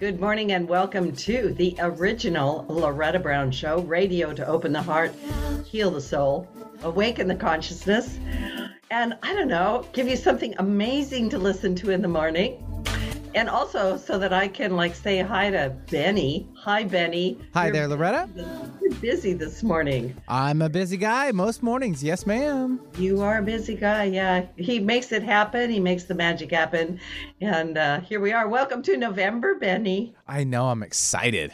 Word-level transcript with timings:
Good 0.00 0.20
morning 0.20 0.50
and 0.50 0.68
welcome 0.68 1.14
to 1.14 1.54
the 1.54 1.76
original 1.78 2.66
Loretta 2.68 3.20
Brown 3.20 3.52
Show, 3.52 3.78
radio 3.82 4.32
to 4.32 4.44
open 4.44 4.72
the 4.72 4.82
heart, 4.82 5.14
heal 5.64 5.92
the 5.92 6.00
soul, 6.00 6.48
awaken 6.82 7.28
the 7.28 7.36
consciousness, 7.36 8.18
and 8.90 9.16
I 9.22 9.34
don't 9.34 9.46
know, 9.46 9.86
give 9.92 10.08
you 10.08 10.16
something 10.16 10.52
amazing 10.58 11.30
to 11.30 11.38
listen 11.38 11.76
to 11.76 11.90
in 11.90 12.02
the 12.02 12.08
morning. 12.08 12.63
And 13.34 13.48
also 13.48 13.96
so 13.96 14.16
that 14.20 14.32
I 14.32 14.46
can 14.46 14.76
like 14.76 14.94
say 14.94 15.18
hi 15.20 15.50
to 15.50 15.70
Benny. 15.90 16.48
Hi, 16.56 16.84
Benny. 16.84 17.36
Hi 17.52 17.64
You're 17.64 17.72
there, 17.72 17.88
Loretta. 17.88 18.28
busy 19.00 19.32
this 19.32 19.64
morning. 19.64 20.14
I'm 20.28 20.62
a 20.62 20.68
busy 20.68 20.96
guy 20.96 21.32
most 21.32 21.60
mornings. 21.60 22.02
Yes, 22.02 22.26
ma'am. 22.26 22.80
You 22.96 23.22
are 23.22 23.38
a 23.38 23.42
busy 23.42 23.74
guy, 23.74 24.04
yeah. 24.04 24.46
He 24.56 24.78
makes 24.78 25.10
it 25.10 25.24
happen. 25.24 25.68
He 25.68 25.80
makes 25.80 26.04
the 26.04 26.14
magic 26.14 26.52
happen. 26.52 27.00
And 27.40 27.76
uh, 27.76 28.00
here 28.00 28.20
we 28.20 28.32
are. 28.32 28.46
Welcome 28.46 28.82
to 28.84 28.96
November, 28.96 29.56
Benny. 29.56 30.14
I 30.28 30.44
know. 30.44 30.68
I'm 30.68 30.84
excited. 30.84 31.52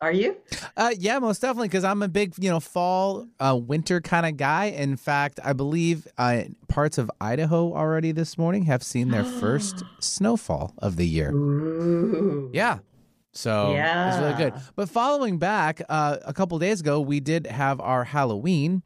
Are 0.00 0.12
you? 0.12 0.36
Uh, 0.76 0.92
yeah, 0.98 1.18
most 1.18 1.40
definitely, 1.40 1.68
because 1.68 1.84
I'm 1.84 2.02
a 2.02 2.08
big, 2.08 2.34
you 2.38 2.50
know, 2.50 2.60
fall, 2.60 3.26
uh, 3.40 3.58
winter 3.60 4.02
kind 4.02 4.26
of 4.26 4.36
guy. 4.36 4.66
In 4.66 4.96
fact, 4.96 5.40
I 5.42 5.54
believe 5.54 6.06
uh, 6.18 6.42
parts 6.68 6.98
of 6.98 7.10
Idaho 7.18 7.74
already 7.74 8.12
this 8.12 8.36
morning 8.36 8.64
have 8.64 8.82
seen 8.82 9.08
their 9.08 9.24
first 9.24 9.82
snowfall 10.00 10.74
of 10.78 10.96
the 10.96 11.06
year. 11.06 11.30
Ooh. 11.32 12.50
Yeah. 12.52 12.80
So 13.32 13.72
yeah. 13.72 14.08
it's 14.08 14.18
really 14.18 14.50
good. 14.50 14.62
But 14.74 14.90
following 14.90 15.38
back, 15.38 15.80
uh, 15.88 16.18
a 16.26 16.34
couple 16.34 16.58
days 16.58 16.80
ago, 16.80 17.00
we 17.00 17.20
did 17.20 17.46
have 17.46 17.80
our 17.80 18.04
Halloween, 18.04 18.82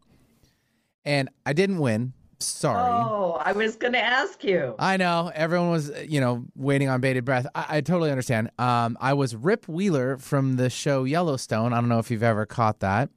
and 1.04 1.28
I 1.44 1.52
didn't 1.52 1.78
win. 1.78 2.12
Sorry. 2.40 2.90
Oh, 2.90 3.40
I 3.44 3.52
was 3.52 3.76
going 3.76 3.92
to 3.92 4.00
ask 4.00 4.42
you. 4.42 4.74
I 4.78 4.96
know 4.96 5.30
everyone 5.34 5.70
was, 5.70 5.90
you 6.08 6.20
know, 6.20 6.44
waiting 6.56 6.88
on 6.88 7.00
bated 7.00 7.24
breath. 7.24 7.46
I, 7.54 7.66
I 7.76 7.80
totally 7.82 8.10
understand. 8.10 8.50
Um, 8.58 8.96
I 9.00 9.12
was 9.12 9.36
Rip 9.36 9.68
Wheeler 9.68 10.16
from 10.16 10.56
the 10.56 10.70
show 10.70 11.04
Yellowstone. 11.04 11.72
I 11.72 11.80
don't 11.80 11.88
know 11.90 11.98
if 11.98 12.10
you've 12.10 12.22
ever 12.22 12.46
caught 12.46 12.80
that. 12.80 13.10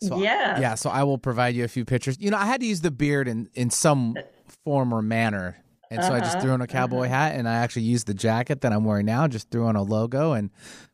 So, 0.00 0.20
yeah. 0.20 0.58
Yeah. 0.60 0.74
So 0.76 0.90
I 0.90 1.02
will 1.04 1.18
provide 1.18 1.54
you 1.54 1.64
a 1.64 1.68
few 1.68 1.84
pictures. 1.84 2.16
You 2.20 2.30
know, 2.30 2.36
I 2.36 2.46
had 2.46 2.60
to 2.60 2.66
use 2.66 2.80
the 2.80 2.90
beard 2.90 3.28
in 3.28 3.48
in 3.54 3.70
some 3.70 4.16
form 4.64 4.92
or 4.92 5.02
manner, 5.02 5.56
and 5.90 6.02
so 6.02 6.12
I 6.12 6.18
just 6.18 6.32
Uh-huh, 6.32 6.40
threw 6.40 6.50
on 6.52 6.60
a 6.60 6.66
cowboy 6.66 7.06
hat, 7.06 7.36
and 7.36 7.48
I 7.48 7.54
actually 7.56 7.82
used 7.82 8.06
the 8.08 8.14
jacket 8.14 8.62
that 8.62 8.72
I'm 8.72 8.84
wearing 8.84 9.06
now. 9.06 9.28
Just 9.28 9.50
threw 9.50 9.66
on 9.66 9.76
a 9.76 9.82
logo 9.82 10.32
and 10.32 10.50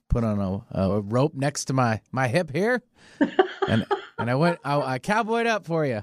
put 0.09 0.25
on 0.25 0.39
a, 0.39 0.79
a 0.79 1.01
rope 1.01 1.35
next 1.35 1.67
to 1.67 1.73
my 1.73 2.01
my 2.13 2.29
hip 2.29 2.51
here, 2.51 2.83
and 3.69 3.87
and 4.19 4.31
I 4.31 4.35
went 4.35 4.59
I, 4.65 4.81
I 4.81 4.99
cowboyed 4.99 5.47
up 5.47 5.67
for 5.67 5.85
you. 5.85 6.03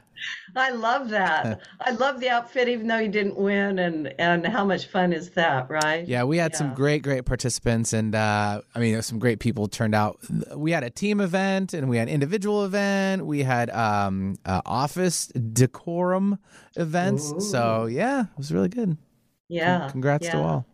I 0.56 0.72
love 0.72 1.10
that. 1.10 1.62
I 1.82 1.92
love 1.92 2.20
the 2.20 2.30
outfit, 2.30 2.68
even 2.68 2.88
though 2.88 2.98
you 2.98 3.08
didn't 3.08 3.38
win. 3.38 3.80
And, 3.80 4.14
and 4.20 4.46
how 4.46 4.66
much 4.66 4.88
fun 4.88 5.14
is 5.14 5.32
that, 5.32 5.70
right? 5.70 6.08
Yeah, 6.08 6.24
we 6.24 6.38
had 6.38 6.56
some 6.56 6.74
great, 6.74 7.04
great 7.04 7.26
participants, 7.26 7.94
and 7.94 8.14
uh, 8.14 8.62
I 8.76 8.80
mean, 8.80 9.02
some 9.02 9.20
great 9.20 9.40
people 9.40 9.68
turned 9.68 9.96
out. 9.96 10.20
We 10.56 10.72
had 10.72 10.84
a 10.84 10.90
team 10.90 11.22
event, 11.22 11.74
and 11.74 11.90
we 11.90 11.98
had 11.98 12.10
individual 12.10 12.66
event. 12.66 13.26
We 13.26 13.44
had 13.44 13.70
um, 13.70 14.36
uh, 14.46 14.62
office 14.66 15.28
decorum 15.28 16.40
events. 16.76 17.50
So 17.50 17.86
yeah, 17.86 18.22
it 18.22 18.38
was 18.38 18.54
really 18.54 18.70
good. 18.70 18.98
Yeah. 19.48 19.90
Congrats 19.92 20.30
to 20.30 20.38
all. 20.38 20.66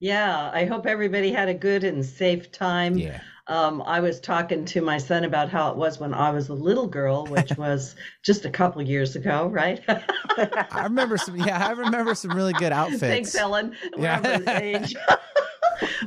Yeah. 0.00 0.50
I 0.52 0.64
hope 0.64 0.86
everybody 0.86 1.32
had 1.32 1.48
a 1.48 1.54
good 1.54 1.84
and 1.84 2.04
safe 2.04 2.50
time. 2.52 2.96
Yeah. 2.96 3.20
Um, 3.48 3.82
I 3.86 4.00
was 4.00 4.20
talking 4.20 4.66
to 4.66 4.82
my 4.82 4.98
son 4.98 5.24
about 5.24 5.48
how 5.48 5.70
it 5.70 5.76
was 5.76 5.98
when 5.98 6.12
I 6.12 6.30
was 6.30 6.50
a 6.50 6.54
little 6.54 6.86
girl, 6.86 7.26
which 7.26 7.50
was 7.56 7.96
just 8.22 8.44
a 8.44 8.50
couple 8.50 8.82
years 8.82 9.16
ago, 9.16 9.46
right? 9.46 9.82
I 9.88 10.82
remember 10.82 11.16
some. 11.16 11.36
Yeah, 11.36 11.66
I 11.66 11.72
remember 11.72 12.14
some 12.14 12.32
really 12.32 12.52
good 12.52 12.72
outfits. 12.80 13.00
Thanks, 13.00 13.34
Ellen. 13.34 13.74
Yeah. 13.96 14.60
age. 14.60 14.94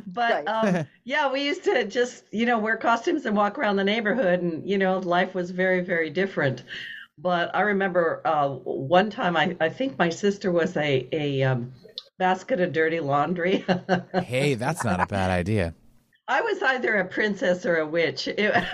but 0.05 0.48
um, 0.48 0.86
yeah, 1.03 1.31
we 1.31 1.44
used 1.44 1.64
to 1.64 1.86
just, 1.86 2.26
you 2.31 2.45
know, 2.45 2.59
wear 2.59 2.78
costumes 2.78 3.26
and 3.26 3.36
walk 3.36 3.58
around 3.58 3.78
the 3.78 3.83
neighborhood, 3.83 4.42
and 4.42 4.67
you 4.70 4.78
know, 4.78 5.00
life 5.00 5.33
was 5.33 5.50
very, 5.50 5.81
very 5.81 6.11
different. 6.11 6.64
But 7.17 7.53
I 7.55 7.61
remember 7.61 8.21
uh, 8.26 8.49
one 8.49 9.10
time, 9.10 9.36
I, 9.36 9.55
I 9.60 9.70
think 9.70 9.98
my 9.98 10.10
sister 10.10 10.52
was 10.52 10.77
a 10.77 11.08
a 11.11 11.43
um, 11.43 11.73
basket 12.21 12.61
of 12.61 12.71
dirty 12.71 12.99
laundry. 12.99 13.65
Hey, 14.23 14.54
that's 14.54 14.83
not 14.83 14.99
a 15.02 15.08
bad 15.08 15.32
idea. 15.32 15.73
I 16.27 16.42
was 16.42 16.61
either 16.61 16.98
a 16.98 17.05
princess 17.05 17.65
or 17.65 17.77
a 17.77 17.87
witch. 17.87 18.27
It- 18.27 18.54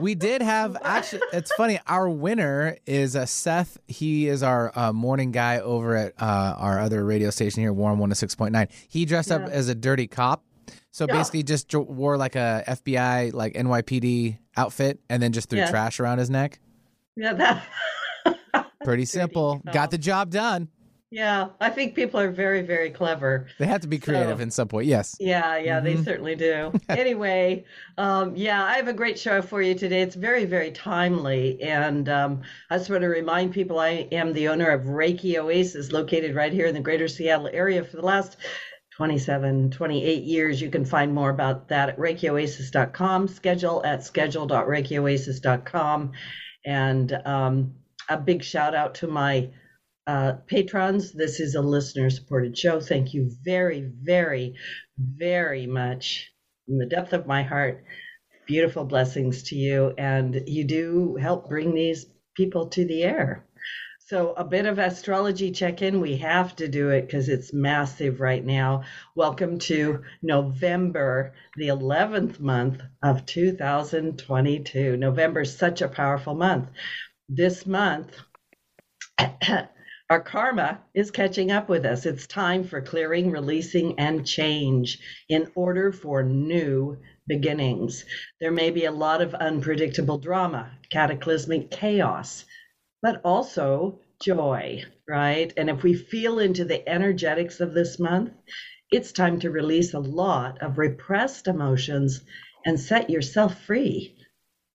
We 0.00 0.16
did 0.16 0.42
have 0.42 0.76
actually. 0.82 1.22
It's 1.32 1.52
funny. 1.54 1.78
Our 1.86 2.08
winner 2.10 2.76
is 2.84 3.14
uh, 3.14 3.26
Seth. 3.26 3.78
He 3.86 4.26
is 4.26 4.42
our 4.42 4.76
uh, 4.76 4.92
morning 4.92 5.30
guy 5.30 5.60
over 5.60 5.94
at 5.94 6.14
uh, 6.20 6.56
our 6.58 6.80
other 6.80 7.04
radio 7.04 7.30
station 7.30 7.62
here, 7.62 7.72
Warm 7.72 8.00
One 8.00 8.08
to 8.08 8.16
Six 8.16 8.34
Point 8.34 8.50
Nine. 8.52 8.66
He 8.88 9.04
dressed 9.04 9.30
up 9.30 9.42
as 9.42 9.68
a 9.68 9.74
dirty 9.76 10.08
cop. 10.08 10.42
So 10.90 11.06
Yeah. 11.08 11.14
basically, 11.14 11.44
just 11.44 11.72
wore 11.72 12.16
like 12.16 12.34
a 12.34 12.64
FBI, 12.66 13.32
like 13.34 13.54
NYPD 13.54 14.38
outfit, 14.56 14.98
and 15.08 15.22
then 15.22 15.30
just 15.30 15.48
threw 15.48 15.60
Yeah. 15.60 15.70
trash 15.70 16.00
around 16.00 16.18
his 16.18 16.28
neck. 16.28 16.58
yeah, 17.14 17.32
that. 17.34 18.66
Pretty 18.84 19.04
simple. 19.04 19.62
Got 19.72 19.92
the 19.92 19.98
job 19.98 20.30
done. 20.30 20.68
Yeah, 21.14 21.50
I 21.60 21.70
think 21.70 21.94
people 21.94 22.18
are 22.18 22.32
very, 22.32 22.62
very 22.62 22.90
clever. 22.90 23.46
They 23.60 23.66
have 23.66 23.82
to 23.82 23.86
be 23.86 24.00
creative 24.00 24.38
So- 24.38 24.42
in 24.42 24.50
some 24.50 24.66
point. 24.66 24.88
Yes. 24.88 25.14
Yeah, 25.20 25.56
yeah, 25.58 25.78
they 25.78 25.94
certainly 26.02 26.34
do. 26.34 26.72
anyway, 26.88 27.64
um, 27.96 28.34
yeah, 28.34 28.64
I 28.64 28.74
have 28.74 28.88
a 28.88 28.92
great 28.92 29.16
show 29.16 29.40
for 29.40 29.62
you 29.62 29.76
today. 29.76 30.02
It's 30.02 30.16
very, 30.16 30.44
very 30.44 30.72
timely. 30.72 31.62
And 31.62 32.08
um, 32.08 32.42
I 32.68 32.78
just 32.78 32.90
want 32.90 33.02
to 33.02 33.08
remind 33.08 33.52
people 33.52 33.78
I 33.78 34.08
am 34.10 34.32
the 34.32 34.48
owner 34.48 34.70
of 34.70 34.86
Reiki 34.86 35.36
Oasis, 35.36 35.92
located 35.92 36.34
right 36.34 36.52
here 36.52 36.66
in 36.66 36.74
the 36.74 36.80
greater 36.80 37.06
Seattle 37.06 37.48
area 37.52 37.84
for 37.84 37.94
the 37.96 38.04
last 38.04 38.36
27, 38.96 39.70
28 39.70 40.24
years. 40.24 40.60
You 40.60 40.68
can 40.68 40.84
find 40.84 41.14
more 41.14 41.30
about 41.30 41.68
that 41.68 41.90
at 41.90 41.96
ReikiOasis.com, 41.96 43.28
schedule 43.28 43.84
at 43.84 44.02
schedule.reikioasis.com. 44.02 46.10
And 46.66 47.12
um, 47.24 47.74
a 48.08 48.16
big 48.16 48.42
shout 48.42 48.74
out 48.74 48.96
to 48.96 49.06
my 49.06 49.50
uh, 50.06 50.34
patrons. 50.46 51.12
This 51.12 51.40
is 51.40 51.54
a 51.54 51.62
listener 51.62 52.10
supported 52.10 52.56
show. 52.56 52.80
Thank 52.80 53.14
you 53.14 53.30
very, 53.42 53.90
very, 54.02 54.54
very 54.98 55.66
much 55.66 56.32
from 56.66 56.78
the 56.78 56.86
depth 56.86 57.12
of 57.12 57.26
my 57.26 57.42
heart. 57.42 57.84
Beautiful 58.46 58.84
blessings 58.84 59.44
to 59.44 59.56
you. 59.56 59.94
And 59.96 60.42
you 60.46 60.64
do 60.64 61.16
help 61.16 61.48
bring 61.48 61.74
these 61.74 62.06
people 62.36 62.68
to 62.68 62.84
the 62.84 63.02
air. 63.02 63.46
So, 64.06 64.34
a 64.34 64.44
bit 64.44 64.66
of 64.66 64.78
astrology 64.78 65.50
check 65.50 65.80
in. 65.80 66.02
We 66.02 66.18
have 66.18 66.54
to 66.56 66.68
do 66.68 66.90
it 66.90 67.06
because 67.06 67.30
it's 67.30 67.54
massive 67.54 68.20
right 68.20 68.44
now. 68.44 68.82
Welcome 69.16 69.58
to 69.60 70.02
November, 70.22 71.32
the 71.56 71.68
11th 71.68 72.38
month 72.38 72.82
of 73.02 73.24
2022. 73.24 74.98
November 74.98 75.40
is 75.40 75.56
such 75.56 75.80
a 75.80 75.88
powerful 75.88 76.34
month. 76.34 76.68
This 77.30 77.64
month, 77.64 78.14
our 80.10 80.20
karma 80.20 80.80
is 80.92 81.10
catching 81.10 81.50
up 81.50 81.68
with 81.70 81.86
us. 81.86 82.04
It's 82.04 82.26
time 82.26 82.64
for 82.64 82.82
clearing, 82.82 83.30
releasing, 83.30 83.98
and 83.98 84.26
change 84.26 84.98
in 85.30 85.50
order 85.54 85.92
for 85.92 86.22
new 86.22 86.98
beginnings. 87.26 88.04
There 88.38 88.52
may 88.52 88.70
be 88.70 88.84
a 88.84 88.92
lot 88.92 89.22
of 89.22 89.34
unpredictable 89.34 90.18
drama, 90.18 90.70
cataclysmic 90.90 91.70
chaos, 91.70 92.44
but 93.00 93.22
also 93.24 94.00
joy, 94.22 94.84
right? 95.08 95.50
And 95.56 95.70
if 95.70 95.82
we 95.82 95.94
feel 95.94 96.38
into 96.38 96.66
the 96.66 96.86
energetics 96.86 97.60
of 97.60 97.72
this 97.72 97.98
month, 97.98 98.30
it's 98.92 99.10
time 99.10 99.40
to 99.40 99.50
release 99.50 99.94
a 99.94 100.00
lot 100.00 100.60
of 100.60 100.76
repressed 100.76 101.48
emotions 101.48 102.20
and 102.66 102.78
set 102.78 103.08
yourself 103.08 103.58
free. 103.62 104.18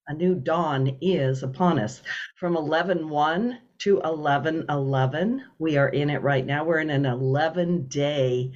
A 0.07 0.13
new 0.15 0.33
dawn 0.33 0.97
is 1.01 1.43
upon 1.43 1.77
us. 1.77 2.01
From 2.39 2.57
11 2.57 3.09
1 3.09 3.59
to 3.79 4.01
11 4.01 4.65
11, 4.69 5.43
we 5.57 5.77
are 5.77 5.89
in 5.89 6.09
it 6.09 6.21
right 6.21 6.45
now. 6.45 6.63
We're 6.63 6.79
in 6.79 6.89
an 6.89 7.05
11 7.05 7.87
day 7.87 8.51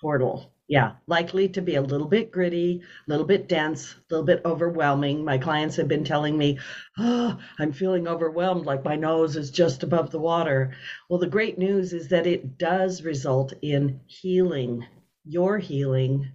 portal. 0.00 0.52
Yeah, 0.68 0.94
likely 1.06 1.48
to 1.50 1.62
be 1.62 1.76
a 1.76 1.82
little 1.82 2.08
bit 2.08 2.32
gritty, 2.32 2.82
a 3.06 3.10
little 3.10 3.26
bit 3.26 3.48
dense, 3.48 3.94
a 3.94 3.98
little 4.10 4.26
bit 4.26 4.42
overwhelming. 4.44 5.24
My 5.24 5.38
clients 5.38 5.76
have 5.76 5.86
been 5.86 6.02
telling 6.02 6.36
me, 6.36 6.58
oh, 6.98 7.38
I'm 7.60 7.72
feeling 7.72 8.08
overwhelmed, 8.08 8.66
like 8.66 8.84
my 8.84 8.96
nose 8.96 9.36
is 9.36 9.52
just 9.52 9.84
above 9.84 10.10
the 10.10 10.18
water. 10.18 10.74
Well, 11.08 11.20
the 11.20 11.28
great 11.28 11.56
news 11.56 11.92
is 11.92 12.08
that 12.08 12.26
it 12.26 12.58
does 12.58 13.02
result 13.02 13.52
in 13.62 14.00
healing, 14.06 14.84
your 15.24 15.58
healing, 15.58 16.32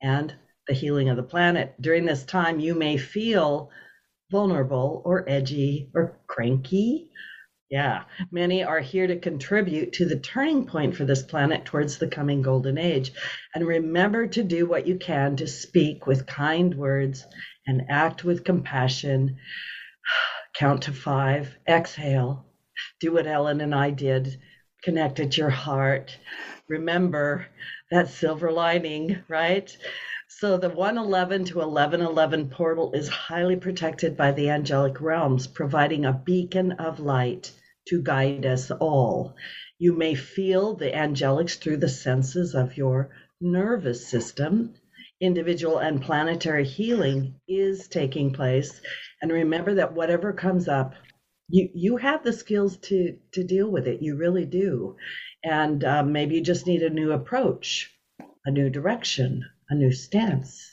and 0.00 0.32
the 0.68 0.74
healing 0.74 1.08
of 1.08 1.16
the 1.16 1.22
planet. 1.24 1.74
During 1.80 2.04
this 2.04 2.24
time, 2.24 2.60
you 2.60 2.76
may 2.76 2.96
feel 2.96 3.70
vulnerable 4.30 5.02
or 5.04 5.28
edgy 5.28 5.90
or 5.92 6.18
cranky. 6.28 7.10
Yeah, 7.72 8.04
many 8.30 8.62
are 8.62 8.80
here 8.80 9.06
to 9.06 9.18
contribute 9.18 9.94
to 9.94 10.04
the 10.04 10.18
turning 10.18 10.66
point 10.66 10.94
for 10.94 11.06
this 11.06 11.22
planet 11.22 11.64
towards 11.64 11.96
the 11.96 12.06
coming 12.06 12.42
golden 12.42 12.76
age. 12.76 13.12
And 13.54 13.66
remember 13.66 14.26
to 14.26 14.42
do 14.42 14.66
what 14.66 14.86
you 14.86 14.98
can 14.98 15.36
to 15.36 15.46
speak 15.46 16.06
with 16.06 16.26
kind 16.26 16.74
words 16.74 17.24
and 17.66 17.86
act 17.88 18.24
with 18.24 18.44
compassion. 18.44 19.38
Count 20.54 20.82
to 20.82 20.92
five, 20.92 21.56
exhale. 21.66 22.44
Do 23.00 23.14
what 23.14 23.26
Ellen 23.26 23.62
and 23.62 23.74
I 23.74 23.88
did. 23.88 24.38
Connect 24.82 25.18
at 25.18 25.38
your 25.38 25.48
heart. 25.48 26.14
Remember 26.68 27.46
that 27.90 28.10
silver 28.10 28.52
lining, 28.52 29.24
right? 29.28 29.74
So 30.42 30.56
the 30.56 30.70
111 30.70 31.44
to 31.44 31.58
1111 31.58 32.48
portal 32.48 32.92
is 32.94 33.06
highly 33.06 33.54
protected 33.54 34.16
by 34.16 34.32
the 34.32 34.50
angelic 34.50 35.00
realms, 35.00 35.46
providing 35.46 36.04
a 36.04 36.12
beacon 36.12 36.72
of 36.72 36.98
light 36.98 37.52
to 37.86 38.02
guide 38.02 38.44
us 38.44 38.72
all. 38.72 39.36
You 39.78 39.92
may 39.92 40.16
feel 40.16 40.74
the 40.74 40.90
angelics 40.90 41.56
through 41.56 41.76
the 41.76 41.88
senses 41.88 42.56
of 42.56 42.76
your 42.76 43.10
nervous 43.40 44.04
system. 44.08 44.74
Individual 45.20 45.78
and 45.78 46.02
planetary 46.02 46.64
healing 46.64 47.36
is 47.46 47.86
taking 47.86 48.32
place. 48.32 48.80
And 49.22 49.30
remember 49.30 49.74
that 49.74 49.94
whatever 49.94 50.32
comes 50.32 50.66
up, 50.66 50.96
you, 51.50 51.68
you 51.72 51.98
have 51.98 52.24
the 52.24 52.32
skills 52.32 52.78
to, 52.78 53.16
to 53.34 53.44
deal 53.44 53.70
with 53.70 53.86
it. 53.86 54.02
You 54.02 54.16
really 54.16 54.46
do. 54.46 54.96
And 55.44 55.84
um, 55.84 56.10
maybe 56.10 56.34
you 56.34 56.40
just 56.40 56.66
need 56.66 56.82
a 56.82 56.90
new 56.90 57.12
approach, 57.12 57.92
a 58.44 58.50
new 58.50 58.70
direction, 58.70 59.44
a 59.70 59.74
new 59.74 59.92
stance. 59.92 60.68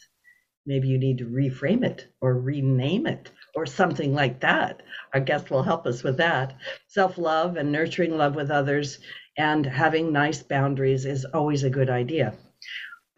Maybe 0.65 0.87
you 0.87 0.97
need 0.97 1.17
to 1.19 1.25
reframe 1.25 1.83
it 1.83 2.07
or 2.21 2.39
rename 2.39 3.07
it 3.07 3.31
or 3.55 3.65
something 3.65 4.13
like 4.13 4.41
that. 4.41 4.81
Our 5.13 5.19
guest 5.19 5.49
will 5.49 5.63
help 5.63 5.85
us 5.85 6.03
with 6.03 6.17
that. 6.17 6.55
Self 6.87 7.17
love 7.17 7.57
and 7.57 7.71
nurturing 7.71 8.17
love 8.17 8.35
with 8.35 8.51
others 8.51 8.99
and 9.37 9.65
having 9.65 10.11
nice 10.11 10.43
boundaries 10.43 11.05
is 11.05 11.25
always 11.25 11.63
a 11.63 11.69
good 11.69 11.89
idea. 11.89 12.33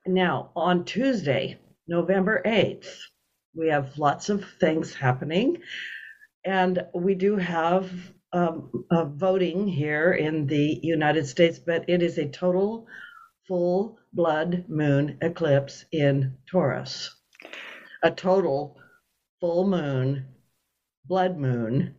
Now, 0.06 0.52
on 0.56 0.86
Tuesday, 0.86 1.60
November 1.88 2.42
8th, 2.46 2.88
we 3.56 3.68
have 3.70 3.98
lots 3.98 4.30
of 4.30 4.46
things 4.60 4.94
happening. 4.94 5.58
And 6.46 6.86
we 6.94 7.16
do 7.16 7.36
have 7.38 7.92
um, 8.34 8.70
voting 8.92 9.68
here 9.68 10.14
in 10.14 10.48
the 10.48 10.80
United 10.82 11.28
States, 11.28 11.60
but 11.60 11.90
it 11.90 12.02
is 12.02 12.18
a 12.18 12.30
total 12.30 12.88
full 13.51 14.00
blood 14.13 14.63
moon 14.69 15.18
eclipse 15.21 15.83
in 15.92 16.38
Taurus. 16.50 17.13
A 18.01 18.09
total 18.09 18.80
full 19.42 19.68
moon, 19.68 20.25
blood 21.03 21.38
moon 21.38 21.95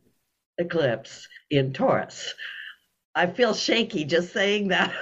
eclipse 0.56 1.28
in 1.50 1.74
Taurus. 1.74 2.32
I 3.14 3.26
feel 3.26 3.52
shaky 3.52 4.06
just 4.06 4.32
saying 4.32 4.68
that. 4.68 4.94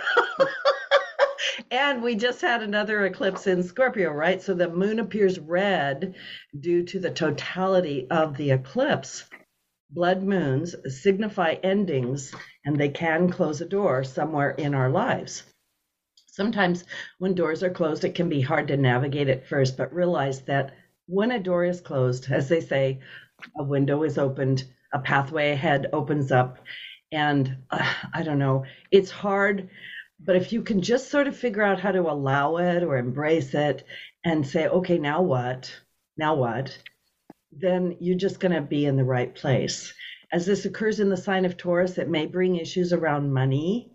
and 1.70 2.02
we 2.02 2.16
just 2.16 2.40
had 2.40 2.64
another 2.64 3.06
eclipse 3.06 3.46
in 3.46 3.62
Scorpio, 3.62 4.10
right? 4.10 4.42
So 4.42 4.52
the 4.52 4.68
moon 4.68 4.98
appears 4.98 5.38
red 5.38 6.16
due 6.58 6.82
to 6.82 6.98
the 6.98 7.12
totality 7.12 8.08
of 8.10 8.36
the 8.36 8.50
eclipse. 8.50 9.22
Blood 9.88 10.24
moons 10.24 10.74
signify 11.00 11.52
endings 11.62 12.34
and 12.64 12.76
they 12.76 12.88
can 12.88 13.30
close 13.30 13.60
a 13.60 13.66
door 13.66 14.02
somewhere 14.02 14.50
in 14.50 14.74
our 14.74 14.90
lives. 14.90 15.44
Sometimes 16.32 16.84
when 17.18 17.34
doors 17.34 17.62
are 17.64 17.70
closed, 17.70 18.04
it 18.04 18.14
can 18.14 18.28
be 18.28 18.40
hard 18.40 18.68
to 18.68 18.76
navigate 18.76 19.28
at 19.28 19.48
first, 19.48 19.76
but 19.76 19.92
realize 19.92 20.42
that 20.42 20.74
when 21.06 21.32
a 21.32 21.40
door 21.40 21.64
is 21.64 21.80
closed, 21.80 22.30
as 22.30 22.48
they 22.48 22.60
say, 22.60 23.00
a 23.58 23.64
window 23.64 24.04
is 24.04 24.16
opened, 24.16 24.64
a 24.92 25.00
pathway 25.00 25.50
ahead 25.50 25.88
opens 25.92 26.30
up. 26.30 26.58
And 27.10 27.56
uh, 27.70 27.94
I 28.14 28.22
don't 28.22 28.38
know, 28.38 28.64
it's 28.92 29.10
hard, 29.10 29.70
but 30.20 30.36
if 30.36 30.52
you 30.52 30.62
can 30.62 30.82
just 30.82 31.10
sort 31.10 31.26
of 31.26 31.36
figure 31.36 31.62
out 31.62 31.80
how 31.80 31.90
to 31.90 32.08
allow 32.08 32.58
it 32.58 32.84
or 32.84 32.96
embrace 32.96 33.52
it 33.54 33.84
and 34.24 34.46
say, 34.46 34.68
okay, 34.68 34.98
now 34.98 35.22
what? 35.22 35.74
Now 36.16 36.36
what? 36.36 36.78
Then 37.50 37.96
you're 37.98 38.16
just 38.16 38.38
going 38.38 38.54
to 38.54 38.60
be 38.60 38.86
in 38.86 38.96
the 38.96 39.04
right 39.04 39.34
place. 39.34 39.92
As 40.30 40.46
this 40.46 40.64
occurs 40.64 41.00
in 41.00 41.08
the 41.08 41.16
sign 41.16 41.44
of 41.44 41.56
Taurus, 41.56 41.98
it 41.98 42.08
may 42.08 42.26
bring 42.26 42.54
issues 42.54 42.92
around 42.92 43.32
money. 43.32 43.90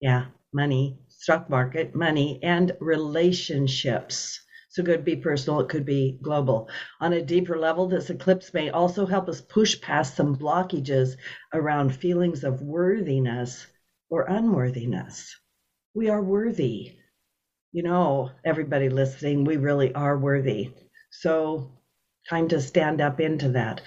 Yeah, 0.00 0.26
money, 0.54 0.98
stock 1.18 1.50
market, 1.50 1.94
money, 1.94 2.38
and 2.44 2.72
relationships. 2.80 4.40
So 4.68 4.82
it 4.82 4.86
could 4.86 5.04
be 5.04 5.16
personal, 5.16 5.60
it 5.60 5.68
could 5.68 5.84
be 5.84 6.16
global. 6.22 6.68
On 7.00 7.12
a 7.12 7.22
deeper 7.22 7.58
level, 7.58 7.88
this 7.88 8.08
eclipse 8.08 8.54
may 8.54 8.70
also 8.70 9.04
help 9.04 9.28
us 9.28 9.40
push 9.40 9.80
past 9.80 10.14
some 10.14 10.36
blockages 10.36 11.16
around 11.52 11.96
feelings 11.96 12.44
of 12.44 12.62
worthiness 12.62 13.66
or 14.08 14.22
unworthiness. 14.28 15.34
We 15.92 16.08
are 16.08 16.22
worthy. 16.22 16.96
You 17.72 17.82
know, 17.82 18.30
everybody 18.44 18.88
listening, 18.88 19.44
we 19.44 19.56
really 19.56 19.92
are 19.94 20.16
worthy. 20.16 20.70
So, 21.10 21.72
time 22.30 22.46
to 22.48 22.60
stand 22.60 23.00
up 23.00 23.20
into 23.20 23.48
that. 23.50 23.80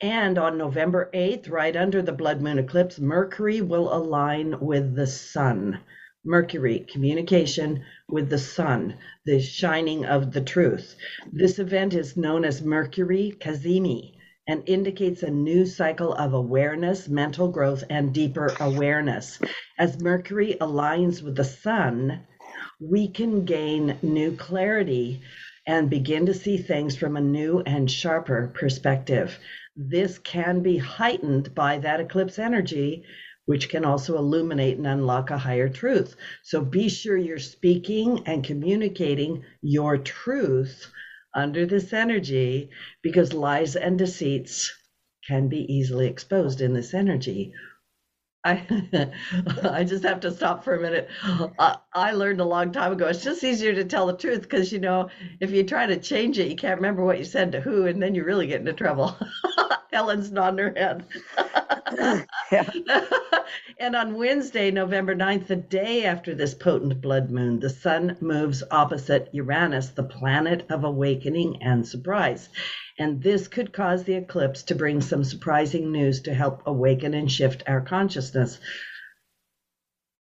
And 0.00 0.38
on 0.38 0.56
November 0.56 1.10
8th, 1.12 1.50
right 1.50 1.76
under 1.76 2.00
the 2.00 2.12
blood 2.12 2.40
moon 2.40 2.58
eclipse, 2.58 2.98
Mercury 2.98 3.60
will 3.60 3.92
align 3.92 4.58
with 4.60 4.94
the 4.94 5.06
sun. 5.06 5.80
Mercury, 6.24 6.80
communication 6.80 7.82
with 8.08 8.28
the 8.28 8.38
sun, 8.38 8.94
the 9.24 9.40
shining 9.40 10.04
of 10.04 10.32
the 10.32 10.42
truth. 10.42 10.94
This 11.32 11.58
event 11.58 11.94
is 11.94 12.16
known 12.16 12.44
as 12.44 12.60
Mercury 12.60 13.34
Cazimi 13.40 14.12
and 14.46 14.62
indicates 14.66 15.22
a 15.22 15.30
new 15.30 15.64
cycle 15.64 16.12
of 16.12 16.34
awareness, 16.34 17.08
mental 17.08 17.48
growth, 17.48 17.84
and 17.88 18.12
deeper 18.12 18.54
awareness. 18.60 19.38
As 19.78 19.98
Mercury 20.02 20.56
aligns 20.60 21.22
with 21.22 21.36
the 21.36 21.44
sun, 21.44 22.26
we 22.78 23.08
can 23.08 23.46
gain 23.46 23.96
new 24.02 24.36
clarity 24.36 25.22
and 25.66 25.88
begin 25.88 26.26
to 26.26 26.34
see 26.34 26.58
things 26.58 26.96
from 26.96 27.16
a 27.16 27.20
new 27.20 27.60
and 27.60 27.90
sharper 27.90 28.52
perspective. 28.54 29.38
This 29.74 30.18
can 30.18 30.62
be 30.62 30.76
heightened 30.76 31.54
by 31.54 31.78
that 31.78 32.00
eclipse 32.00 32.38
energy 32.38 33.04
which 33.46 33.68
can 33.68 33.84
also 33.84 34.16
illuminate 34.16 34.76
and 34.78 34.86
unlock 34.86 35.30
a 35.30 35.38
higher 35.38 35.68
truth. 35.68 36.16
So 36.42 36.62
be 36.62 36.88
sure 36.88 37.16
you're 37.16 37.38
speaking 37.38 38.22
and 38.26 38.44
communicating 38.44 39.44
your 39.62 39.98
truth 39.98 40.90
under 41.34 41.66
this 41.66 41.92
energy 41.92 42.70
because 43.02 43.32
lies 43.32 43.76
and 43.76 43.98
deceits 43.98 44.72
can 45.26 45.48
be 45.48 45.72
easily 45.72 46.06
exposed 46.06 46.60
in 46.60 46.74
this 46.74 46.94
energy. 46.94 47.52
I 48.44 48.66
I 49.64 49.84
just 49.84 50.04
have 50.04 50.20
to 50.20 50.30
stop 50.30 50.64
for 50.64 50.74
a 50.74 50.80
minute. 50.80 51.08
I, 51.58 51.76
I 51.94 52.12
learned 52.12 52.40
a 52.40 52.44
long 52.44 52.72
time 52.72 52.92
ago. 52.92 53.06
It's 53.06 53.22
just 53.22 53.44
easier 53.44 53.74
to 53.74 53.84
tell 53.84 54.06
the 54.06 54.16
truth 54.16 54.42
because 54.42 54.72
you 54.72 54.78
know 54.78 55.10
if 55.40 55.50
you 55.50 55.62
try 55.62 55.86
to 55.86 55.98
change 55.98 56.38
it, 56.38 56.48
you 56.48 56.56
can't 56.56 56.78
remember 56.80 57.04
what 57.04 57.18
you 57.18 57.24
said 57.24 57.52
to 57.52 57.60
who, 57.60 57.86
and 57.86 58.02
then 58.02 58.14
you 58.14 58.24
really 58.24 58.46
get 58.46 58.60
into 58.60 58.72
trouble. 58.72 59.16
Ellen's 59.92 60.30
nodding 60.30 60.58
her 60.58 60.74
head. 60.76 61.04
and 63.78 63.96
on 63.96 64.14
Wednesday, 64.14 64.70
November 64.70 65.14
9th, 65.14 65.48
the 65.48 65.56
day 65.56 66.04
after 66.04 66.34
this 66.34 66.54
potent 66.54 67.00
blood 67.00 67.30
moon, 67.30 67.60
the 67.60 67.70
sun 67.70 68.16
moves 68.20 68.62
opposite 68.70 69.28
Uranus, 69.32 69.88
the 69.88 70.04
planet 70.04 70.64
of 70.70 70.84
awakening 70.84 71.62
and 71.62 71.86
surprise. 71.86 72.48
And 72.98 73.22
this 73.22 73.48
could 73.48 73.72
cause 73.72 74.04
the 74.04 74.14
eclipse 74.14 74.62
to 74.64 74.74
bring 74.74 75.00
some 75.00 75.24
surprising 75.24 75.90
news 75.90 76.20
to 76.22 76.34
help 76.34 76.62
awaken 76.66 77.14
and 77.14 77.30
shift 77.30 77.62
our 77.66 77.80
consciousness. 77.80 78.60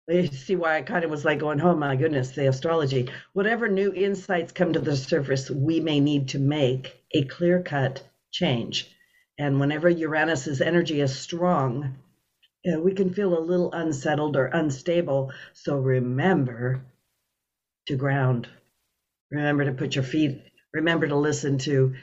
You 0.08 0.28
see 0.28 0.56
why 0.56 0.78
I 0.78 0.82
kind 0.82 1.04
of 1.04 1.10
was 1.10 1.24
like 1.24 1.40
going, 1.40 1.60
oh 1.60 1.76
my 1.76 1.96
goodness, 1.96 2.30
the 2.30 2.48
astrology. 2.48 3.10
Whatever 3.34 3.68
new 3.68 3.92
insights 3.92 4.52
come 4.52 4.72
to 4.72 4.80
the 4.80 4.96
surface, 4.96 5.50
we 5.50 5.80
may 5.80 6.00
need 6.00 6.28
to 6.28 6.38
make 6.38 6.96
a 7.12 7.24
clear 7.24 7.62
cut 7.62 8.02
change. 8.30 8.90
And 9.38 9.60
whenever 9.60 9.88
Uranus's 9.88 10.60
energy 10.60 11.00
is 11.00 11.16
strong, 11.16 11.96
we 12.64 12.92
can 12.92 13.14
feel 13.14 13.38
a 13.38 13.40
little 13.40 13.72
unsettled 13.72 14.36
or 14.36 14.46
unstable. 14.46 15.32
So 15.52 15.76
remember 15.78 16.82
to 17.86 17.96
ground. 17.96 18.48
Remember 19.30 19.64
to 19.64 19.72
put 19.72 19.94
your 19.94 20.04
feet, 20.04 20.42
remember 20.74 21.06
to 21.06 21.16
listen 21.16 21.58
to 21.58 21.94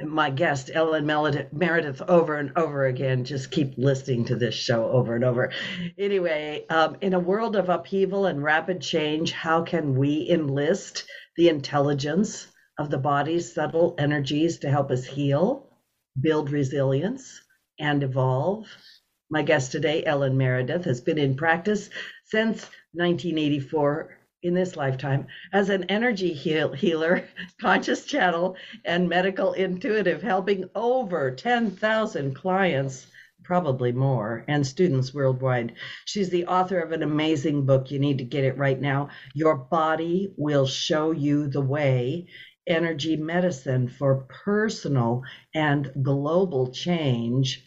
my 0.00 0.30
guest, 0.30 0.70
Ellen 0.72 1.06
Meredith, 1.06 2.00
over 2.02 2.36
and 2.36 2.56
over 2.56 2.86
again. 2.86 3.24
Just 3.24 3.50
keep 3.50 3.74
listening 3.76 4.26
to 4.26 4.36
this 4.36 4.54
show 4.54 4.88
over 4.90 5.14
and 5.16 5.24
over. 5.24 5.52
Anyway, 5.98 6.64
um, 6.70 6.96
in 7.00 7.14
a 7.14 7.20
world 7.20 7.56
of 7.56 7.68
upheaval 7.68 8.26
and 8.26 8.42
rapid 8.42 8.80
change, 8.80 9.32
how 9.32 9.62
can 9.62 9.96
we 9.96 10.28
enlist 10.30 11.04
the 11.36 11.48
intelligence 11.48 12.46
of 12.78 12.90
the 12.90 12.98
body's 12.98 13.52
subtle 13.52 13.96
energies 13.98 14.58
to 14.58 14.70
help 14.70 14.92
us 14.92 15.04
heal? 15.04 15.67
Build 16.20 16.50
resilience, 16.50 17.40
and 17.78 18.02
evolve. 18.02 18.66
My 19.30 19.42
guest 19.42 19.72
today, 19.72 20.04
Ellen 20.04 20.36
Meredith, 20.36 20.84
has 20.84 21.00
been 21.00 21.18
in 21.18 21.36
practice 21.36 21.90
since 22.24 22.62
1984 22.92 24.18
in 24.42 24.54
this 24.54 24.76
lifetime 24.76 25.26
as 25.52 25.68
an 25.68 25.84
energy 25.84 26.32
heal- 26.32 26.72
healer, 26.72 27.24
conscious 27.60 28.04
channel, 28.04 28.56
and 28.84 29.08
medical 29.08 29.52
intuitive, 29.52 30.22
helping 30.22 30.68
over 30.74 31.30
10,000 31.30 32.34
clients, 32.34 33.06
probably 33.42 33.92
more, 33.92 34.44
and 34.48 34.66
students 34.66 35.12
worldwide. 35.12 35.72
She's 36.04 36.30
the 36.30 36.46
author 36.46 36.80
of 36.80 36.92
an 36.92 37.02
amazing 37.02 37.66
book. 37.66 37.90
You 37.90 37.98
need 37.98 38.18
to 38.18 38.24
get 38.24 38.44
it 38.44 38.56
right 38.56 38.80
now. 38.80 39.08
Your 39.34 39.56
body 39.56 40.32
will 40.36 40.66
show 40.66 41.10
you 41.10 41.48
the 41.48 41.60
way 41.60 42.28
energy 42.68 43.16
medicine 43.16 43.88
for 43.88 44.26
personal 44.44 45.22
and 45.54 45.90
global 46.02 46.70
change, 46.70 47.64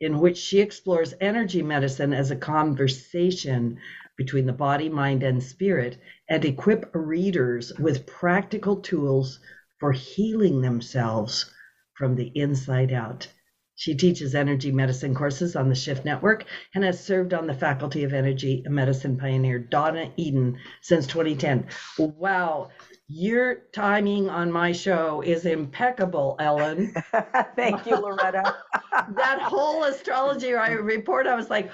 in 0.00 0.18
which 0.18 0.36
she 0.36 0.60
explores 0.60 1.14
energy 1.20 1.62
medicine 1.62 2.12
as 2.12 2.30
a 2.30 2.36
conversation 2.36 3.78
between 4.16 4.46
the 4.46 4.52
body, 4.52 4.88
mind, 4.88 5.22
and 5.22 5.42
spirit, 5.42 5.98
and 6.28 6.44
equip 6.44 6.90
readers 6.94 7.72
with 7.78 8.06
practical 8.06 8.76
tools 8.76 9.40
for 9.78 9.92
healing 9.92 10.60
themselves 10.60 11.52
from 11.94 12.16
the 12.16 12.32
inside 12.34 12.92
out. 12.92 13.28
She 13.76 13.96
teaches 13.96 14.36
energy 14.36 14.70
medicine 14.70 15.16
courses 15.16 15.56
on 15.56 15.68
the 15.68 15.74
Shift 15.74 16.04
Network 16.04 16.44
and 16.74 16.84
has 16.84 17.02
served 17.02 17.34
on 17.34 17.48
the 17.48 17.54
faculty 17.54 18.04
of 18.04 18.14
energy 18.14 18.64
medicine 18.68 19.16
pioneer 19.16 19.58
Donna 19.58 20.12
Eden 20.16 20.58
since 20.80 21.08
2010. 21.08 21.66
Wow, 21.98 22.70
your 23.08 23.56
timing 23.72 24.30
on 24.30 24.50
my 24.50 24.72
show 24.72 25.20
is 25.20 25.44
impeccable, 25.44 26.36
Ellen. 26.40 26.94
Thank 27.56 27.86
you, 27.86 27.96
Loretta. 27.96 28.56
that 28.92 29.40
whole 29.42 29.84
astrology 29.84 30.52
report, 30.52 31.26
I 31.26 31.34
was 31.34 31.50
like, 31.50 31.70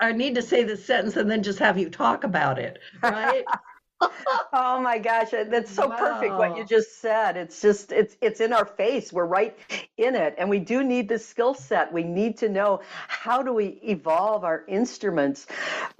I 0.00 0.12
need 0.12 0.34
to 0.34 0.42
say 0.42 0.64
this 0.64 0.84
sentence 0.84 1.16
and 1.16 1.30
then 1.30 1.42
just 1.42 1.58
have 1.58 1.78
you 1.78 1.88
talk 1.88 2.24
about 2.24 2.58
it, 2.58 2.78
right? 3.02 3.44
oh 4.00 4.80
my 4.80 4.98
gosh, 4.98 5.30
that's 5.30 5.70
so 5.70 5.88
wow. 5.88 5.96
perfect 5.96 6.34
what 6.34 6.56
you 6.56 6.64
just 6.64 7.00
said. 7.00 7.36
It's 7.36 7.60
just 7.60 7.92
it's 7.92 8.16
it's 8.20 8.40
in 8.40 8.52
our 8.52 8.64
face. 8.64 9.12
We're 9.12 9.26
right 9.26 9.56
in 9.96 10.14
it 10.14 10.34
and 10.38 10.48
we 10.48 10.58
do 10.58 10.84
need 10.84 11.08
the 11.08 11.18
skill 11.18 11.54
set. 11.54 11.92
We 11.92 12.04
need 12.04 12.38
to 12.38 12.48
know 12.48 12.80
how 13.08 13.42
do 13.42 13.52
we 13.52 13.80
evolve 13.82 14.44
our 14.44 14.64
instruments 14.68 15.46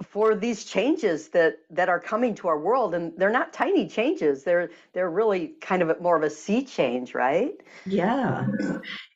for 0.03 0.35
these 0.35 0.65
changes 0.65 1.29
that 1.29 1.59
that 1.71 1.89
are 1.89 1.99
coming 1.99 2.35
to 2.35 2.47
our 2.47 2.59
world 2.59 2.93
and 2.93 3.13
they're 3.17 3.31
not 3.31 3.53
tiny 3.53 3.87
changes. 3.87 4.43
They're 4.43 4.69
they're 4.93 5.09
really 5.09 5.47
kind 5.59 5.81
of 5.81 6.01
more 6.01 6.15
of 6.15 6.23
a 6.23 6.29
sea 6.29 6.63
change, 6.63 7.13
right? 7.13 7.55
Yeah. 7.85 8.47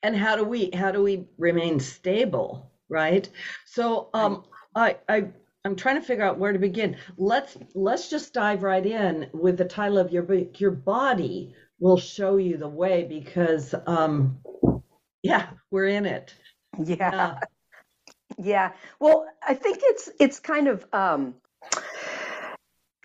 And 0.02 0.16
how 0.16 0.36
do 0.36 0.44
we 0.44 0.70
how 0.74 0.92
do 0.92 1.02
we 1.02 1.26
remain 1.38 1.80
stable, 1.80 2.72
right? 2.90 3.30
So 3.66 4.10
um 4.14 4.44
I 4.76 4.98
I 5.08 5.28
I'm 5.66 5.78
trying 5.78 5.96
to 5.96 6.06
figure 6.06 6.26
out 6.26 6.38
where 6.38 6.52
to 6.52 6.60
begin. 6.60 6.98
Let's 7.16 7.58
let's 7.74 8.10
just 8.10 8.34
dive 8.34 8.64
right 8.64 8.86
in 8.86 9.30
with 9.34 9.58
the 9.58 9.66
title 9.66 9.98
of 9.98 10.12
your 10.12 10.24
book. 10.24 10.60
Your 10.60 10.72
body 10.72 11.56
will 11.80 11.98
show 11.98 12.36
you 12.36 12.58
the 12.58 12.68
way 12.68 13.06
because 13.06 13.74
um 13.88 14.40
yeah, 15.22 15.48
we're 15.72 15.88
in 15.88 16.06
it. 16.06 16.34
Yeah. 16.84 17.38
yeah. 18.38 18.74
Well, 19.00 19.26
I 19.42 19.54
think 19.54 19.80
it's 19.84 20.10
it's 20.20 20.40
kind 20.42 20.68
of 20.68 20.86
um 20.92 21.36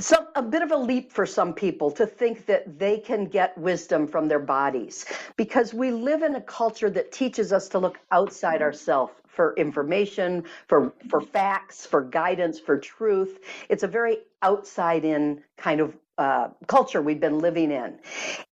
some 0.01 0.27
a 0.35 0.43
bit 0.43 0.63
of 0.63 0.73
a 0.73 0.77
leap 0.77 1.13
for 1.13 1.27
some 1.27 1.55
people 1.55 1.93
to 1.93 2.07
think 2.07 2.47
that 2.47 2.77
they 2.77 2.99
can 2.99 3.27
get 3.27 3.57
wisdom 3.57 4.09
from 4.09 4.27
their 4.27 4.41
bodies 4.41 5.07
because 5.37 5.73
we 5.73 5.93
live 5.93 6.23
in 6.23 6.35
a 6.35 6.41
culture 6.41 6.91
that 6.91 7.13
teaches 7.13 7.53
us 7.53 7.69
to 7.69 7.79
look 7.79 7.99
outside 8.11 8.63
ourselves 8.63 9.13
for 9.39 9.55
information, 9.57 10.43
for 10.67 10.93
for 11.09 11.21
facts, 11.21 11.87
for 11.87 12.03
guidance, 12.03 12.59
for 12.59 12.77
truth. 12.77 13.39
It's 13.69 13.85
a 13.85 13.87
very 13.87 14.19
outside 14.43 15.05
in 15.05 15.41
kind 15.57 15.81
of 15.81 15.97
uh, 16.19 16.49
culture 16.67 17.01
we've 17.01 17.21
been 17.21 17.39
living 17.39 17.71
in, 17.71 18.01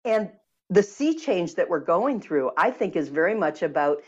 and 0.03 0.29
the 0.69 0.83
sea 0.83 1.15
change 1.15 1.55
that 1.55 1.69
we're 1.69 1.79
going 1.79 2.19
through, 2.19 2.51
I 2.57 2.69
think, 2.69 2.97
is 2.97 3.07
very 3.07 3.33
much 3.33 3.63
about 3.63 4.03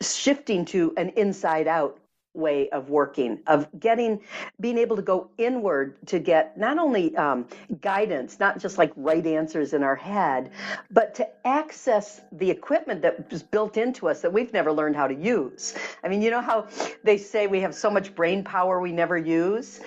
shifting 0.00 0.64
to 0.66 0.94
an 0.96 1.08
inside 1.16 1.66
out 1.66 1.98
way 2.34 2.68
of 2.70 2.88
working 2.88 3.38
of 3.46 3.68
getting 3.78 4.20
being 4.60 4.78
able 4.78 4.96
to 4.96 5.02
go 5.02 5.30
inward 5.38 5.94
to 6.06 6.18
get 6.18 6.56
not 6.56 6.78
only 6.78 7.14
um, 7.16 7.46
guidance 7.80 8.40
not 8.40 8.58
just 8.58 8.78
like 8.78 8.92
right 8.96 9.26
answers 9.26 9.74
in 9.74 9.82
our 9.82 9.96
head 9.96 10.50
but 10.90 11.14
to 11.14 11.28
access 11.46 12.22
the 12.32 12.50
equipment 12.50 13.02
that 13.02 13.30
was 13.30 13.42
built 13.42 13.76
into 13.76 14.08
us 14.08 14.22
that 14.22 14.32
we've 14.32 14.52
never 14.52 14.72
learned 14.72 14.96
how 14.96 15.06
to 15.06 15.14
use 15.14 15.74
i 16.04 16.08
mean 16.08 16.22
you 16.22 16.30
know 16.30 16.40
how 16.40 16.66
they 17.04 17.18
say 17.18 17.46
we 17.46 17.60
have 17.60 17.74
so 17.74 17.90
much 17.90 18.14
brain 18.14 18.42
power 18.42 18.80
we 18.80 18.92
never 18.92 19.18
use 19.18 19.80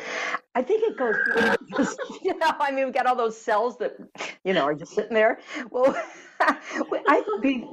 I 0.57 0.61
think 0.61 0.83
it 0.85 0.97
goes, 0.97 1.97
you 2.23 2.37
know, 2.37 2.51
I 2.59 2.71
mean, 2.71 2.85
we've 2.85 2.93
got 2.93 3.05
all 3.07 3.15
those 3.15 3.37
cells 3.37 3.77
that, 3.79 3.97
you 4.45 4.53
know, 4.53 4.63
are 4.63 4.73
just 4.73 4.93
sitting 4.93 5.13
there. 5.13 5.39
Well, 5.69 5.93
I 6.39 7.23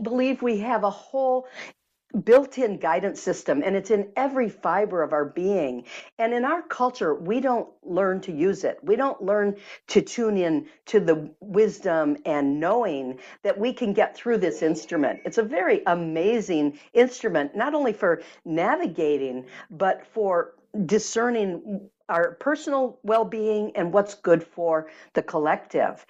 believe 0.03 0.43
we 0.43 0.59
have 0.59 0.83
a 0.83 0.91
whole 0.91 1.47
built-in 2.25 2.79
guidance 2.79 3.21
system 3.21 3.63
and 3.65 3.77
it's 3.77 3.91
in 3.91 4.11
every 4.17 4.49
fiber 4.49 5.03
of 5.03 5.13
our 5.13 5.25
being. 5.25 5.85
And 6.19 6.33
in 6.33 6.45
our 6.45 6.63
culture 6.63 7.15
we 7.15 7.41
don't 7.41 7.69
learn 7.83 8.21
to 8.23 8.33
use 8.33 8.65
it. 8.65 8.79
We 8.83 8.97
don't 8.97 9.23
learn 9.23 9.57
to 9.89 10.03
tune 10.03 10.37
in 10.37 10.67
to 10.87 11.01
the 11.01 11.31
wisdom 11.41 12.17
and 12.25 12.61
knowing 12.61 13.19
that 13.43 13.59
we 13.59 13.73
can 13.73 13.93
get 13.93 14.17
through 14.17 14.39
this 14.39 14.63
instrument. 14.63 15.21
It's 15.25 15.39
a 15.39 15.43
very 15.43 15.83
amazing 15.87 16.79
instrument 16.93 17.57
not 17.57 17.75
only 17.75 17.93
for 17.93 18.23
navigating 18.45 19.47
but 19.71 20.07
for 20.07 20.55
discerning 20.87 21.91
our 22.09 22.33
personal 22.35 22.99
well-being 23.03 23.73
and 23.75 23.93
what's 23.93 24.15
good 24.15 24.43
for 24.43 24.91
the 25.15 25.23
collective. 25.23 26.05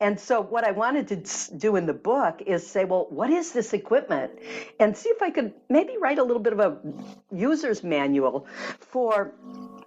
And 0.00 0.18
so 0.18 0.40
what 0.40 0.64
i 0.64 0.70
wanted 0.70 1.08
to 1.08 1.56
do 1.56 1.76
in 1.76 1.86
the 1.86 1.94
book 1.94 2.42
is 2.46 2.66
say 2.66 2.84
well 2.84 3.06
what 3.10 3.30
is 3.30 3.52
this 3.52 3.72
equipment? 3.72 4.32
And 4.80 4.96
see 4.96 5.08
if 5.10 5.22
i 5.22 5.30
could 5.30 5.52
maybe 5.68 5.96
write 6.00 6.18
a 6.18 6.24
little 6.24 6.42
bit 6.42 6.52
of 6.52 6.60
a 6.60 6.78
user's 7.32 7.82
manual 7.82 8.46
for 8.80 9.34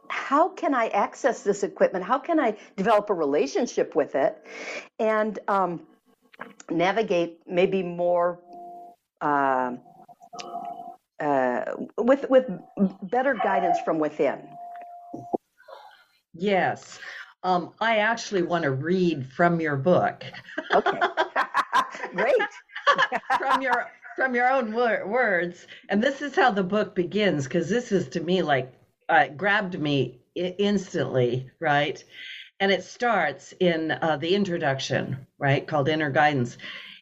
how 0.07 0.49
can 0.49 0.73
i 0.73 0.87
access 0.87 1.43
this 1.43 1.63
equipment? 1.63 2.03
How 2.05 2.19
can 2.19 2.39
i 2.39 2.57
develop 2.75 3.09
a 3.09 3.13
relationship 3.13 3.95
with 3.95 4.15
it? 4.15 4.43
And 4.99 5.39
um, 5.47 5.81
navigate 6.69 7.39
maybe 7.47 7.83
more 7.83 8.39
uh, 9.21 9.73
uh, 11.19 11.65
with 11.97 12.29
with 12.29 12.49
better 13.03 13.35
guidance 13.35 13.77
from 13.85 13.99
within 13.99 14.39
Yes. 16.33 17.00
Um, 17.43 17.73
I 17.81 17.97
actually 17.97 18.43
want 18.43 18.63
to 18.63 18.71
read 18.71 19.25
from 19.31 19.59
your 19.59 19.75
book. 19.77 20.23
Okay. 20.73 21.00
Great. 22.15 22.35
from 23.38 23.61
your 23.61 23.91
from 24.15 24.35
your 24.35 24.50
own 24.50 24.73
wor- 24.73 25.07
words, 25.07 25.67
and 25.89 26.03
this 26.03 26.21
is 26.21 26.35
how 26.35 26.51
the 26.51 26.63
book 26.63 26.93
begins 26.95 27.45
because 27.45 27.69
this 27.69 27.91
is 27.91 28.09
to 28.09 28.19
me 28.19 28.41
like 28.41 28.71
uh, 29.09 29.27
grabbed 29.29 29.79
me 29.79 30.19
I- 30.38 30.55
instantly, 30.59 31.50
right? 31.59 32.03
And 32.59 32.71
it 32.71 32.83
starts 32.83 33.53
in 33.59 33.91
uh, 33.91 34.17
the 34.17 34.35
introduction, 34.35 35.25
right, 35.39 35.65
called 35.65 35.89
Inner 35.89 36.11
Guidance. 36.11 36.57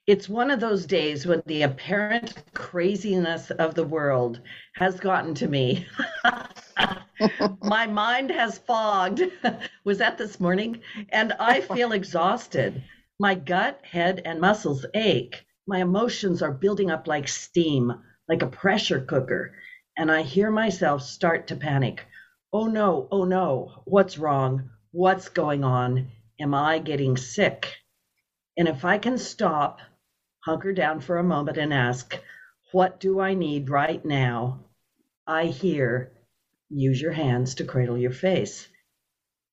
It's 0.07 0.29
one 0.29 0.50
of 0.51 0.59
those 0.62 0.86
days 0.86 1.25
when 1.27 1.43
the 1.45 1.63
apparent 1.63 2.33
craziness 2.53 3.51
of 3.51 3.75
the 3.75 3.83
world 3.83 4.39
has 4.75 5.00
gotten 5.00 5.33
to 5.36 5.48
me. 5.48 5.86
My 7.63 7.85
mind 7.88 8.31
has 8.31 8.57
fogged. 8.57 9.21
Was 9.83 9.97
that 9.97 10.17
this 10.17 10.39
morning? 10.39 10.81
And 11.09 11.33
I 11.33 11.61
feel 11.61 11.91
exhausted. 11.91 12.83
My 13.19 13.35
gut, 13.35 13.81
head, 13.83 14.21
and 14.25 14.39
muscles 14.39 14.85
ache. 14.93 15.45
My 15.67 15.79
emotions 15.79 16.41
are 16.41 16.51
building 16.51 16.91
up 16.91 17.07
like 17.07 17.27
steam, 17.27 17.93
like 18.27 18.41
a 18.41 18.47
pressure 18.47 19.01
cooker. 19.01 19.53
And 19.97 20.11
I 20.11 20.21
hear 20.21 20.49
myself 20.51 21.01
start 21.01 21.47
to 21.47 21.55
panic. 21.55 22.05
Oh 22.53 22.67
no, 22.67 23.07
oh 23.11 23.25
no, 23.25 23.83
what's 23.85 24.17
wrong? 24.17 24.69
What's 24.91 25.29
going 25.29 25.63
on? 25.63 26.11
Am 26.39 26.53
I 26.53 26.79
getting 26.79 27.17
sick? 27.17 27.75
And 28.57 28.67
if 28.67 28.85
I 28.85 28.97
can 28.97 29.17
stop, 29.17 29.79
hunker 30.45 30.73
down 30.73 31.01
for 31.01 31.17
a 31.17 31.23
moment, 31.23 31.57
and 31.57 31.73
ask, 31.73 32.17
What 32.71 32.99
do 32.99 33.19
I 33.19 33.33
need 33.33 33.69
right 33.69 34.03
now? 34.05 34.61
I 35.27 35.45
hear 35.45 36.11
Use 36.69 37.01
your 37.01 37.11
hands 37.11 37.55
to 37.55 37.65
cradle 37.65 37.97
your 37.97 38.11
face. 38.11 38.67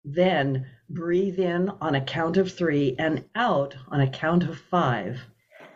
Then 0.05 0.67
breathe 0.89 1.39
in 1.39 1.71
on 1.81 1.95
a 1.95 2.05
count 2.05 2.37
of 2.37 2.53
three 2.53 2.95
and 2.99 3.25
out 3.35 3.75
on 3.89 4.01
a 4.01 4.11
count 4.11 4.45
of 4.45 4.59
five. 4.59 5.21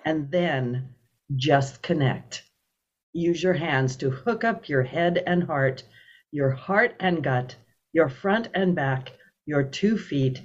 And 0.05 0.31
then 0.31 0.95
just 1.35 1.83
connect. 1.83 2.43
Use 3.13 3.43
your 3.43 3.55
hands 3.55 3.97
to 3.97 4.11
hook 4.11 4.45
up 4.45 4.69
your 4.69 4.83
head 4.83 5.23
and 5.27 5.43
heart, 5.45 5.83
your 6.31 6.51
heart 6.51 6.95
and 7.01 7.25
gut, 7.25 7.57
your 7.93 8.09
front 8.09 8.49
and 8.55 8.75
back, 8.75 9.13
your 9.47 9.65
two 9.65 9.99
feet, 9.99 10.41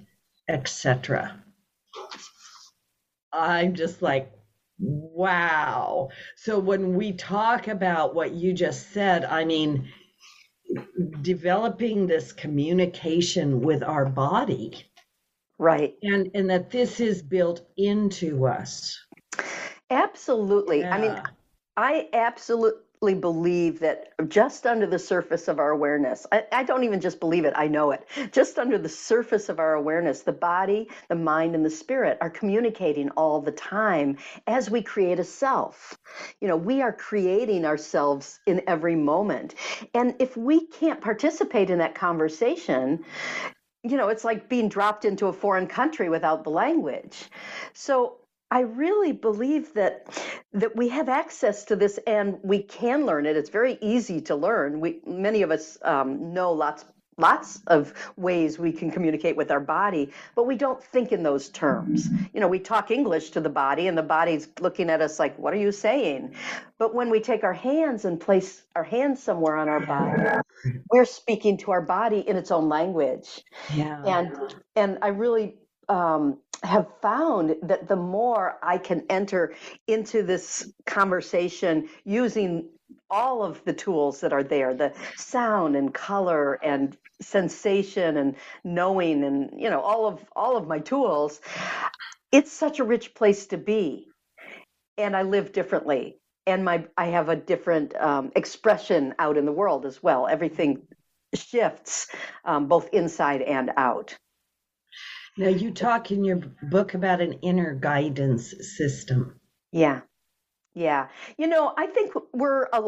etc. 0.48 1.44
I'm 3.32 3.76
just 3.76 4.02
like, 4.02 4.32
wow. 4.80 6.10
So 6.38 6.58
when 6.58 6.96
we 6.96 7.12
talk 7.12 7.68
about 7.68 8.16
what 8.16 8.32
you 8.32 8.54
just 8.54 8.92
said, 8.92 9.26
I 9.26 9.46
mean, 9.46 9.90
developing 11.22 12.08
this 12.08 12.32
communication 12.32 13.62
with 13.62 13.84
our 13.84 14.06
body. 14.06 14.86
Right. 15.58 15.96
And 16.04 16.30
and 16.34 16.50
that 16.50 16.70
this 16.70 17.00
is 17.00 17.22
built 17.22 17.66
into 17.78 18.46
us. 18.46 19.00
Absolutely. 19.90 20.80
Yeah. 20.80 20.96
i 20.96 21.00
mean 21.00 21.22
i 21.78 22.10
absolutely 22.14 22.82
believe 23.14 23.80
that 23.80 24.14
just 24.28 24.66
under 24.66 24.88
the 24.88 25.00
surface 25.00 25.48
of 25.48 25.60
our 25.60 25.70
awareness, 25.70 26.26
I, 26.32 26.44
I, 26.52 26.64
don't 26.64 26.84
even 26.84 27.00
just 27.00 27.20
believe 27.20 27.46
it, 27.46 27.54
I 27.56 27.68
know 27.68 27.92
it. 27.92 28.08
Just 28.32 28.58
under 28.58 28.78
the 28.78 28.90
surface 28.90 29.50
of 29.50 29.60
our 29.60 29.74
awareness, 29.74 30.22
the 30.22 30.32
body, 30.32 30.90
the 31.10 31.16
mind, 31.16 31.56
and 31.56 31.66
the 31.66 31.70
spirit 31.70 32.18
are 32.22 32.30
communicating 32.30 33.10
all 33.12 33.42
the 33.42 33.52
time 33.52 34.18
as 34.48 34.70
we 34.70 34.82
create 34.82 35.20
a 35.20 35.24
self. 35.24 35.98
You 36.42 36.48
know, 36.48 36.58
we 36.58 36.82
are 36.82 36.94
creating 36.94 37.66
ourselves 37.66 38.40
in 38.48 38.62
every 38.68 38.96
moment. 38.96 39.56
And 39.94 40.16
if 40.20 40.36
we 40.36 40.68
can't 40.68 41.02
participate 41.02 41.70
in 41.70 41.80
that 41.80 41.96
conversation, 41.96 43.06
you 43.84 43.98
know, 43.98 44.08
it's 44.08 44.24
like 44.24 44.50
being 44.50 44.68
dropped 44.68 45.06
into 45.06 45.28
a 45.28 45.34
foreign 45.34 45.68
country 45.68 46.10
without 46.10 46.44
the 46.44 46.50
language. 46.50 47.30
So 47.74 48.18
I 48.52 48.62
really 48.62 49.12
believe 49.12 49.74
that 49.74 50.08
that 50.54 50.76
we 50.76 50.88
have 50.90 51.10
access 51.10 51.66
to 51.66 51.76
this 51.76 52.00
and 52.08 52.38
we 52.44 52.64
can 52.64 53.06
learn 53.06 53.26
it. 53.26 53.36
It's 53.36 53.50
very 53.50 53.78
easy 53.82 54.22
to 54.22 54.36
learn. 54.36 54.80
We 54.80 55.02
many 55.06 55.42
of 55.42 55.52
us 55.52 55.78
um, 55.82 56.34
know 56.34 56.52
lots 56.52 56.86
lots 57.18 57.62
of 57.68 57.94
ways 58.18 58.60
we 58.60 58.72
can 58.72 58.92
communicate 58.92 59.36
with 59.36 59.52
our 59.52 59.60
body, 59.60 60.12
but 60.36 60.46
we 60.46 60.56
don't 60.56 60.84
think 60.84 61.12
in 61.12 61.24
those 61.24 61.50
terms. 61.50 62.10
You 62.34 62.42
know, 62.42 62.48
we 62.48 62.60
talk 62.60 62.92
English 62.92 63.30
to 63.32 63.42
the 63.42 63.50
body 63.50 63.88
and 63.88 63.98
the 63.98 64.04
body's 64.04 64.50
looking 64.60 64.90
at 64.90 65.02
us 65.02 65.20
like, 65.20 65.38
what 65.40 65.54
are 65.54 65.58
you 65.58 65.72
saying? 65.72 66.36
But 66.78 66.94
when 66.94 67.10
we 67.10 67.22
take 67.22 67.44
our 67.44 67.54
hands 67.54 68.06
and 68.06 68.20
place 68.20 68.64
our 68.76 68.84
hands 68.84 69.24
somewhere 69.24 69.56
on 69.56 69.70
our 69.70 69.80
body, 69.80 70.24
we're 70.92 71.06
speaking 71.06 71.58
to 71.60 71.72
our 71.72 71.82
body 71.82 72.20
in 72.20 72.36
its 72.36 72.52
own 72.52 72.68
language. 72.68 73.44
Yeah. 73.74 74.04
And 74.06 74.56
and 74.76 74.98
I 75.02 75.08
really 75.08 75.56
um, 75.90 76.40
have 76.64 76.88
found 77.02 77.56
that 77.64 77.88
the 77.88 77.96
more 77.96 78.58
I 78.64 78.78
can 78.78 79.04
enter 79.10 79.54
into 79.88 80.24
this 80.24 80.72
conversation 80.86 81.90
using 82.04 82.70
all 83.10 83.44
of 83.44 83.64
the 83.66 83.74
tools 83.74 84.20
that 84.22 84.34
are 84.34 84.44
there 84.44 84.74
the 84.74 84.94
sound 85.16 85.76
and 85.76 85.94
color 85.94 86.54
and 86.64 86.98
sensation 87.22 88.18
and 88.18 88.36
knowing 88.64 89.24
and 89.24 89.50
you 89.60 89.70
know 89.70 89.82
all 89.82 90.06
of 90.06 90.24
all 90.36 90.56
of 90.58 90.68
my 90.68 90.80
tools 90.80 91.42
it's 92.32 92.52
such 92.52 92.80
a 92.80 92.84
rich 92.84 93.14
place 93.14 93.48
to 93.48 93.58
be. 93.58 94.08
And 94.98 95.16
i 95.16 95.22
live 95.24 95.52
differently. 95.54 96.18
And 96.46 96.64
my 96.66 96.86
i 96.98 97.08
have 97.08 97.30
a 97.30 97.36
different 97.36 97.96
um, 97.96 98.32
expression 98.36 99.16
out 99.20 99.38
in 99.38 99.46
the 99.46 99.52
world 99.52 99.86
as 99.86 100.04
well. 100.04 100.28
Everything 100.28 100.82
shifts 101.34 102.08
um, 102.44 102.68
both 102.68 102.90
inside 102.94 103.42
and 103.42 103.72
out 103.78 104.18
now, 105.38 105.50
you 105.50 105.72
talk 105.72 106.12
in 106.12 106.24
your 106.24 106.38
book 106.64 106.94
about 106.94 107.22
an 107.22 107.34
inner 107.42 107.74
guidance 107.76 108.54
system. 108.78 109.40
Yeah. 109.72 110.02
Yeah. 110.74 111.08
You 111.38 111.48
know, 111.48 111.74
I 111.78 111.88
think 111.88 112.14
we're 112.34 112.68
a, 112.72 112.84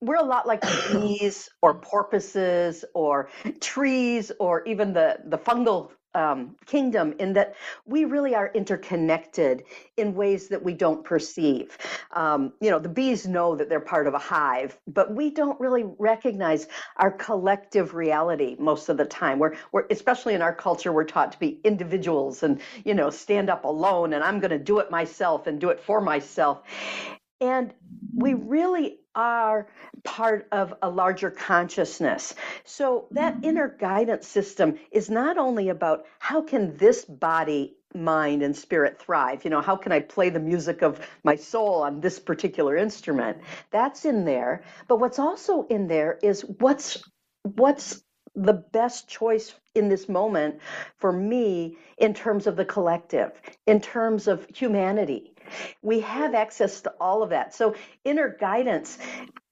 we're 0.00 0.16
a 0.16 0.22
lot 0.22 0.46
like 0.46 0.62
bees 0.92 1.48
or 1.62 1.74
porpoises 1.74 2.84
or 2.94 3.30
trees 3.60 4.32
or 4.40 4.64
even 4.66 4.92
the, 4.92 5.18
the 5.26 5.38
fungal 5.38 5.90
um, 6.14 6.56
kingdom 6.66 7.14
in 7.18 7.32
that 7.34 7.54
we 7.86 8.04
really 8.04 8.34
are 8.34 8.50
interconnected 8.54 9.64
in 9.96 10.14
ways 10.14 10.48
that 10.48 10.62
we 10.62 10.72
don't 10.74 11.04
perceive. 11.04 11.76
Um, 12.12 12.52
you 12.60 12.70
know, 12.70 12.78
the 12.78 12.88
bees 12.88 13.26
know 13.26 13.56
that 13.56 13.68
they're 13.68 13.80
part 13.80 14.06
of 14.06 14.14
a 14.14 14.18
hive, 14.18 14.78
but 14.86 15.14
we 15.14 15.30
don't 15.30 15.58
really 15.60 15.84
recognize 15.98 16.68
our 16.96 17.10
collective 17.10 17.94
reality 17.94 18.56
most 18.58 18.88
of 18.88 18.96
the 18.96 19.04
time. 19.04 19.38
We're, 19.38 19.54
we're 19.72 19.86
especially 19.90 20.34
in 20.34 20.42
our 20.42 20.54
culture, 20.54 20.92
we're 20.92 21.04
taught 21.04 21.32
to 21.32 21.38
be 21.38 21.60
individuals 21.64 22.42
and, 22.42 22.60
you 22.84 22.94
know, 22.94 23.10
stand 23.10 23.50
up 23.50 23.64
alone 23.64 24.12
and 24.12 24.22
I'm 24.22 24.40
going 24.40 24.50
to 24.50 24.58
do 24.58 24.78
it 24.78 24.90
myself 24.90 25.46
and 25.46 25.60
do 25.60 25.70
it 25.70 25.80
for 25.80 26.00
myself. 26.00 26.62
And 27.40 27.74
we 28.14 28.34
really 28.34 29.00
are 29.14 29.66
part 30.02 30.48
of 30.52 30.74
a 30.82 30.88
larger 30.88 31.30
consciousness. 31.30 32.34
So 32.64 33.06
that 33.12 33.34
mm-hmm. 33.34 33.44
inner 33.44 33.68
guidance 33.68 34.26
system 34.26 34.78
is 34.90 35.10
not 35.10 35.38
only 35.38 35.68
about 35.68 36.04
how 36.18 36.42
can 36.42 36.76
this 36.76 37.04
body 37.04 37.76
mind 37.94 38.42
and 38.42 38.56
spirit 38.56 38.98
thrive? 38.98 39.44
You 39.44 39.50
know 39.50 39.60
how 39.60 39.76
can 39.76 39.92
i 39.92 40.00
play 40.00 40.28
the 40.28 40.40
music 40.40 40.82
of 40.82 41.00
my 41.22 41.36
soul 41.36 41.82
on 41.82 42.00
this 42.00 42.18
particular 42.18 42.76
instrument? 42.76 43.38
That's 43.70 44.04
in 44.04 44.24
there. 44.24 44.64
But 44.88 44.96
what's 44.96 45.18
also 45.18 45.66
in 45.68 45.86
there 45.86 46.18
is 46.22 46.42
what's 46.58 47.02
what's 47.42 48.02
the 48.34 48.64
best 48.72 49.08
choice 49.08 49.54
in 49.74 49.88
this 49.88 50.08
moment 50.08 50.58
for 50.96 51.12
me 51.12 51.76
in 51.98 52.14
terms 52.14 52.46
of 52.48 52.56
the 52.56 52.64
collective 52.64 53.40
in 53.66 53.80
terms 53.80 54.26
of 54.26 54.46
humanity 54.52 55.33
we 55.82 56.00
have 56.00 56.34
access 56.34 56.80
to 56.82 56.92
all 57.00 57.22
of 57.22 57.30
that. 57.30 57.54
So 57.54 57.74
inner 58.04 58.36
guidance 58.40 58.98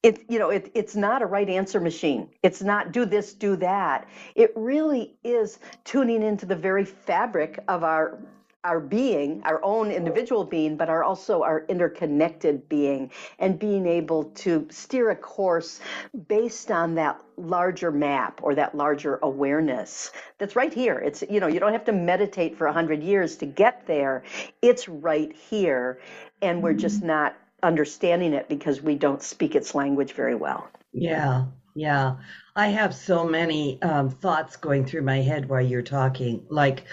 it 0.03 0.25
you 0.29 0.39
know 0.39 0.51
it, 0.51 0.71
it's 0.75 0.97
not 0.97 1.23
a 1.23 1.27
right 1.27 1.49
answer 1.49 1.81
machine 1.81 2.29
it's 2.43 2.61
not 2.63 2.93
do 2.93 3.05
this 3.05 3.35
do 3.35 3.57
that 3.57 4.09
it 4.35 4.53
really 4.57 5.15
is 5.23 5.59
tuning 5.85 6.23
into 6.23 6.45
the 6.45 6.57
very 6.57 6.85
fabric 6.85 7.63
of 7.69 7.85
our 7.85 8.19
our 8.65 8.79
being, 8.79 9.43
our 9.45 9.63
own 9.65 9.91
individual 9.91 10.45
being, 10.45 10.77
but 10.77 10.89
are 10.89 11.03
also 11.03 11.43
our 11.43 11.65
interconnected 11.69 12.69
being, 12.69 13.11
and 13.39 13.59
being 13.59 13.87
able 13.87 14.25
to 14.25 14.67
steer 14.71 15.11
a 15.11 15.17
course 15.17 15.81
based 16.29 16.71
on 16.71 16.95
that 16.95 17.21
larger 17.37 17.91
map 17.91 18.41
or 18.43 18.55
that 18.55 18.77
larger 18.77 19.19
awareness 19.23 20.13
that's 20.39 20.55
right 20.55 20.73
here. 20.73 20.99
It's, 20.99 21.23
you 21.29 21.41
know, 21.41 21.49
you 21.49 21.59
don't 21.59 21.73
have 21.73 21.85
to 21.87 21.93
meditate 21.93 22.57
for 22.57 22.67
a 22.67 22.71
100 22.71 23.03
years 23.03 23.37
to 23.37 23.47
get 23.47 23.87
there. 23.87 24.23
It's 24.61 24.89
right 24.89 25.35
here, 25.35 26.01
and 26.41 26.63
we're 26.63 26.75
just 26.75 27.03
not 27.03 27.37
understanding 27.63 28.33
it 28.33 28.49
because 28.49 28.83
we 28.83 28.95
don't 28.95 29.23
speak 29.23 29.55
its 29.55 29.75
language 29.75 30.13
very 30.13 30.35
well. 30.35 30.69
Yeah, 30.93 31.47
yeah. 31.75 32.17
I 32.55 32.69
have 32.69 32.95
so 32.95 33.25
many 33.25 33.81
um, 33.83 34.11
thoughts 34.11 34.57
going 34.57 34.85
through 34.85 35.03
my 35.03 35.23
head 35.23 35.49
while 35.49 35.63
you're 35.63 35.83
talking. 35.83 36.45
Like, 36.49 36.85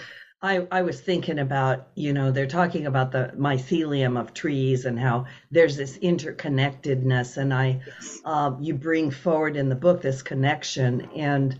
I, 0.42 0.66
I 0.70 0.82
was 0.82 0.98
thinking 0.98 1.38
about, 1.38 1.88
you 1.94 2.14
know, 2.14 2.30
they're 2.30 2.46
talking 2.46 2.86
about 2.86 3.12
the 3.12 3.32
mycelium 3.36 4.18
of 4.18 4.32
trees 4.32 4.86
and 4.86 4.98
how 4.98 5.26
there's 5.50 5.76
this 5.76 5.98
interconnectedness. 5.98 7.36
And 7.36 7.52
I, 7.52 7.82
uh, 8.24 8.56
you 8.58 8.72
bring 8.72 9.10
forward 9.10 9.56
in 9.56 9.68
the 9.68 9.74
book 9.74 10.00
this 10.00 10.22
connection. 10.22 11.10
And 11.14 11.58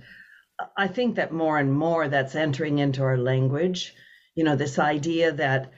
I 0.76 0.88
think 0.88 1.16
that 1.16 1.32
more 1.32 1.58
and 1.58 1.72
more 1.72 2.08
that's 2.08 2.34
entering 2.34 2.78
into 2.78 3.02
our 3.02 3.18
language, 3.18 3.94
you 4.34 4.44
know, 4.44 4.56
this 4.56 4.78
idea 4.78 5.32
that 5.32 5.72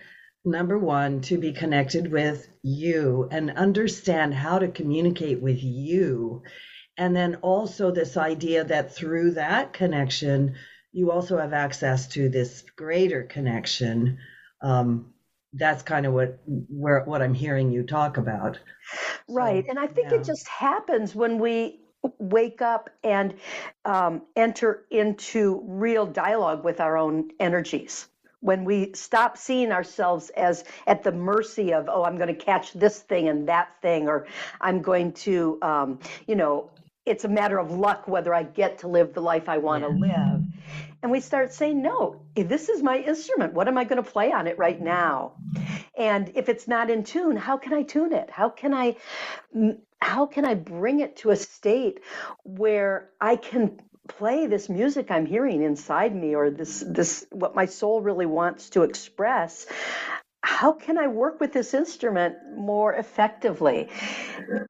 number 0.45 0.79
one, 0.79 1.21
to 1.23 1.39
be 1.39 1.53
connected 1.53 2.11
with 2.11 2.49
you 2.63 3.29
and 3.31 3.51
understand 3.51 4.35
how 4.35 4.59
to 4.59 4.69
communicate 4.69 5.41
with 5.41 5.63
you. 5.63 6.43
And 6.97 7.17
then 7.17 7.37
also 7.37 7.91
this 7.91 8.17
idea 8.17 8.65
that 8.65 8.95
through 8.95 9.33
that 9.33 9.73
connection, 9.73 10.55
you 10.93 11.11
also 11.11 11.39
have 11.39 11.53
access 11.53 12.07
to 12.09 12.29
this 12.29 12.65
greater 12.77 13.23
connection. 13.23 14.19
Um, 14.61 15.13
that's 15.55 15.83
kind 15.83 16.07
of 16.07 16.13
what 16.13 16.41
where 16.47 17.05
what 17.05 17.23
I'm 17.23 17.35
hearing 17.35 17.71
you 17.71 17.83
talk 17.83 18.17
about. 18.17 18.59
Right, 19.29 19.65
so, 19.65 19.71
and 19.71 19.79
I 19.79 19.87
think 19.87 20.11
yeah. 20.11 20.19
it 20.19 20.25
just 20.25 20.49
happens 20.49 21.15
when 21.15 21.39
we 21.39 21.81
wake 22.19 22.63
up 22.63 22.91
and 23.05 23.35
um, 23.85 24.23
enter 24.35 24.85
into 24.91 25.63
real 25.67 26.07
dialogue 26.07 26.65
with 26.65 26.81
our 26.81 26.97
own 26.97 27.31
energies 27.39 28.09
when 28.41 28.65
we 28.65 28.93
stop 28.93 29.39
seeing 29.39 29.71
ourselves 29.71 30.31
as 30.31 30.65
at 30.89 31.05
the 31.05 31.13
mercy 31.13 31.73
of 31.73 31.89
oh 31.89 32.03
i'm 32.03 32.17
going 32.17 32.27
to 32.29 32.45
catch 32.45 32.73
this 32.73 32.99
thing 32.99 33.29
and 33.29 33.49
that 33.49 33.69
thing 33.81 34.09
or 34.09 34.27
i'm 34.61 34.83
going 34.83 35.13
to 35.13 35.59
um, 35.63 35.99
you 36.27 36.35
know 36.35 36.69
it's 37.05 37.25
a 37.25 37.29
matter 37.29 37.59
of 37.59 37.71
luck 37.71 38.07
whether 38.07 38.33
I 38.33 38.43
get 38.43 38.79
to 38.79 38.89
live 38.89 39.15
the 39.15 39.21
life 39.21 39.49
I 39.49 39.59
want 39.59 39.85
to 39.85 39.91
yeah. 39.91 40.33
live. 40.33 40.43
And 41.03 41.11
we 41.11 41.21
start 41.21 41.53
saying, 41.53 41.83
no, 41.83 42.23
eh, 42.37 42.45
this 42.45 42.69
is 42.69 42.83
my 42.83 42.99
instrument. 42.99 43.55
What 43.55 43.67
am 43.67 43.77
I 43.77 43.85
going 43.85 44.03
to 44.03 44.09
play 44.09 44.31
on 44.31 44.47
it 44.47 44.57
right 44.57 44.81
now? 44.81 45.33
And 45.99 46.33
if 46.37 46.49
it's 46.49 46.69
not 46.69 46.91
in 46.91 47.03
tune, 47.03 47.37
how 47.37 47.57
can 47.57 47.75
I 47.75 47.83
tune 47.83 48.13
it? 48.13 48.31
How 48.31 48.49
can 48.49 48.73
I 48.73 48.97
mm, 49.55 49.79
how 50.01 50.27
can 50.27 50.45
I 50.45 50.55
bring 50.55 51.01
it 51.01 51.17
to 51.19 51.31
a 51.31 51.37
state 51.37 52.01
where 52.45 53.11
I 53.21 53.37
can 53.37 53.81
play 54.09 54.47
this 54.47 54.69
music 54.69 55.11
I'm 55.11 55.27
hearing 55.27 55.63
inside 55.63 56.15
me 56.15 56.35
or 56.35 56.51
this 56.51 56.85
this 56.87 57.27
what 57.31 57.55
my 57.55 57.67
soul 57.67 58.01
really 58.01 58.27
wants 58.27 58.71
to 58.71 58.83
express 58.83 59.67
how 60.45 60.73
can 60.73 60.99
I 60.99 61.07
work 61.07 61.41
with 61.41 61.53
this 61.53 61.73
instrument 61.73 62.35
more 62.57 62.95
effectively? 62.95 63.89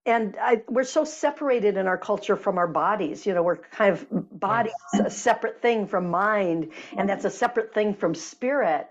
And 0.05 0.37
I, 0.41 0.63
we're 0.69 0.85
so 0.85 1.05
separated 1.05 1.79
in 1.79 1.87
our 1.87 1.97
culture 1.97 2.37
from 2.37 2.59
our 2.59 2.69
bodies. 2.69 3.25
You 3.25 3.33
know, 3.33 3.43
we're 3.43 3.57
kind 3.57 3.93
of 3.93 4.07
bodies 4.39 4.75
a 5.03 5.11
separate 5.11 5.63
thing 5.63 5.87
from 5.87 6.11
mind, 6.11 6.73
and 6.97 7.09
that's 7.09 7.25
a 7.25 7.31
separate 7.31 7.73
thing 7.73 7.95
from 7.95 8.15
spirit 8.15 8.91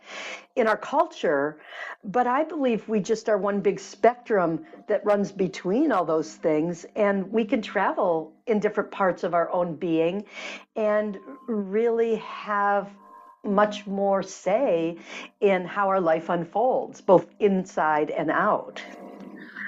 in 0.55 0.67
our 0.67 0.77
culture. 0.77 1.59
But 2.03 2.25
I 2.25 2.45
believe 2.45 2.89
we 2.89 2.99
just 2.99 3.29
are 3.29 3.37
one 3.37 3.61
big 3.61 3.79
spectrum 3.79 4.65
that 4.87 5.05
runs 5.05 5.31
between 5.31 5.91
all 5.91 6.05
those 6.05 6.33
things, 6.33 6.87
and 6.95 7.31
we 7.31 7.45
can 7.45 7.61
travel 7.61 8.33
in 8.47 8.59
different 8.59 8.89
parts 8.89 9.23
of 9.23 9.35
our 9.35 9.51
own 9.51 9.75
being 9.75 10.25
and 10.75 11.19
really 11.47 12.15
have 12.15 12.89
much 13.43 13.87
more 13.87 14.23
say 14.23 14.97
in 15.39 15.65
how 15.65 15.89
our 15.89 16.01
life 16.01 16.29
unfolds, 16.29 17.01
both 17.01 17.27
inside 17.39 18.09
and 18.11 18.29
out. 18.29 18.81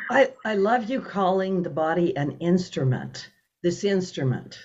I, 0.09 0.31
I 0.45 0.55
love 0.55 0.89
you 0.89 1.01
calling 1.01 1.63
the 1.63 1.69
body 1.69 2.15
an 2.15 2.37
instrument, 2.39 3.29
this 3.63 3.83
instrument. 3.83 4.59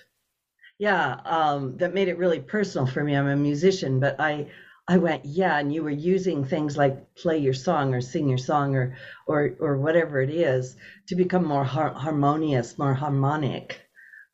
Yeah, 0.79 1.21
um, 1.25 1.77
that 1.79 1.95
made 1.95 2.09
it 2.09 2.19
really 2.19 2.41
personal 2.41 2.87
for 2.87 3.03
me. 3.03 3.17
I'm 3.17 3.27
a 3.27 3.37
musician, 3.37 3.99
but 3.99 4.21
I 4.21 4.51
I 4.91 4.97
went, 4.97 5.27
yeah, 5.27 5.59
and 5.59 5.73
you 5.73 5.83
were 5.83 5.91
using 5.91 6.45
things 6.45 6.77
like 6.77 7.15
play 7.15 7.37
your 7.39 7.53
song 7.53 7.95
or 7.95 8.01
sing 8.01 8.29
your 8.29 8.39
song 8.39 8.75
or 8.75 8.97
or 9.27 9.55
or 9.61 9.77
whatever 9.77 10.21
it 10.21 10.31
is 10.31 10.77
to 11.09 11.15
become 11.15 11.45
more 11.45 11.65
har- 11.65 11.93
harmonious, 11.93 12.79
more 12.79 12.95
harmonic. 12.95 13.83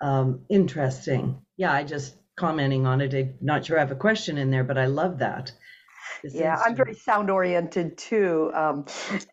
Um, 0.01 0.45
interesting. 0.49 1.41
Yeah, 1.57 1.73
I 1.73 1.83
just 1.83 2.15
commenting 2.37 2.87
on 2.87 3.01
it. 3.01 3.15
I'm 3.15 3.35
not 3.41 3.67
sure 3.67 3.77
I 3.77 3.81
have 3.81 3.91
a 3.91 3.97
question 3.97 4.39
in 4.39 4.51
there, 4.51 4.65
but 4.65 4.79
I 4.79 4.87
love 4.87 5.19
that 5.19 5.53
yeah, 6.33 6.61
I'm 6.65 6.75
very 6.75 6.95
sound 6.95 7.31
oriented 7.31 7.99
too. 7.99 8.51
Um, 8.55 8.87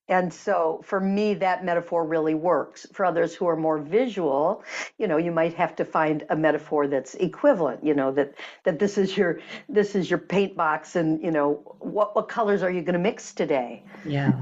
and 0.08 0.34
so 0.34 0.82
for 0.84 1.00
me, 1.00 1.34
that 1.36 1.64
metaphor 1.64 2.06
really 2.06 2.34
works. 2.34 2.88
For 2.94 3.06
others 3.06 3.34
who 3.34 3.48
are 3.48 3.56
more 3.56 3.80
visual, 3.80 4.64
you 4.98 5.08
know, 5.08 5.18
you 5.18 5.32
might 5.32 5.54
have 5.54 5.76
to 5.78 5.86
find 5.86 6.26
a 6.30 6.36
metaphor 6.36 6.88
that's 6.88 7.16
equivalent, 7.16 7.84
you 7.84 7.94
know, 7.94 8.12
that, 8.12 8.34
that 8.64 8.80
this 8.80 8.98
is 8.98 9.16
your, 9.16 9.40
this 9.70 9.96
is 9.96 10.10
your 10.10 10.20
paint 10.20 10.56
box 10.56 10.96
and, 10.96 11.22
you 11.24 11.32
know, 11.32 11.76
what, 11.80 12.16
what 12.16 12.28
colors 12.28 12.64
are 12.64 12.72
you 12.72 12.82
going 12.82 12.94
to 12.94 13.00
mix 13.00 13.34
today? 13.34 13.84
Yeah. 14.06 14.34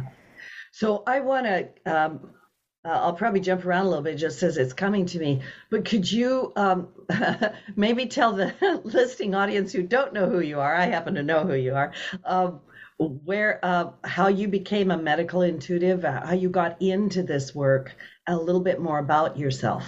So 0.72 1.04
I 1.06 1.20
want 1.20 1.46
to 1.46 1.70
um, 1.86 2.32
uh, 2.86 2.90
I'll 2.90 3.14
probably 3.14 3.42
jump 3.42 3.66
around 3.66 3.86
a 3.86 3.90
little 3.90 4.04
bit 4.04 4.16
just 4.16 4.42
as 4.42 4.58
it's 4.58 4.74
coming 4.74 5.06
to 5.08 5.20
me. 5.20 5.42
But 5.70 5.86
could 5.86 6.10
you 6.10 6.54
um, 6.56 6.88
maybe 7.76 8.06
tell 8.06 8.34
the 8.34 8.54
listening 8.84 9.36
audience 9.36 9.74
who 9.74 9.84
don't 9.84 10.14
know 10.14 10.30
who 10.30 10.40
you 10.40 10.60
are? 10.60 10.76
I 10.76 10.86
happen 10.86 11.16
to 11.16 11.24
know 11.24 11.46
who 11.46 11.56
you 11.56 11.76
are. 11.76 11.92
Uh, 12.24 12.52
where, 12.98 13.60
uh, 13.64 13.92
how 14.04 14.28
you 14.28 14.48
became 14.48 14.92
a 14.92 14.98
medical 14.98 15.42
intuitive, 15.42 16.04
uh, 16.04 16.26
how 16.26 16.34
you 16.34 16.50
got 16.50 16.82
into 16.82 17.24
this 17.24 17.56
work, 17.56 17.96
a 18.28 18.36
little 18.36 18.62
bit 18.62 18.80
more 18.80 19.00
about 19.00 19.38
yourself. 19.38 19.86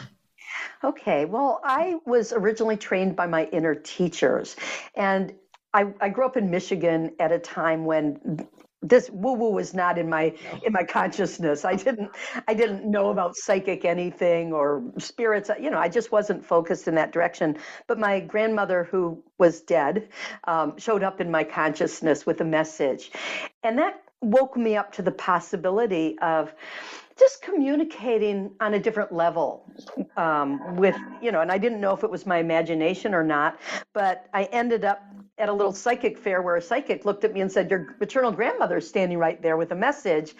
Okay, 0.83 1.25
well, 1.25 1.61
I 1.63 1.97
was 2.05 2.33
originally 2.33 2.77
trained 2.77 3.15
by 3.15 3.27
my 3.27 3.45
inner 3.45 3.75
teachers, 3.75 4.55
and 4.95 5.33
I, 5.73 5.93
I, 5.99 6.09
grew 6.09 6.25
up 6.25 6.37
in 6.37 6.49
Michigan 6.49 7.15
at 7.19 7.31
a 7.31 7.39
time 7.39 7.85
when 7.85 8.47
this 8.81 9.09
woo 9.11 9.33
woo 9.33 9.51
was 9.51 9.73
not 9.73 9.97
in 9.97 10.09
my 10.09 10.33
in 10.63 10.73
my 10.73 10.83
consciousness. 10.83 11.65
I 11.65 11.75
didn't 11.75 12.09
i 12.47 12.53
didn't 12.53 12.89
know 12.89 13.09
about 13.09 13.35
psychic 13.35 13.85
anything 13.85 14.53
or 14.53 14.83
spirits. 14.97 15.49
You 15.59 15.69
know 15.69 15.79
i 15.79 15.87
just 15.87 16.11
wasn't 16.11 16.43
focused 16.43 16.87
in 16.87 16.95
that 16.95 17.11
direction. 17.11 17.57
But 17.87 17.99
my 17.99 18.19
grandmother 18.19 18.83
who 18.83 19.23
was 19.37 19.61
dead 19.61 20.09
um, 20.45 20.77
showed 20.77 21.03
up 21.03 21.21
in 21.21 21.29
my 21.29 21.43
consciousness 21.43 22.25
with 22.25 22.41
a 22.41 22.45
message. 22.45 23.11
And 23.63 23.77
that 23.77 24.03
woke 24.21 24.55
me 24.55 24.75
up 24.75 24.91
to 24.93 25.01
the 25.01 25.11
possibility 25.11 26.17
of 26.19 26.53
just 27.17 27.41
communicating 27.41 28.51
on 28.59 28.73
a 28.73 28.79
different 28.79 29.11
level 29.11 29.71
um, 30.17 30.75
with 30.75 30.95
you 31.21 31.31
know 31.31 31.41
and 31.41 31.51
i 31.51 31.57
didn't 31.57 31.81
know 31.81 31.93
if 31.93 32.03
it 32.03 32.09
was 32.09 32.25
my 32.25 32.37
imagination 32.37 33.13
or 33.13 33.23
not 33.23 33.59
but 33.93 34.27
i 34.33 34.43
ended 34.45 34.83
up 34.85 35.01
at 35.41 35.49
a 35.49 35.53
little 35.53 35.73
psychic 35.73 36.17
fair 36.17 36.41
where 36.41 36.55
a 36.55 36.61
psychic 36.61 37.03
looked 37.03 37.23
at 37.23 37.33
me 37.33 37.41
and 37.41 37.51
said, 37.51 37.69
Your 37.69 37.95
maternal 37.99 38.31
grandmother 38.31 38.77
is 38.77 38.87
standing 38.87 39.17
right 39.17 39.41
there 39.41 39.57
with 39.57 39.71
a 39.71 39.75
message. 39.75 40.35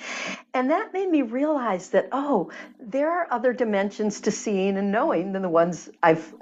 And 0.53 0.69
that 0.69 0.93
made 0.93 1.10
me 1.10 1.23
realize 1.23 1.89
that, 1.89 2.10
oh, 2.12 2.51
there 2.79 3.12
are 3.12 3.27
other 3.31 3.51
dimensions 3.51 4.21
to 4.21 4.31
seeing 4.31 4.77
and 4.77 4.91
knowing 4.91 5.34
than 5.34 5.41
the 5.41 5.49
ones 5.49 5.89
I've 6.03 6.34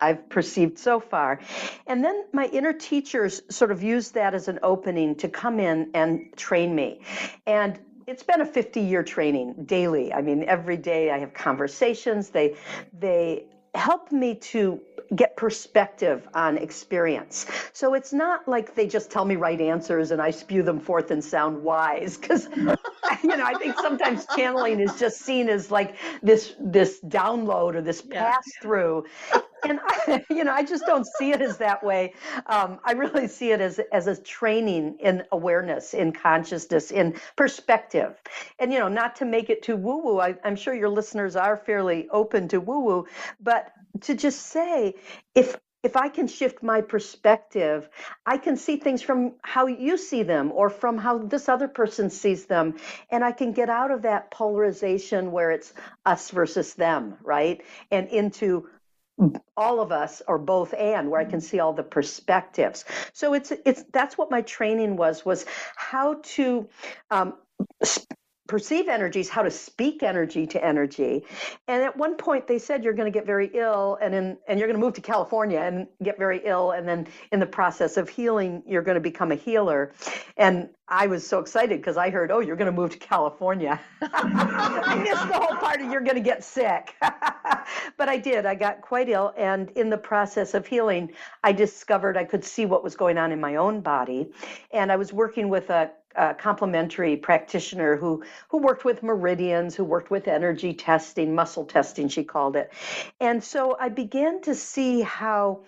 I've 0.00 0.28
perceived 0.28 0.78
so 0.78 1.00
far. 1.00 1.40
And 1.86 2.04
then 2.04 2.24
my 2.32 2.46
inner 2.46 2.72
teachers 2.72 3.42
sort 3.50 3.72
of 3.72 3.82
used 3.82 4.14
that 4.14 4.32
as 4.32 4.46
an 4.46 4.60
opening 4.62 5.16
to 5.16 5.28
come 5.28 5.58
in 5.58 5.90
and 5.92 6.36
train 6.36 6.72
me. 6.72 7.00
And 7.46 7.80
it's 8.08 8.22
been 8.22 8.40
a 8.40 8.46
50 8.46 8.80
year 8.80 9.02
training 9.02 9.54
daily. 9.66 10.12
I 10.12 10.22
mean, 10.22 10.44
every 10.44 10.78
day 10.78 11.10
I 11.10 11.18
have 11.18 11.34
conversations. 11.34 12.30
They 12.30 12.56
they 12.98 13.44
help 13.74 14.10
me 14.10 14.34
to 14.34 14.80
get 15.14 15.36
perspective 15.36 16.26
on 16.34 16.58
experience. 16.58 17.46
So 17.72 17.94
it's 17.94 18.12
not 18.12 18.46
like 18.48 18.74
they 18.74 18.86
just 18.86 19.10
tell 19.10 19.24
me 19.24 19.36
right 19.36 19.60
answers 19.60 20.10
and 20.10 20.20
I 20.20 20.30
spew 20.30 20.62
them 20.62 20.80
forth 20.80 21.10
and 21.10 21.24
sound 21.24 21.62
wise 21.62 22.16
because 22.16 22.48
you 22.56 23.36
know, 23.36 23.44
I 23.44 23.54
think 23.58 23.78
sometimes 23.78 24.26
channeling 24.36 24.80
is 24.80 24.98
just 24.98 25.20
seen 25.20 25.48
as 25.48 25.70
like 25.70 25.96
this 26.22 26.54
this 26.58 27.00
download 27.06 27.74
or 27.74 27.82
this 27.82 28.02
yeah. 28.06 28.32
pass 28.32 28.44
through. 28.60 29.04
And 29.66 29.80
I, 29.82 30.24
you 30.30 30.44
know, 30.44 30.52
I 30.52 30.62
just 30.62 30.86
don't 30.86 31.06
see 31.18 31.32
it 31.32 31.40
as 31.40 31.58
that 31.58 31.82
way. 31.82 32.14
Um, 32.46 32.78
I 32.84 32.92
really 32.92 33.28
see 33.28 33.50
it 33.52 33.60
as 33.60 33.80
as 33.92 34.06
a 34.06 34.20
training 34.20 34.98
in 35.00 35.24
awareness, 35.32 35.94
in 35.94 36.12
consciousness, 36.12 36.90
in 36.90 37.16
perspective. 37.36 38.20
And 38.58 38.72
you 38.72 38.78
know, 38.78 38.88
not 38.88 39.16
to 39.16 39.24
make 39.24 39.50
it 39.50 39.62
too 39.62 39.76
woo 39.76 40.02
woo. 40.02 40.20
I'm 40.20 40.56
sure 40.56 40.74
your 40.74 40.90
listeners 40.90 41.36
are 41.36 41.56
fairly 41.56 42.08
open 42.10 42.48
to 42.48 42.60
woo 42.60 42.80
woo, 42.80 43.06
but 43.40 43.72
to 44.02 44.14
just 44.14 44.40
say 44.40 44.94
if 45.34 45.56
if 45.84 45.96
I 45.96 46.08
can 46.08 46.26
shift 46.26 46.62
my 46.62 46.80
perspective, 46.80 47.88
I 48.26 48.36
can 48.38 48.56
see 48.56 48.76
things 48.78 49.00
from 49.00 49.34
how 49.42 49.66
you 49.66 49.96
see 49.96 50.24
them 50.24 50.50
or 50.52 50.70
from 50.70 50.98
how 50.98 51.18
this 51.18 51.48
other 51.48 51.68
person 51.68 52.10
sees 52.10 52.46
them. 52.46 52.76
And 53.10 53.24
I 53.24 53.30
can 53.30 53.52
get 53.52 53.70
out 53.70 53.92
of 53.92 54.02
that 54.02 54.30
polarization 54.32 55.30
where 55.30 55.52
it's 55.52 55.72
us 56.04 56.30
versus 56.30 56.74
them, 56.74 57.16
right? 57.22 57.62
And 57.92 58.08
into 58.08 58.68
all 59.56 59.80
of 59.80 59.92
us 59.92 60.22
or 60.28 60.38
both 60.38 60.74
and 60.74 61.10
where 61.10 61.20
i 61.20 61.24
can 61.24 61.40
see 61.40 61.60
all 61.60 61.72
the 61.72 61.82
perspectives. 61.82 62.84
So 63.12 63.34
it's 63.34 63.52
it's 63.66 63.84
that's 63.92 64.18
what 64.18 64.30
my 64.30 64.42
training 64.42 64.96
was 64.96 65.24
was 65.24 65.46
how 65.76 66.20
to 66.36 66.68
um, 67.10 67.34
perceive 68.48 68.88
energies, 68.88 69.28
how 69.28 69.42
to 69.42 69.50
speak 69.50 70.02
energy 70.02 70.46
to 70.46 70.64
energy. 70.64 71.22
And 71.68 71.82
at 71.82 71.96
one 71.96 72.16
point 72.16 72.46
they 72.46 72.58
said 72.58 72.82
you're 72.82 72.94
going 72.94 73.10
to 73.10 73.16
get 73.16 73.26
very 73.26 73.50
ill 73.54 73.98
and 74.00 74.14
in, 74.14 74.38
and 74.48 74.58
you're 74.58 74.66
going 74.66 74.80
to 74.80 74.84
move 74.84 74.94
to 74.94 75.02
California 75.02 75.60
and 75.60 75.86
get 76.02 76.18
very 76.18 76.40
ill 76.44 76.72
and 76.72 76.88
then 76.88 77.06
in 77.30 77.40
the 77.40 77.46
process 77.46 77.96
of 77.98 78.08
healing 78.08 78.62
you're 78.66 78.82
going 78.82 78.96
to 78.96 79.00
become 79.00 79.30
a 79.30 79.36
healer. 79.36 79.92
And 80.38 80.70
I 80.88 81.06
was 81.06 81.26
so 81.26 81.38
excited 81.38 81.80
because 81.80 81.98
I 81.98 82.08
heard, 82.08 82.30
"Oh, 82.30 82.40
you're 82.40 82.56
going 82.56 82.74
to 82.74 82.80
move 82.80 82.90
to 82.92 82.98
California." 82.98 83.78
I 84.02 84.94
missed 84.96 85.28
the 85.28 85.34
whole 85.34 85.56
part 85.58 85.82
of 85.82 85.92
you're 85.92 86.00
going 86.00 86.16
to 86.16 86.22
get 86.22 86.42
sick. 86.42 86.94
but 87.98 88.08
I 88.08 88.16
did. 88.16 88.46
I 88.46 88.54
got 88.54 88.80
quite 88.80 89.10
ill 89.10 89.34
and 89.36 89.70
in 89.72 89.90
the 89.90 89.98
process 89.98 90.54
of 90.54 90.66
healing, 90.66 91.12
I 91.44 91.52
discovered 91.52 92.16
I 92.16 92.24
could 92.24 92.44
see 92.44 92.64
what 92.64 92.82
was 92.82 92.96
going 92.96 93.18
on 93.18 93.32
in 93.32 93.40
my 93.40 93.56
own 93.56 93.82
body. 93.82 94.32
And 94.72 94.90
I 94.90 94.96
was 94.96 95.12
working 95.12 95.50
with 95.50 95.68
a 95.68 95.90
uh, 96.16 96.34
complementary 96.34 97.16
practitioner 97.16 97.96
who 97.96 98.24
who 98.48 98.58
worked 98.58 98.84
with 98.84 99.02
meridians, 99.02 99.74
who 99.74 99.84
worked 99.84 100.10
with 100.10 100.28
energy 100.28 100.74
testing, 100.74 101.34
muscle 101.34 101.64
testing, 101.64 102.08
she 102.08 102.24
called 102.24 102.56
it. 102.56 102.72
And 103.20 103.42
so 103.42 103.76
I 103.78 103.88
began 103.88 104.40
to 104.42 104.54
see 104.54 105.00
how 105.02 105.64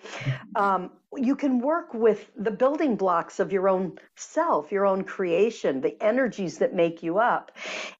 um, 0.55 0.91
you 1.15 1.35
can 1.35 1.59
work 1.59 1.93
with 1.93 2.31
the 2.35 2.51
building 2.51 2.95
blocks 2.95 3.39
of 3.39 3.51
your 3.51 3.67
own 3.69 3.97
self, 4.15 4.71
your 4.71 4.85
own 4.85 5.03
creation, 5.03 5.81
the 5.81 6.01
energies 6.01 6.57
that 6.59 6.73
make 6.73 7.03
you 7.03 7.19
up, 7.19 7.51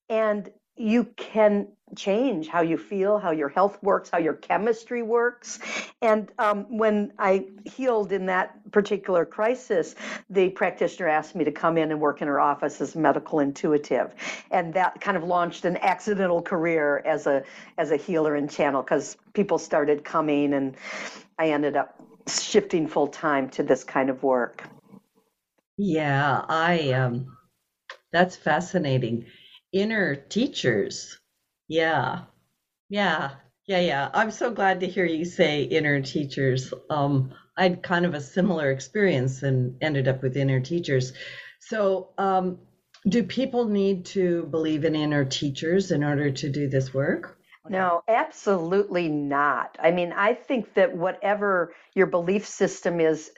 and 0.08 0.50
you 0.76 1.04
can 1.16 1.68
change 1.96 2.48
how 2.48 2.62
you 2.62 2.78
feel, 2.78 3.18
how 3.18 3.30
your 3.30 3.48
health 3.48 3.78
works, 3.82 4.08
how 4.10 4.18
your 4.18 4.32
chemistry 4.32 5.02
works. 5.02 5.58
And 6.00 6.30
um, 6.38 6.78
when 6.78 7.12
I 7.18 7.46
healed 7.64 8.12
in 8.12 8.26
that 8.26 8.70
particular 8.72 9.26
crisis, 9.26 9.94
the 10.30 10.48
practitioner 10.48 11.08
asked 11.08 11.34
me 11.34 11.44
to 11.44 11.52
come 11.52 11.76
in 11.76 11.90
and 11.90 12.00
work 12.00 12.22
in 12.22 12.28
her 12.28 12.40
office 12.40 12.80
as 12.80 12.96
medical 12.96 13.40
intuitive, 13.40 14.14
and 14.50 14.72
that 14.74 15.00
kind 15.00 15.16
of 15.16 15.24
launched 15.24 15.64
an 15.64 15.76
accidental 15.78 16.40
career 16.40 17.02
as 17.04 17.26
a 17.26 17.44
as 17.76 17.90
a 17.90 17.96
healer 17.96 18.34
and 18.34 18.50
channel 18.50 18.82
because 18.82 19.16
people 19.34 19.58
started 19.58 20.04
coming, 20.04 20.54
and 20.54 20.76
I 21.38 21.50
ended 21.50 21.76
up 21.76 22.00
shifting 22.26 22.88
full 22.88 23.08
time 23.08 23.50
to 23.50 23.62
this 23.62 23.84
kind 23.84 24.08
of 24.08 24.22
work. 24.22 24.64
Yeah, 25.76 26.44
I 26.48 26.92
um, 26.92 27.36
that's 28.10 28.36
fascinating. 28.36 29.26
Inner 29.72 30.14
teachers 30.14 31.18
yeah. 31.72 32.24
Yeah. 32.90 33.30
Yeah, 33.66 33.80
yeah. 33.80 34.10
I'm 34.12 34.30
so 34.30 34.50
glad 34.50 34.80
to 34.80 34.86
hear 34.86 35.06
you 35.06 35.24
say 35.24 35.62
inner 35.62 36.02
teachers. 36.02 36.74
Um, 36.90 37.32
I 37.56 37.62
had 37.62 37.82
kind 37.82 38.04
of 38.04 38.12
a 38.12 38.20
similar 38.20 38.70
experience 38.70 39.42
and 39.42 39.76
ended 39.80 40.06
up 40.06 40.22
with 40.22 40.36
inner 40.36 40.60
teachers. 40.60 41.14
So, 41.60 42.10
um, 42.18 42.58
do 43.08 43.22
people 43.22 43.64
need 43.64 44.04
to 44.06 44.44
believe 44.50 44.84
in 44.84 44.94
inner 44.94 45.24
teachers 45.24 45.92
in 45.92 46.04
order 46.04 46.30
to 46.30 46.50
do 46.50 46.68
this 46.68 46.92
work? 46.92 47.38
No, 47.68 48.02
absolutely 48.06 49.08
not. 49.08 49.78
I 49.82 49.92
mean, 49.92 50.12
I 50.12 50.34
think 50.34 50.74
that 50.74 50.94
whatever 50.94 51.74
your 51.94 52.06
belief 52.06 52.46
system 52.46 53.00
is, 53.00 53.30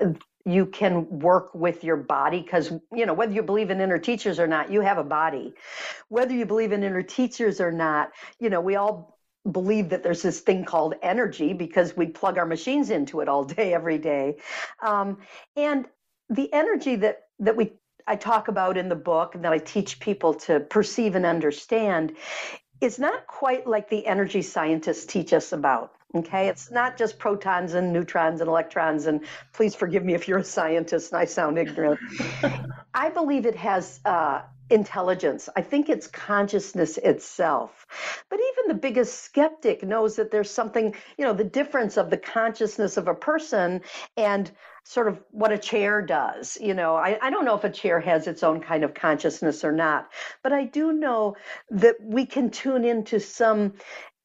you 0.44 0.66
can 0.66 1.18
work 1.20 1.54
with 1.54 1.82
your 1.82 1.96
body 1.96 2.40
because 2.40 2.70
you 2.92 3.06
know 3.06 3.14
whether 3.14 3.32
you 3.32 3.42
believe 3.42 3.70
in 3.70 3.80
inner 3.80 3.98
teachers 3.98 4.38
or 4.38 4.46
not 4.46 4.70
you 4.70 4.80
have 4.80 4.98
a 4.98 5.04
body 5.04 5.54
whether 6.08 6.34
you 6.34 6.44
believe 6.44 6.72
in 6.72 6.82
inner 6.82 7.02
teachers 7.02 7.60
or 7.60 7.72
not 7.72 8.10
you 8.40 8.50
know 8.50 8.60
we 8.60 8.76
all 8.76 9.18
believe 9.50 9.90
that 9.90 10.02
there's 10.02 10.22
this 10.22 10.40
thing 10.40 10.64
called 10.64 10.94
energy 11.02 11.52
because 11.52 11.96
we 11.96 12.06
plug 12.06 12.38
our 12.38 12.46
machines 12.46 12.90
into 12.90 13.20
it 13.20 13.28
all 13.28 13.44
day 13.44 13.74
every 13.74 13.98
day 13.98 14.36
um, 14.82 15.18
and 15.56 15.86
the 16.28 16.52
energy 16.52 16.96
that 16.96 17.22
that 17.38 17.56
we 17.56 17.72
I 18.06 18.16
talk 18.16 18.48
about 18.48 18.76
in 18.76 18.88
the 18.88 18.96
book 18.96 19.34
and 19.34 19.44
that 19.44 19.52
I 19.52 19.58
teach 19.58 19.98
people 19.98 20.34
to 20.34 20.60
perceive 20.60 21.14
and 21.14 21.24
understand 21.24 22.16
is 22.80 22.98
not 22.98 23.26
quite 23.26 23.66
like 23.66 23.88
the 23.88 24.06
energy 24.06 24.42
scientists 24.42 25.06
teach 25.06 25.32
us 25.32 25.52
about. 25.52 25.92
Okay, 26.14 26.46
it's 26.46 26.70
not 26.70 26.96
just 26.96 27.18
protons 27.18 27.74
and 27.74 27.92
neutrons 27.92 28.40
and 28.40 28.48
electrons. 28.48 29.06
And 29.06 29.24
please 29.52 29.74
forgive 29.74 30.04
me 30.04 30.14
if 30.14 30.28
you're 30.28 30.38
a 30.38 30.44
scientist 30.44 31.12
and 31.12 31.20
I 31.20 31.24
sound 31.24 31.58
ignorant. 31.58 31.98
I 32.94 33.10
believe 33.10 33.46
it 33.46 33.56
has 33.56 33.98
uh, 34.04 34.42
intelligence. 34.70 35.48
I 35.56 35.62
think 35.62 35.88
it's 35.88 36.06
consciousness 36.06 36.98
itself. 36.98 37.86
But 38.30 38.38
even 38.38 38.68
the 38.68 38.80
biggest 38.80 39.24
skeptic 39.24 39.82
knows 39.82 40.14
that 40.16 40.30
there's 40.30 40.50
something, 40.50 40.94
you 41.18 41.24
know, 41.24 41.32
the 41.32 41.44
difference 41.44 41.96
of 41.96 42.10
the 42.10 42.16
consciousness 42.16 42.96
of 42.96 43.08
a 43.08 43.14
person 43.14 43.80
and 44.16 44.50
sort 44.84 45.08
of 45.08 45.20
what 45.30 45.50
a 45.50 45.58
chair 45.58 46.00
does. 46.00 46.56
You 46.60 46.74
know, 46.74 46.94
I, 46.94 47.18
I 47.20 47.30
don't 47.30 47.44
know 47.44 47.56
if 47.56 47.64
a 47.64 47.70
chair 47.70 47.98
has 48.00 48.26
its 48.26 48.42
own 48.42 48.60
kind 48.60 48.84
of 48.84 48.94
consciousness 48.94 49.64
or 49.64 49.72
not, 49.72 50.10
but 50.42 50.52
I 50.52 50.64
do 50.64 50.92
know 50.92 51.36
that 51.70 51.96
we 52.00 52.24
can 52.24 52.50
tune 52.50 52.84
into 52.84 53.18
some 53.18 53.74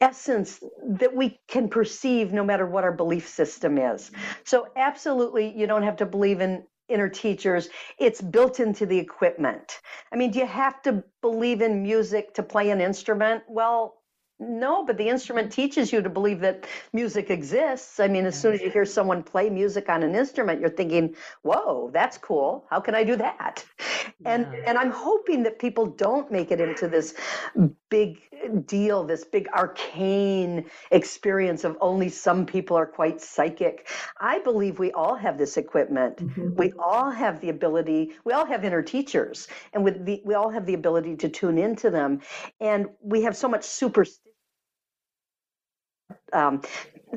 essence 0.02 0.64
that 0.84 1.16
we 1.16 1.40
can 1.48 1.70
perceive 1.70 2.32
no 2.34 2.44
matter 2.44 2.66
what 2.66 2.84
our 2.84 2.92
belief 2.92 3.28
system 3.28 3.78
is. 3.78 4.12
So, 4.44 4.68
absolutely, 4.76 5.58
you 5.58 5.68
don't 5.68 5.84
have 5.84 5.98
to 5.98 6.06
believe 6.06 6.42
in 6.42 6.64
inner 6.88 7.10
teachers. 7.10 7.70
It's 8.00 8.22
built 8.22 8.60
into 8.60 8.86
the 8.86 8.98
equipment. 8.98 9.80
I 10.12 10.16
mean, 10.16 10.32
do 10.32 10.40
you 10.40 10.48
have 10.48 10.82
to 10.84 11.04
believe 11.22 11.62
in 11.62 11.84
music 11.84 12.34
to 12.36 12.44
play 12.44 12.72
an 12.72 12.82
instrument? 12.82 13.44
Well, 13.48 13.96
no, 14.40 14.86
but 14.86 14.98
the 14.98 15.08
instrument 15.10 15.52
teaches 15.52 15.92
you 15.92 16.02
to 16.02 16.10
believe 16.10 16.40
that 16.40 16.66
music 16.94 17.30
exists. 17.30 18.00
I 18.00 18.08
mean, 18.08 18.26
as 18.26 18.40
soon 18.40 18.54
as 18.54 18.62
you 18.62 18.70
hear 18.70 18.86
someone 18.86 19.22
play 19.22 19.50
music 19.50 19.90
on 19.90 20.02
an 20.02 20.16
instrument, 20.16 20.62
you're 20.62 20.70
thinking, 20.70 21.16
"Whoa, 21.42 21.90
that's 21.94 22.18
cool. 22.18 22.66
How 22.70 22.80
can 22.80 22.96
I 22.96 23.04
do 23.04 23.18
that?" 23.18 23.66
And 24.26 24.48
yeah. 24.52 24.64
and 24.68 24.78
I'm 24.78 24.92
hoping 24.92 25.44
that 25.44 25.60
people 25.60 25.86
don't 25.86 26.32
make 26.32 26.52
it 26.52 26.62
into 26.62 26.88
this 26.88 27.14
big 27.90 28.20
deal, 28.66 29.04
this 29.04 29.26
big 29.26 29.48
arcane 29.54 30.66
experience 30.92 31.64
of 31.64 31.78
only 31.82 32.10
some 32.10 32.46
people 32.46 32.78
are 32.78 32.86
quite 32.86 33.22
psychic. 33.22 33.88
I 34.20 34.40
believe 34.40 34.80
we 34.80 34.92
all 34.92 35.16
have 35.16 35.38
this 35.38 35.58
equipment. 35.58 36.18
Mm-hmm. 36.18 36.56
We 36.56 36.74
all 36.80 37.12
have 37.12 37.42
the 37.42 37.50
ability. 37.50 38.12
We 38.24 38.34
all 38.34 38.46
have 38.46 38.64
inner 38.64 38.82
teachers, 38.82 39.48
and 39.74 39.84
with 39.84 40.06
the, 40.06 40.22
we 40.26 40.34
all 40.36 40.50
have 40.50 40.66
the 40.66 40.74
ability 40.74 41.18
to 41.18 41.30
tune 41.30 41.58
into 41.58 41.90
them. 41.90 42.22
And 42.60 42.88
we 43.02 43.24
have 43.24 43.36
so 43.36 43.48
much 43.48 43.64
superstition 43.64 44.29
um, 46.34 46.62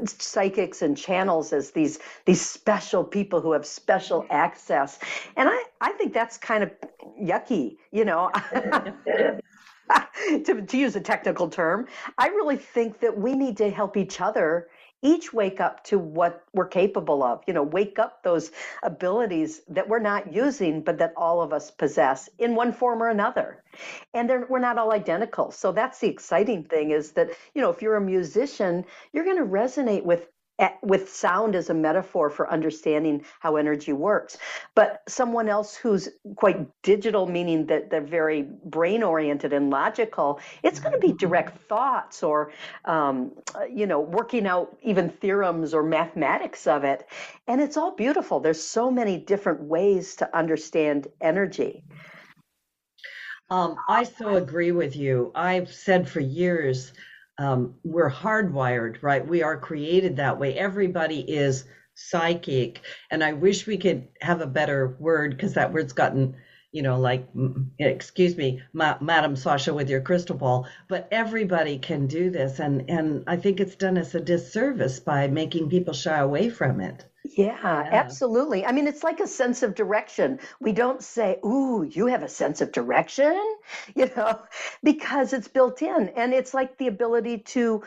psychics 0.07 0.83
and 0.83 0.97
channels 0.97 1.53
as 1.53 1.71
these 1.71 1.99
these 2.25 2.41
special 2.41 3.05
people 3.05 3.41
who 3.41 3.53
have 3.53 3.67
special 3.67 4.27
access. 4.31 4.99
And 5.37 5.49
i 5.49 5.63
i 5.81 5.93
think 5.93 6.13
that's 6.15 6.37
kind 6.39 6.63
of 6.63 6.71
yucky 7.21 7.77
you 7.91 8.05
know? 8.05 8.31
To, 10.47 10.63
to 10.63 10.79
use 10.79 10.97
a 10.97 11.01
technical 11.01 11.51
term 11.51 11.87
i 12.17 12.29
really 12.29 12.57
think 12.57 13.01
that 13.01 13.19
we 13.19 13.35
need 13.35 13.59
to 13.59 13.69
help 13.71 13.99
each 13.99 14.23
other 14.23 14.69
each 15.03 15.33
wake 15.33 15.61
up 15.61 15.85
to 15.85 15.99
what 15.99 16.45
we're 16.55 16.67
capable 16.67 17.23
of 17.23 17.43
you 17.47 17.55
know 17.55 17.63
wake 17.63 17.99
up 17.99 18.23
those 18.23 18.51
abilities 18.83 19.61
that 19.69 19.89
we're 19.89 19.99
not 19.99 20.33
using 20.33 20.83
but 20.83 20.99
that 20.99 21.13
all 21.17 21.43
of 21.43 21.53
us 21.53 21.71
possess 21.71 22.29
in 22.39 22.55
one 22.55 22.73
form 22.73 23.03
or 23.03 23.09
another. 23.11 23.63
And 24.15 24.31
we're 24.49 24.59
not 24.59 24.79
all 24.79 24.93
identical. 24.93 25.51
So 25.51 25.73
that's 25.73 25.99
the 26.01 26.09
exciting 26.09 26.65
thing 26.65 26.91
is 26.91 27.13
that 27.13 27.31
you 27.55 27.63
know 27.63 27.71
if 27.71 27.83
you're 27.83 27.97
a 27.97 28.01
musician 28.01 28.85
you're 29.13 29.25
going 29.25 29.39
to 29.39 29.45
resonate 29.45 30.05
with 30.05 30.29
with 30.83 31.11
sound 31.11 31.55
as 31.55 31.71
a 31.71 31.75
metaphor 31.75 32.31
for 32.31 32.51
understanding 32.51 33.25
how 33.41 33.57
energy 33.57 33.93
works. 33.93 34.39
But 34.75 35.03
someone 35.09 35.49
else 35.49 35.75
who's 35.75 36.09
quite 36.37 36.67
digital, 36.83 37.27
meaning 37.27 37.67
that 37.67 37.91
they're 37.91 38.01
very 38.01 38.47
brain 38.65 39.03
oriented 39.03 39.53
and 39.53 39.71
logical, 39.71 40.41
it's 40.63 40.81
going 40.81 40.93
to 40.93 40.99
be 40.99 41.13
direct 41.13 41.59
thoughts 41.69 42.23
or, 42.23 42.53
um, 42.85 43.33
you 43.71 43.87
know, 43.87 44.01
working 44.01 44.47
out 44.47 44.77
even 44.83 45.09
theorems 45.09 45.75
or 45.75 45.83
mathematics 45.83 46.67
of 46.67 46.85
it. 46.85 47.07
And 47.47 47.61
it's 47.61 47.77
all 47.77 47.95
beautiful. 47.95 48.41
There's 48.41 48.63
so 48.63 48.91
many 48.91 49.19
different 49.19 49.63
ways 49.63 50.17
to 50.17 50.37
understand 50.37 51.09
energy. 51.21 51.85
Um, 53.51 53.77
I 53.89 54.05
so 54.05 54.37
agree 54.37 54.73
with 54.73 54.97
you. 54.97 55.31
I've 55.35 55.71
said 55.71 56.09
for 56.09 56.21
years 56.21 56.93
um, 57.39 57.75
we're 57.85 58.11
hardwired, 58.11 59.03
right? 59.03 59.27
We 59.27 59.43
are 59.43 59.59
created 59.59 60.17
that 60.17 60.39
way. 60.39 60.57
Everybody 60.57 61.21
is 61.21 61.65
psychic. 61.95 62.83
And 63.11 63.23
I 63.25 63.33
wish 63.33 63.67
we 63.67 63.79
could 63.79 64.09
have 64.21 64.41
a 64.41 64.47
better 64.47 64.97
word 64.99 65.33
because 65.33 65.55
that 65.55 65.73
word's 65.73 65.93
gotten, 65.93 66.37
you 66.73 66.83
know, 66.83 66.99
like, 66.99 67.29
excuse 67.79 68.37
me, 68.37 68.63
Ma- 68.73 68.99
Madam 69.01 69.37
Sasha 69.37 69.75
with 69.75 69.91
your 69.91 70.01
crystal 70.01 70.37
ball. 70.37 70.67
But 70.89 71.09
everybody 71.11 71.79
can 71.79 72.07
do 72.07 72.31
this. 72.31 72.59
And, 72.61 72.89
and 72.91 73.25
I 73.27 73.37
think 73.37 73.61
it's 73.61 73.77
done 73.77 73.99
us 73.99 74.15
a 74.15 74.21
disservice 74.21 75.01
by 75.01 75.29
making 75.29 75.71
people 75.71 75.95
shy 75.95 76.19
away 76.19 76.51
from 76.51 76.81
it. 76.81 77.05
Yeah, 77.25 77.85
yeah, 77.85 77.93
absolutely. 77.93 78.67
I 78.67 78.73
mean, 78.73 78.87
it's 78.89 79.05
like 79.05 79.21
a 79.21 79.27
sense 79.29 79.63
of 79.63 79.75
direction. 79.77 80.41
We 80.61 80.73
don't 80.73 81.03
say, 81.03 81.39
Ooh, 81.45 81.85
you 81.89 82.07
have 82.09 82.23
a 82.23 82.29
sense 82.29 82.61
of 82.61 82.73
direction, 82.73 83.41
you 83.95 84.11
know, 84.17 84.41
because 84.83 85.33
it's 85.33 85.49
built 85.49 85.83
in. 85.83 86.09
And 86.11 86.35
it's 86.35 86.53
like 86.55 86.79
the 86.79 86.89
ability 86.89 87.39
to 87.55 87.83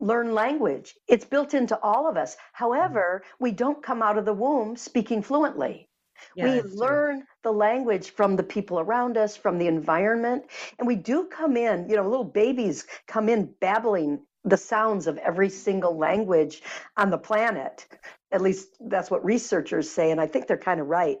learn 0.00 0.32
language. 0.34 0.96
It's 1.06 1.24
built 1.26 1.54
into 1.54 1.78
all 1.82 2.08
of 2.08 2.16
us. 2.16 2.36
Mm-hmm. 2.82 2.92
However, 2.92 3.24
we 3.38 3.52
don't 3.52 3.82
come 3.82 4.02
out 4.02 4.18
of 4.18 4.24
the 4.24 4.32
womb 4.32 4.76
speaking 4.76 5.22
fluently. 5.22 5.88
Yeah, 6.34 6.44
we 6.44 6.62
learn 6.62 7.18
true. 7.18 7.26
the 7.44 7.52
language 7.52 8.10
from 8.10 8.36
the 8.36 8.42
people 8.42 8.80
around 8.80 9.16
us, 9.18 9.36
from 9.36 9.58
the 9.58 9.66
environment, 9.68 10.44
and 10.78 10.86
we 10.88 10.96
do 10.96 11.26
come 11.26 11.56
in, 11.56 11.88
you 11.88 11.96
know, 11.96 12.08
little 12.08 12.24
babies 12.24 12.86
come 13.06 13.28
in 13.28 13.54
babbling 13.60 14.20
the 14.44 14.56
sounds 14.56 15.06
of 15.06 15.18
every 15.18 15.48
single 15.50 15.96
language 15.96 16.62
on 16.96 17.10
the 17.10 17.18
planet. 17.18 17.86
At 18.32 18.42
least 18.42 18.76
that's 18.80 19.10
what 19.10 19.24
researchers 19.24 19.90
say, 19.90 20.10
and 20.10 20.20
I 20.20 20.26
think 20.26 20.46
they're 20.46 20.58
kind 20.58 20.80
of 20.80 20.88
right. 20.88 21.18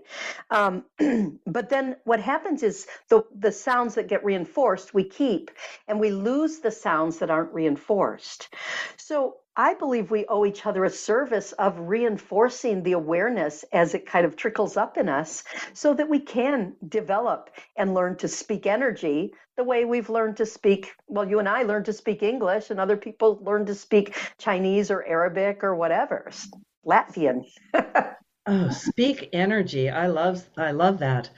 Um, 0.50 0.84
but 1.46 1.70
then 1.70 1.96
what 2.04 2.20
happens 2.20 2.62
is 2.62 2.86
the, 3.08 3.22
the 3.38 3.52
sounds 3.52 3.94
that 3.94 4.08
get 4.08 4.24
reinforced, 4.24 4.94
we 4.94 5.04
keep, 5.04 5.50
and 5.88 6.00
we 6.00 6.10
lose 6.10 6.58
the 6.60 6.70
sounds 6.70 7.18
that 7.18 7.30
aren't 7.30 7.52
reinforced. 7.54 8.54
So 8.96 9.36
I 9.56 9.74
believe 9.74 10.10
we 10.10 10.26
owe 10.28 10.46
each 10.46 10.66
other 10.66 10.84
a 10.84 10.90
service 10.90 11.52
of 11.52 11.78
reinforcing 11.80 12.82
the 12.82 12.92
awareness 12.92 13.64
as 13.72 13.94
it 13.94 14.06
kind 14.06 14.24
of 14.24 14.36
trickles 14.36 14.76
up 14.76 14.96
in 14.96 15.08
us 15.08 15.44
so 15.72 15.94
that 15.94 16.08
we 16.08 16.20
can 16.20 16.76
develop 16.88 17.50
and 17.76 17.94
learn 17.94 18.16
to 18.18 18.28
speak 18.28 18.66
energy 18.66 19.32
the 19.56 19.64
way 19.64 19.84
we've 19.84 20.10
learned 20.10 20.36
to 20.36 20.46
speak. 20.46 20.92
Well, 21.08 21.28
you 21.28 21.40
and 21.40 21.48
I 21.48 21.64
learned 21.64 21.86
to 21.86 21.92
speak 21.92 22.22
English, 22.22 22.70
and 22.70 22.78
other 22.78 22.96
people 22.96 23.40
learn 23.42 23.66
to 23.66 23.74
speak 23.74 24.16
Chinese 24.38 24.90
or 24.92 25.04
Arabic 25.04 25.64
or 25.64 25.74
whatever, 25.74 26.30
Latvian. 26.86 27.44
Oh, 28.50 28.70
speak 28.70 29.28
energy. 29.34 29.90
I 29.90 30.06
love 30.06 30.42
I 30.56 30.70
love 30.70 31.00
that. 31.00 31.28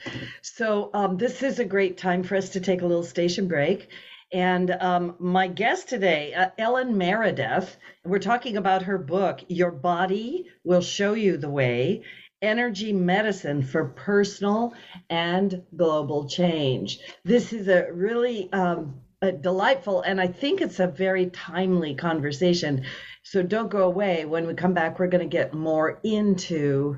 So 0.41 0.89
um, 0.93 1.17
this 1.17 1.43
is 1.43 1.59
a 1.59 1.65
great 1.65 1.97
time 1.97 2.23
for 2.23 2.37
us 2.37 2.51
to 2.51 2.61
take 2.61 2.81
a 2.81 2.85
little 2.85 3.03
station 3.03 3.49
break. 3.49 3.89
And 4.31 4.71
um, 4.71 5.17
my 5.19 5.47
guest 5.47 5.89
today, 5.89 6.33
uh, 6.33 6.51
Ellen 6.57 6.97
Meredith, 6.97 7.75
we're 8.05 8.19
talking 8.19 8.55
about 8.55 8.83
her 8.83 8.97
book, 8.97 9.43
Your 9.49 9.71
Body 9.71 10.45
Will 10.63 10.79
Show 10.79 11.13
You 11.13 11.35
the 11.35 11.49
Way 11.49 12.03
Energy 12.41 12.93
Medicine 12.93 13.61
for 13.61 13.89
Personal 13.89 14.73
and 15.09 15.63
Global 15.75 16.29
Change. 16.29 16.99
This 17.25 17.51
is 17.51 17.67
a 17.67 17.91
really 17.91 18.49
um, 18.53 19.01
a 19.21 19.33
delightful, 19.33 20.01
and 20.01 20.19
I 20.19 20.27
think 20.27 20.61
it's 20.61 20.79
a 20.79 20.87
very 20.87 21.29
timely 21.29 21.93
conversation. 21.93 22.85
So 23.31 23.41
don't 23.41 23.71
go 23.71 23.83
away. 23.83 24.25
When 24.25 24.45
we 24.45 24.53
come 24.55 24.73
back, 24.73 24.99
we're 24.99 25.07
going 25.07 25.23
to 25.23 25.37
get 25.37 25.53
more 25.53 26.01
into 26.03 26.97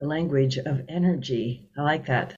the 0.00 0.06
language 0.06 0.56
of 0.56 0.80
energy. 0.88 1.68
I 1.76 1.82
like 1.82 2.06
that. 2.06 2.34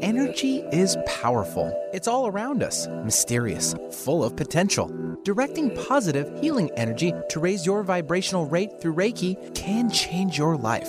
Energy 0.00 0.64
is 0.72 0.96
powerful. 1.06 1.72
It's 1.92 2.08
all 2.08 2.26
around 2.26 2.64
us, 2.64 2.88
mysterious, 3.04 3.72
full 3.92 4.24
of 4.24 4.34
potential. 4.34 4.88
Directing 5.22 5.76
positive, 5.86 6.40
healing 6.40 6.72
energy 6.72 7.12
to 7.28 7.38
raise 7.38 7.64
your 7.64 7.84
vibrational 7.84 8.46
rate 8.46 8.80
through 8.80 8.94
Reiki 8.96 9.54
can 9.54 9.88
change 9.88 10.36
your 10.36 10.56
life. 10.56 10.88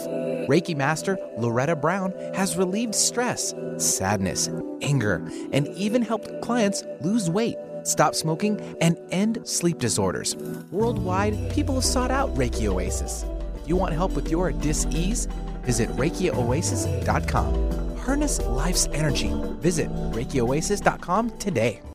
Reiki 0.50 0.76
Master 0.76 1.16
Loretta 1.38 1.76
Brown 1.76 2.12
has 2.34 2.58
relieved 2.58 2.96
stress, 2.96 3.54
sadness, 3.78 4.50
anger, 4.82 5.24
and 5.52 5.68
even 5.68 6.02
helped 6.02 6.42
clients 6.42 6.84
lose 7.02 7.30
weight, 7.30 7.58
stop 7.86 8.16
smoking, 8.16 8.60
and 8.82 8.98
end 9.12 9.40
sleep 9.48 9.80
disorders. 9.80 10.36
Worldwide, 10.72 11.52
people 11.52 11.76
have 11.76 11.86
sought 11.86 12.12
out 12.12 12.34
Reiki 12.36 12.68
Oasis. 12.68 13.26
If 13.62 13.70
you 13.70 13.76
want 13.78 13.94
help 13.94 14.12
with 14.14 14.30
your 14.30 14.52
dis-ease, 14.52 15.28
visit 15.64 15.90
ReikiOasis.com 15.92 17.86
harness 18.06 18.40
life's 18.46 18.88
energy. 18.94 19.34
Visit 19.60 19.90
ReikiOasis.com 20.12 21.32
today. 21.40 21.95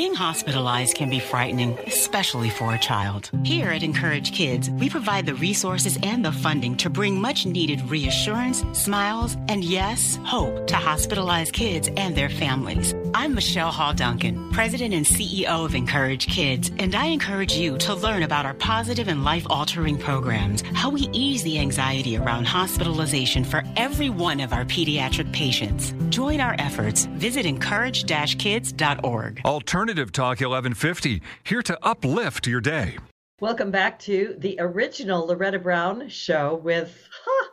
Being 0.00 0.14
hospitalized 0.14 0.94
can 0.94 1.10
be 1.10 1.20
frightening, 1.20 1.78
especially 1.86 2.48
for 2.48 2.74
a 2.74 2.78
child. 2.78 3.30
Here 3.44 3.68
at 3.68 3.82
Encourage 3.82 4.32
Kids, 4.32 4.70
we 4.70 4.88
provide 4.88 5.26
the 5.26 5.34
resources 5.34 5.98
and 6.02 6.24
the 6.24 6.32
funding 6.32 6.74
to 6.78 6.88
bring 6.88 7.20
much 7.20 7.44
needed 7.44 7.82
reassurance, 7.82 8.64
smiles, 8.72 9.36
and 9.48 9.62
yes, 9.62 10.18
hope 10.24 10.66
to 10.68 10.76
hospitalized 10.76 11.52
kids 11.52 11.90
and 11.98 12.16
their 12.16 12.30
families. 12.30 12.94
I'm 13.12 13.34
Michelle 13.34 13.72
Hall 13.72 13.92
Duncan, 13.92 14.50
President 14.52 14.94
and 14.94 15.04
CEO 15.04 15.64
of 15.64 15.74
Encourage 15.74 16.28
Kids, 16.28 16.70
and 16.78 16.94
I 16.94 17.06
encourage 17.06 17.52
you 17.54 17.76
to 17.78 17.94
learn 17.94 18.22
about 18.22 18.46
our 18.46 18.54
positive 18.54 19.08
and 19.08 19.24
life 19.24 19.44
altering 19.50 19.98
programs, 19.98 20.62
how 20.74 20.90
we 20.90 21.08
ease 21.12 21.42
the 21.42 21.58
anxiety 21.58 22.16
around 22.16 22.46
hospitalization 22.46 23.42
for 23.42 23.64
every 23.76 24.10
one 24.10 24.38
of 24.38 24.52
our 24.52 24.64
pediatric 24.64 25.32
patients. 25.32 25.92
Join 26.10 26.40
our 26.40 26.54
efforts. 26.60 27.06
Visit 27.16 27.46
encourage 27.46 28.06
kids.org. 28.38 29.40
Alternative 29.44 30.12
Talk 30.12 30.40
1150, 30.40 31.22
here 31.42 31.62
to 31.62 31.78
uplift 31.84 32.46
your 32.46 32.60
day. 32.60 32.96
Welcome 33.40 33.72
back 33.72 33.98
to 34.00 34.36
the 34.38 34.56
original 34.60 35.26
Loretta 35.26 35.58
Brown 35.58 36.08
show 36.08 36.60
with 36.62 37.08
huh, 37.24 37.48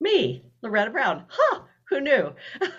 me, 0.00 0.42
Loretta 0.62 0.90
Brown. 0.90 1.24
Huh, 1.28 1.60
who 1.88 2.00
knew? 2.00 2.32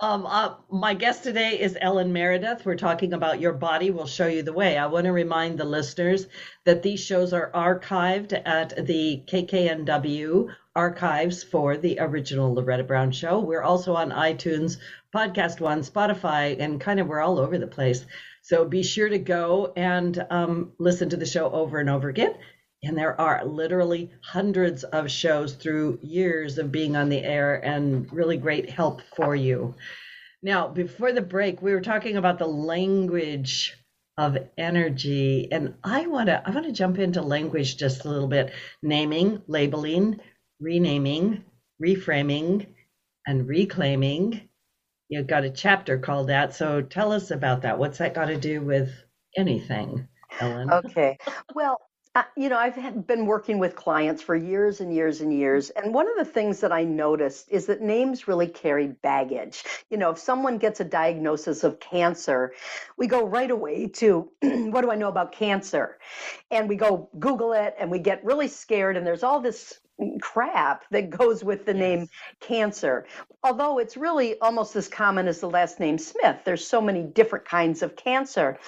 um, 0.00 0.24
uh, 0.24 0.54
my 0.70 0.94
guest 0.94 1.24
today 1.24 1.58
is 1.58 1.76
Ellen 1.80 2.12
Meredith. 2.12 2.64
We're 2.64 2.76
talking 2.76 3.12
about 3.12 3.40
Your 3.40 3.52
Body 3.52 3.90
Will 3.90 4.06
Show 4.06 4.28
You 4.28 4.42
the 4.42 4.52
Way. 4.52 4.78
I 4.78 4.86
want 4.86 5.06
to 5.06 5.12
remind 5.12 5.58
the 5.58 5.64
listeners 5.64 6.26
that 6.64 6.82
these 6.82 7.00
shows 7.00 7.32
are 7.32 7.50
archived 7.52 8.40
at 8.46 8.86
the 8.86 9.24
KKNW 9.26 10.48
archives 10.76 11.42
for 11.42 11.76
the 11.76 11.98
original 11.98 12.54
Loretta 12.54 12.84
Brown 12.84 13.10
show. 13.10 13.40
We're 13.40 13.62
also 13.62 13.94
on 13.94 14.10
iTunes, 14.10 14.76
Podcast 15.12 15.60
One, 15.60 15.80
Spotify, 15.80 16.56
and 16.60 16.80
kind 16.80 17.00
of 17.00 17.08
we're 17.08 17.20
all 17.20 17.40
over 17.40 17.58
the 17.58 17.66
place. 17.66 18.06
So 18.42 18.64
be 18.64 18.84
sure 18.84 19.08
to 19.08 19.18
go 19.18 19.72
and 19.76 20.24
um, 20.30 20.72
listen 20.78 21.08
to 21.10 21.16
the 21.16 21.26
show 21.26 21.50
over 21.50 21.78
and 21.78 21.90
over 21.90 22.08
again. 22.08 22.34
And 22.82 22.96
there 22.96 23.20
are 23.20 23.44
literally 23.44 24.10
hundreds 24.22 24.84
of 24.84 25.10
shows 25.10 25.54
through 25.54 25.98
years 26.02 26.58
of 26.58 26.72
being 26.72 26.96
on 26.96 27.10
the 27.10 27.22
air 27.22 27.56
and 27.56 28.10
really 28.12 28.38
great 28.38 28.70
help 28.70 29.02
for 29.14 29.36
you. 29.36 29.74
Now, 30.42 30.68
before 30.68 31.12
the 31.12 31.20
break, 31.20 31.60
we 31.60 31.72
were 31.72 31.82
talking 31.82 32.16
about 32.16 32.38
the 32.38 32.46
language 32.46 33.76
of 34.16 34.36
energy 34.58 35.48
and 35.50 35.74
I 35.82 36.06
want 36.06 36.26
to 36.26 36.42
I 36.46 36.50
want 36.50 36.66
to 36.66 36.72
jump 36.72 36.98
into 36.98 37.22
language 37.22 37.76
just 37.76 38.04
a 38.04 38.08
little 38.08 38.28
bit 38.28 38.52
naming, 38.82 39.42
labeling, 39.46 40.20
renaming, 40.60 41.44
reframing 41.82 42.66
and 43.26 43.48
reclaiming. 43.48 44.48
You've 45.08 45.26
got 45.26 45.44
a 45.44 45.50
chapter 45.50 45.98
called 45.98 46.28
that. 46.28 46.54
So 46.54 46.82
tell 46.82 47.12
us 47.12 47.30
about 47.30 47.62
that. 47.62 47.78
What's 47.78 47.98
that 47.98 48.14
got 48.14 48.26
to 48.26 48.36
do 48.36 48.60
with 48.60 48.90
anything, 49.36 50.06
Ellen? 50.38 50.70
Okay. 50.70 51.18
Well, 51.54 51.78
uh, 52.16 52.24
you 52.36 52.48
know, 52.48 52.58
I've 52.58 53.06
been 53.06 53.24
working 53.24 53.60
with 53.60 53.76
clients 53.76 54.20
for 54.20 54.34
years 54.34 54.80
and 54.80 54.92
years 54.92 55.20
and 55.20 55.32
years. 55.32 55.70
And 55.70 55.94
one 55.94 56.08
of 56.08 56.16
the 56.18 56.24
things 56.24 56.58
that 56.60 56.72
I 56.72 56.82
noticed 56.82 57.46
is 57.50 57.66
that 57.66 57.82
names 57.82 58.26
really 58.26 58.48
carry 58.48 58.88
baggage. 58.88 59.62
You 59.90 59.96
know, 59.96 60.10
if 60.10 60.18
someone 60.18 60.58
gets 60.58 60.80
a 60.80 60.84
diagnosis 60.84 61.62
of 61.62 61.78
cancer, 61.78 62.52
we 62.96 63.06
go 63.06 63.24
right 63.24 63.50
away 63.50 63.86
to 63.86 64.28
what 64.40 64.80
do 64.80 64.90
I 64.90 64.96
know 64.96 65.08
about 65.08 65.30
cancer? 65.30 65.98
And 66.50 66.68
we 66.68 66.74
go 66.74 67.08
Google 67.20 67.52
it 67.52 67.76
and 67.78 67.92
we 67.92 68.00
get 68.00 68.24
really 68.24 68.48
scared. 68.48 68.96
And 68.96 69.06
there's 69.06 69.22
all 69.22 69.40
this 69.40 69.78
crap 70.20 70.84
that 70.90 71.10
goes 71.10 71.44
with 71.44 71.64
the 71.64 71.74
yes. 71.74 71.80
name 71.80 72.08
cancer. 72.40 73.06
Although 73.44 73.78
it's 73.78 73.96
really 73.96 74.36
almost 74.40 74.74
as 74.74 74.88
common 74.88 75.28
as 75.28 75.38
the 75.38 75.50
last 75.50 75.78
name 75.78 75.96
Smith, 75.96 76.38
there's 76.44 76.66
so 76.66 76.80
many 76.80 77.04
different 77.04 77.44
kinds 77.44 77.82
of 77.82 77.94
cancer. 77.94 78.58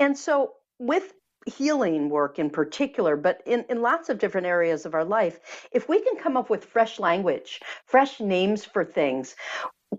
And 0.00 0.18
so, 0.18 0.54
with 0.78 1.12
healing 1.46 2.10
work 2.10 2.38
in 2.38 2.50
particular, 2.50 3.16
but 3.16 3.42
in, 3.46 3.64
in 3.68 3.82
lots 3.82 4.08
of 4.08 4.18
different 4.18 4.46
areas 4.46 4.84
of 4.86 4.94
our 4.94 5.04
life, 5.04 5.68
if 5.72 5.88
we 5.88 6.00
can 6.00 6.16
come 6.16 6.36
up 6.36 6.50
with 6.50 6.64
fresh 6.64 6.98
language, 6.98 7.60
fresh 7.86 8.20
names 8.20 8.64
for 8.64 8.84
things, 8.84 9.36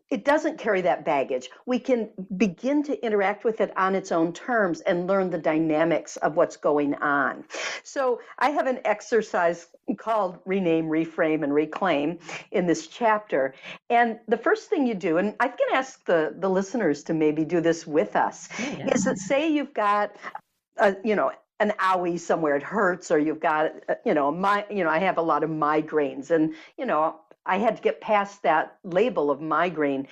it 0.09 0.23
doesn't 0.23 0.57
carry 0.57 0.81
that 0.81 1.03
baggage. 1.03 1.49
We 1.65 1.77
can 1.77 2.09
begin 2.37 2.81
to 2.83 3.05
interact 3.05 3.43
with 3.43 3.59
it 3.59 3.75
on 3.77 3.93
its 3.93 4.11
own 4.11 4.31
terms 4.31 4.79
and 4.81 5.05
learn 5.05 5.29
the 5.29 5.37
dynamics 5.37 6.15
of 6.17 6.37
what's 6.37 6.55
going 6.55 6.95
on. 6.95 7.43
So, 7.83 8.21
I 8.39 8.51
have 8.51 8.67
an 8.67 8.79
exercise 8.85 9.67
called 9.97 10.39
Rename, 10.45 10.85
Reframe, 10.85 11.43
and 11.43 11.53
Reclaim 11.53 12.19
in 12.51 12.67
this 12.67 12.87
chapter. 12.87 13.53
And 13.89 14.19
the 14.29 14.37
first 14.37 14.69
thing 14.69 14.87
you 14.87 14.95
do, 14.95 15.17
and 15.17 15.35
I 15.41 15.49
can 15.49 15.67
ask 15.73 16.05
the, 16.05 16.35
the 16.39 16.49
listeners 16.49 17.03
to 17.03 17.13
maybe 17.13 17.43
do 17.43 17.59
this 17.59 17.85
with 17.85 18.15
us, 18.15 18.47
oh, 18.59 18.75
yeah. 18.77 18.93
is 18.93 19.03
that 19.03 19.17
say 19.17 19.49
you've 19.49 19.73
got 19.73 20.15
a, 20.77 20.95
you 21.03 21.15
know, 21.15 21.31
an 21.61 21.73
owie 21.79 22.19
somewhere. 22.19 22.55
It 22.55 22.63
hurts 22.63 23.11
or 23.11 23.19
you've 23.19 23.39
got 23.39 23.71
uh, 23.87 23.95
you 24.05 24.13
know 24.13 24.31
my 24.31 24.65
you 24.69 24.83
know 24.83 24.89
i 24.89 24.97
have 24.97 25.17
a 25.17 25.21
lot 25.21 25.43
of 25.43 25.49
migraines 25.49 26.31
and 26.31 26.55
you 26.77 26.85
know 26.85 27.19
i 27.45 27.57
had 27.57 27.75
to 27.77 27.81
get 27.81 28.01
past 28.01 28.43
that 28.43 28.77
label 28.83 29.31
of 29.31 29.39
migraine. 29.41 30.07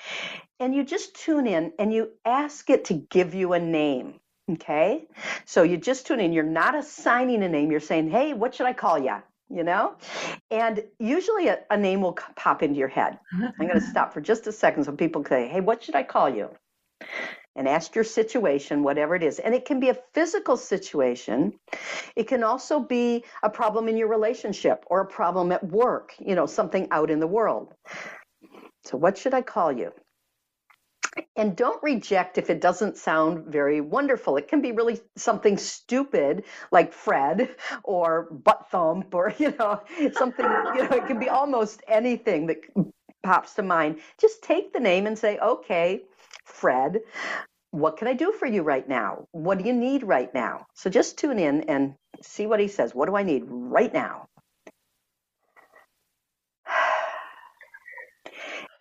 And 0.61 0.75
you 0.75 0.83
just 0.83 1.15
tune 1.15 1.47
in 1.47 1.71
and 1.79 1.93
you 1.93 2.09
ask 2.25 2.69
it 2.69 2.85
to 2.85 2.93
give 2.93 3.33
you 3.33 3.53
a 3.53 3.59
name 3.59 4.19
okay? 4.51 5.07
So 5.45 5.61
you 5.61 5.77
just 5.77 6.07
tune 6.07 6.19
in. 6.19 6.33
You're 6.33 6.43
not 6.43 6.75
assigning 6.75 7.43
a 7.43 7.49
name. 7.49 7.71
You're 7.71 7.79
saying 7.79 8.09
hey 8.09 8.33
what 8.33 8.55
should 8.55 8.67
i 8.67 8.73
call 8.73 8.99
you 8.99 9.17
you 9.51 9.63
know? 9.63 9.95
And 10.51 10.83
usually 10.99 11.47
a, 11.47 11.57
a 11.71 11.77
name 11.77 12.01
will 12.01 12.13
pop 12.35 12.61
into 12.61 12.77
your 12.77 12.87
head. 12.87 13.17
I'm 13.33 13.67
going 13.67 13.69
to 13.79 13.81
stop 13.81 14.13
for 14.13 14.21
just 14.21 14.45
a 14.45 14.51
second 14.51 14.83
so 14.83 14.91
people 14.91 15.23
can 15.23 15.29
say 15.29 15.47
hey 15.47 15.61
what 15.61 15.83
should 15.83 15.95
i 15.95 16.03
call 16.03 16.29
you 16.29 16.49
and 17.59 17.67
ask 17.67 17.93
your 17.93 18.05
situation, 18.05 18.83
whatever 18.83 19.15
it 19.15 19.21
is. 19.21 19.37
And 19.37 19.53
it 19.53 19.65
can 19.65 19.81
be 19.81 19.89
a 19.89 19.97
physical 20.13 20.55
situation. 20.55 21.59
It 22.15 22.25
can 22.29 22.41
also 22.41 22.79
be 22.79 23.25
a 23.43 23.49
problem 23.49 23.89
in 23.89 23.97
your 23.97 24.07
relationship 24.07 24.85
or 24.87 25.01
a 25.01 25.05
problem 25.05 25.51
at 25.51 25.61
work, 25.67 26.13
you 26.19 26.35
know, 26.35 26.45
something 26.45 26.87
out 26.89 27.11
in 27.11 27.19
the 27.19 27.27
world. 27.27 27.73
So, 28.85 28.97
what 28.97 29.17
should 29.17 29.33
I 29.33 29.41
call 29.41 29.73
you? 29.73 29.91
And 31.35 31.53
don't 31.53 31.83
reject 31.83 32.37
if 32.37 32.49
it 32.49 32.61
doesn't 32.61 32.95
sound 32.95 33.47
very 33.47 33.81
wonderful. 33.81 34.37
It 34.37 34.47
can 34.47 34.61
be 34.61 34.71
really 34.71 35.01
something 35.17 35.57
stupid 35.57 36.45
like 36.71 36.93
Fred 36.93 37.49
or 37.83 38.29
butt 38.31 38.67
thump 38.71 39.13
or, 39.13 39.33
you 39.37 39.53
know, 39.59 39.81
something, 40.13 40.45
you 40.75 40.83
know, 40.83 40.95
it 40.95 41.07
can 41.07 41.19
be 41.19 41.27
almost 41.27 41.81
anything 41.89 42.47
that 42.47 42.59
pops 43.21 43.55
to 43.55 43.63
mind. 43.63 43.99
Just 44.17 44.43
take 44.43 44.71
the 44.71 44.79
name 44.79 45.07
and 45.07 45.19
say, 45.19 45.37
okay, 45.39 46.03
Fred, 46.45 46.99
what 47.71 47.97
can 47.97 48.07
I 48.07 48.13
do 48.13 48.31
for 48.31 48.47
you 48.47 48.63
right 48.63 48.87
now? 48.87 49.27
What 49.31 49.59
do 49.59 49.65
you 49.65 49.73
need 49.73 50.03
right 50.03 50.33
now? 50.33 50.65
So 50.73 50.89
just 50.89 51.17
tune 51.17 51.37
in 51.37 51.61
and 51.63 51.93
see 52.21 52.47
what 52.47 52.59
he 52.59 52.67
says. 52.67 52.95
What 52.95 53.07
do 53.07 53.15
I 53.15 53.23
need 53.23 53.43
right 53.45 53.93
now? 53.93 54.27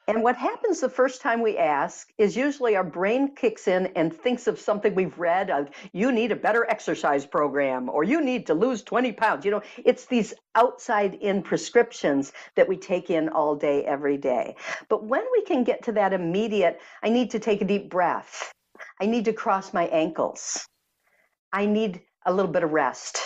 And 0.08 0.22
what 0.22 0.36
happens 0.36 0.80
the 0.80 0.88
first 0.88 1.20
time 1.20 1.42
we 1.42 1.58
ask 1.58 2.08
is 2.16 2.34
usually 2.34 2.76
our 2.76 2.82
brain 2.82 3.34
kicks 3.34 3.68
in 3.68 3.88
and 3.88 4.10
thinks 4.10 4.46
of 4.46 4.58
something 4.58 4.94
we've 4.94 5.18
read 5.18 5.50
of 5.50 5.68
you 5.92 6.12
need 6.12 6.32
a 6.32 6.36
better 6.36 6.64
exercise 6.64 7.26
program 7.26 7.90
or 7.90 8.04
you 8.04 8.22
need 8.22 8.46
to 8.46 8.54
lose 8.54 8.82
20 8.82 9.12
pounds. 9.12 9.44
You 9.44 9.50
know, 9.50 9.62
it's 9.84 10.06
these 10.06 10.32
outside 10.54 11.12
in 11.16 11.42
prescriptions 11.42 12.32
that 12.56 12.66
we 12.66 12.78
take 12.78 13.10
in 13.10 13.28
all 13.28 13.54
day, 13.54 13.84
every 13.84 14.16
day. 14.16 14.56
But 14.88 15.04
when 15.04 15.24
we 15.30 15.42
can 15.42 15.62
get 15.62 15.82
to 15.82 15.92
that 15.92 16.14
immediate, 16.14 16.80
I 17.02 17.10
need 17.10 17.32
to 17.32 17.38
take 17.38 17.60
a 17.60 17.66
deep 17.66 17.90
breath, 17.90 18.54
I 19.00 19.06
need 19.06 19.26
to 19.26 19.32
cross 19.32 19.72
my 19.72 19.86
ankles, 19.86 20.66
I 21.52 21.66
need 21.66 22.02
a 22.26 22.32
little 22.32 22.50
bit 22.50 22.64
of 22.64 22.72
rest, 22.72 23.18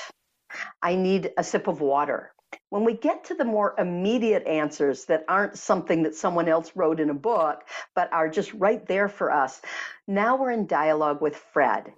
I 0.83 0.95
need 0.95 1.33
a 1.37 1.45
sip 1.45 1.67
of 1.67 1.81
water. 1.81 2.33
When 2.69 2.85
we 2.85 2.95
get 2.95 3.25
to 3.25 3.35
the 3.35 3.45
more 3.45 3.75
immediate 3.79 4.47
answers 4.47 5.07
that 5.07 5.25
aren't 5.29 5.59
something 5.59 6.03
that 6.03 6.15
someone 6.15 6.49
else 6.49 6.73
wrote 6.75 7.01
in 7.01 7.11
a 7.11 7.15
book, 7.15 7.63
but 7.95 8.13
are 8.13 8.29
just 8.29 8.53
right 8.55 8.87
there 8.87 9.09
for 9.09 9.31
us, 9.31 9.63
now 10.07 10.37
we're 10.37 10.51
in 10.51 10.67
dialogue 10.67 11.21
with 11.23 11.37
Fred. 11.37 11.93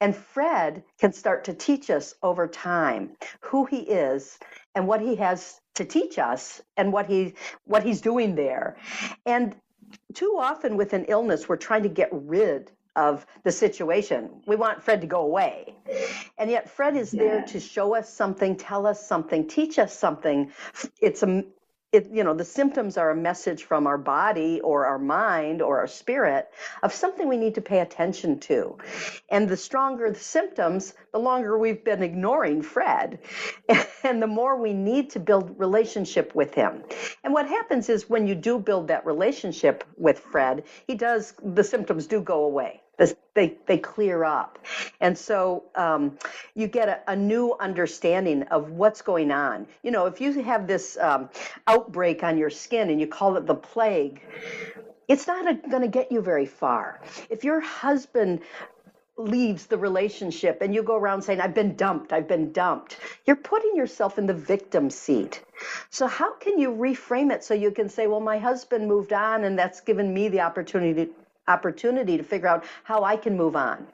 And 0.00 0.16
Fred 0.16 0.82
can 0.98 1.12
start 1.12 1.44
to 1.44 1.54
teach 1.54 1.88
us 1.88 2.14
over 2.24 2.48
time 2.48 3.16
who 3.40 3.66
he 3.66 3.78
is 3.78 4.38
and 4.74 4.88
what 4.88 5.00
he 5.00 5.14
has 5.16 5.60
to 5.76 5.84
teach 5.84 6.18
us 6.18 6.60
and 6.76 6.92
what 6.92 7.06
he 7.06 7.34
what 7.64 7.84
he's 7.84 8.00
doing 8.00 8.34
there. 8.34 8.76
And 9.26 9.54
too 10.14 10.36
often 10.40 10.76
with 10.76 10.92
an 10.92 11.04
illness 11.06 11.48
we're 11.48 11.56
trying 11.56 11.84
to 11.84 11.88
get 11.88 12.08
rid 12.12 12.72
of 12.96 13.26
the 13.44 13.52
situation. 13.52 14.30
We 14.46 14.56
want 14.56 14.82
Fred 14.82 15.00
to 15.00 15.06
go 15.06 15.22
away. 15.22 15.74
And 16.38 16.50
yet 16.50 16.70
Fred 16.70 16.96
is 16.96 17.10
there 17.10 17.42
to 17.42 17.60
show 17.60 17.94
us 17.94 18.12
something, 18.12 18.56
tell 18.56 18.86
us 18.86 19.06
something, 19.06 19.48
teach 19.48 19.78
us 19.78 19.96
something. 19.96 20.52
It's 21.00 21.22
a 21.22 21.44
it, 21.92 22.08
you 22.10 22.24
know, 22.24 22.32
the 22.32 22.44
symptoms 22.44 22.96
are 22.96 23.10
a 23.10 23.16
message 23.16 23.64
from 23.64 23.86
our 23.86 23.98
body 23.98 24.62
or 24.62 24.86
our 24.86 24.98
mind 24.98 25.60
or 25.60 25.78
our 25.80 25.86
spirit 25.86 26.48
of 26.82 26.92
something 26.92 27.28
we 27.28 27.36
need 27.36 27.56
to 27.56 27.60
pay 27.60 27.80
attention 27.80 28.40
to. 28.40 28.78
And 29.28 29.46
the 29.46 29.58
stronger 29.58 30.10
the 30.10 30.18
symptoms, 30.18 30.94
the 31.12 31.18
longer 31.18 31.58
we've 31.58 31.84
been 31.84 32.02
ignoring 32.02 32.62
Fred, 32.62 33.18
and 34.04 34.22
the 34.22 34.26
more 34.26 34.56
we 34.56 34.72
need 34.72 35.10
to 35.10 35.20
build 35.20 35.58
relationship 35.58 36.34
with 36.34 36.54
him. 36.54 36.82
And 37.24 37.34
what 37.34 37.46
happens 37.46 37.90
is 37.90 38.08
when 38.08 38.26
you 38.26 38.34
do 38.34 38.58
build 38.58 38.88
that 38.88 39.04
relationship 39.04 39.84
with 39.98 40.18
Fred, 40.18 40.64
he 40.86 40.94
does, 40.94 41.34
the 41.44 41.64
symptoms 41.64 42.06
do 42.06 42.22
go 42.22 42.44
away 42.44 42.81
they 43.34 43.54
they 43.66 43.78
clear 43.78 44.24
up. 44.24 44.58
And 45.00 45.16
so 45.16 45.64
um, 45.74 46.18
you 46.54 46.66
get 46.66 46.88
a, 46.88 47.12
a, 47.12 47.16
new 47.16 47.56
understanding 47.60 48.42
of 48.44 48.70
what's 48.70 49.02
going 49.02 49.30
on. 49.30 49.66
You 49.82 49.90
know 49.90 50.06
if 50.06 50.20
you 50.20 50.42
have 50.42 50.66
this 50.66 50.96
um, 50.98 51.28
outbreak 51.66 52.22
on 52.22 52.38
your 52.38 52.50
skin 52.50 52.90
and 52.90 53.00
you 53.00 53.06
call 53.06 53.36
it 53.36 53.46
the 53.46 53.54
plague 53.54 54.22
it's 55.08 55.26
not 55.26 55.44
going 55.68 55.82
to 55.82 55.88
get 55.88 56.10
you 56.10 56.22
very 56.22 56.46
far. 56.46 57.02
If 57.28 57.44
your 57.44 57.60
husband 57.60 58.40
leaves 59.18 59.66
the 59.66 59.76
relationship 59.76 60.62
and 60.62 60.74
you 60.74 60.82
go 60.82 60.96
around 60.96 61.20
saying 61.20 61.38
i've 61.38 61.54
been 61.54 61.76
dumped 61.76 62.14
i've 62.14 62.26
been 62.26 62.50
dumped 62.50 62.96
you're 63.26 63.36
putting 63.36 63.76
yourself 63.76 64.18
in 64.18 64.26
the 64.26 64.34
victim 64.34 64.88
seat. 64.88 65.42
So 65.90 66.06
how 66.06 66.32
can 66.34 66.58
you 66.58 66.70
reframe 66.70 67.30
it 67.30 67.44
so 67.44 67.52
you 67.52 67.70
can 67.70 67.88
say 67.90 68.06
well 68.06 68.20
my 68.20 68.38
husband 68.38 68.88
moved 68.88 69.12
on 69.12 69.44
and 69.44 69.58
that's 69.58 69.80
given 69.82 70.12
me 70.12 70.28
the 70.28 70.40
opportunity 70.40 71.10
opportunity 71.48 72.16
to 72.16 72.22
figure 72.22 72.48
out 72.48 72.64
how 72.84 73.04
I 73.04 73.16
can 73.16 73.36
move 73.36 73.56
on. 73.56 73.86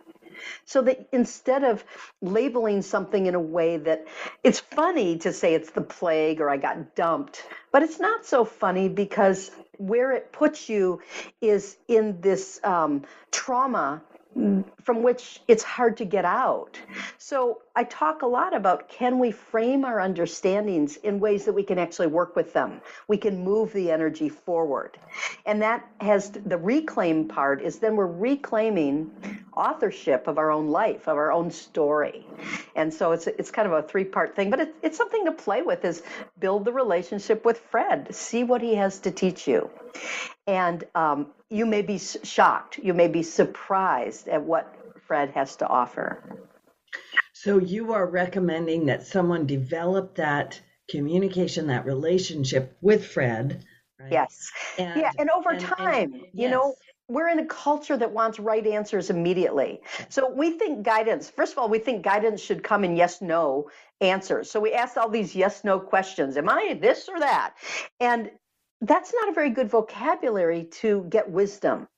So 0.64 0.82
that 0.82 1.08
instead 1.12 1.64
of 1.64 1.84
labeling 2.20 2.82
something 2.82 3.26
in 3.26 3.34
a 3.34 3.40
way 3.40 3.76
that 3.78 4.06
it's 4.44 4.60
funny 4.60 5.18
to 5.18 5.32
say 5.32 5.54
it's 5.54 5.70
the 5.70 5.80
plague 5.80 6.40
or 6.40 6.48
I 6.48 6.56
got 6.56 6.94
dumped, 6.94 7.44
but 7.72 7.82
it's 7.82 7.98
not 7.98 8.24
so 8.24 8.44
funny 8.44 8.88
because 8.88 9.50
where 9.78 10.12
it 10.12 10.32
puts 10.32 10.68
you 10.68 11.00
is 11.40 11.76
in 11.88 12.20
this 12.20 12.60
um, 12.64 13.04
trauma 13.30 14.02
from 14.34 15.02
which 15.02 15.40
it's 15.48 15.62
hard 15.62 15.96
to 15.96 16.04
get 16.04 16.24
out. 16.24 16.78
So 17.16 17.62
I 17.74 17.84
talk 17.84 18.22
a 18.22 18.26
lot 18.26 18.54
about 18.54 18.88
can 18.88 19.18
we 19.18 19.30
frame 19.32 19.84
our 19.84 20.00
understandings 20.00 20.96
in 20.96 21.18
ways 21.18 21.44
that 21.46 21.52
we 21.52 21.62
can 21.62 21.78
actually 21.78 22.06
work 22.06 22.36
with 22.36 22.52
them? 22.52 22.80
We 23.08 23.16
can 23.16 23.42
move 23.42 23.72
the 23.72 23.90
energy 23.90 24.28
forward. 24.28 24.98
And 25.44 25.62
that 25.62 25.86
has 26.00 26.30
the 26.30 26.56
reclaim 26.56 27.28
part 27.28 27.62
is 27.62 27.78
then 27.78 27.96
we're 27.96 28.06
reclaiming 28.06 29.10
authorship 29.56 30.28
of 30.28 30.38
our 30.38 30.50
own 30.50 30.68
life, 30.68 31.08
of 31.08 31.16
our 31.16 31.32
own 31.32 31.50
story. 31.50 32.26
And 32.76 32.94
so 32.94 33.12
it's 33.12 33.26
it's 33.26 33.50
kind 33.50 33.66
of 33.66 33.72
a 33.72 33.82
three-part 33.82 34.36
thing, 34.36 34.50
but 34.50 34.60
it's, 34.60 34.72
it's 34.82 34.96
something 34.96 35.24
to 35.24 35.32
play 35.32 35.62
with 35.62 35.84
is 35.84 36.02
build 36.38 36.64
the 36.64 36.72
relationship 36.72 37.44
with 37.44 37.58
Fred, 37.70 38.14
see 38.14 38.44
what 38.44 38.62
he 38.62 38.76
has 38.76 39.00
to 39.00 39.10
teach 39.10 39.48
you. 39.48 39.70
And 40.48 40.82
um, 40.94 41.26
you 41.50 41.66
may 41.66 41.82
be 41.82 41.98
shocked, 41.98 42.78
you 42.78 42.94
may 42.94 43.06
be 43.06 43.22
surprised 43.22 44.28
at 44.28 44.42
what 44.42 44.74
Fred 45.06 45.30
has 45.30 45.56
to 45.56 45.66
offer. 45.68 46.42
So 47.34 47.58
you 47.58 47.92
are 47.92 48.06
recommending 48.06 48.86
that 48.86 49.06
someone 49.06 49.46
develop 49.46 50.16
that 50.16 50.60
communication, 50.90 51.66
that 51.66 51.84
relationship 51.84 52.76
with 52.80 53.06
Fred. 53.06 53.64
Right? 54.00 54.10
Yes. 54.10 54.50
And, 54.78 55.00
yeah, 55.00 55.10
and 55.18 55.28
over 55.30 55.50
and, 55.50 55.60
time, 55.60 56.14
and, 56.14 56.14
yes. 56.14 56.30
you 56.32 56.48
know, 56.48 56.74
we're 57.08 57.28
in 57.28 57.38
a 57.38 57.46
culture 57.46 57.96
that 57.96 58.10
wants 58.10 58.38
right 58.38 58.66
answers 58.66 59.10
immediately. 59.10 59.80
So 60.08 60.30
we 60.30 60.52
think 60.52 60.82
guidance, 60.82 61.28
first 61.30 61.52
of 61.52 61.58
all, 61.58 61.68
we 61.68 61.78
think 61.78 62.02
guidance 62.02 62.40
should 62.40 62.62
come 62.62 62.84
in 62.84 62.96
yes, 62.96 63.20
no 63.20 63.70
answers. 64.00 64.50
So 64.50 64.60
we 64.60 64.72
ask 64.72 64.96
all 64.96 65.10
these 65.10 65.34
yes, 65.36 65.62
no 65.62 65.78
questions. 65.78 66.36
Am 66.36 66.48
I 66.48 66.78
this 66.80 67.08
or 67.08 67.18
that? 67.20 67.54
And 68.00 68.30
that's 68.80 69.12
not 69.12 69.28
a 69.28 69.32
very 69.32 69.50
good 69.50 69.68
vocabulary 69.68 70.64
to 70.64 71.04
get 71.08 71.28
wisdom. 71.28 71.88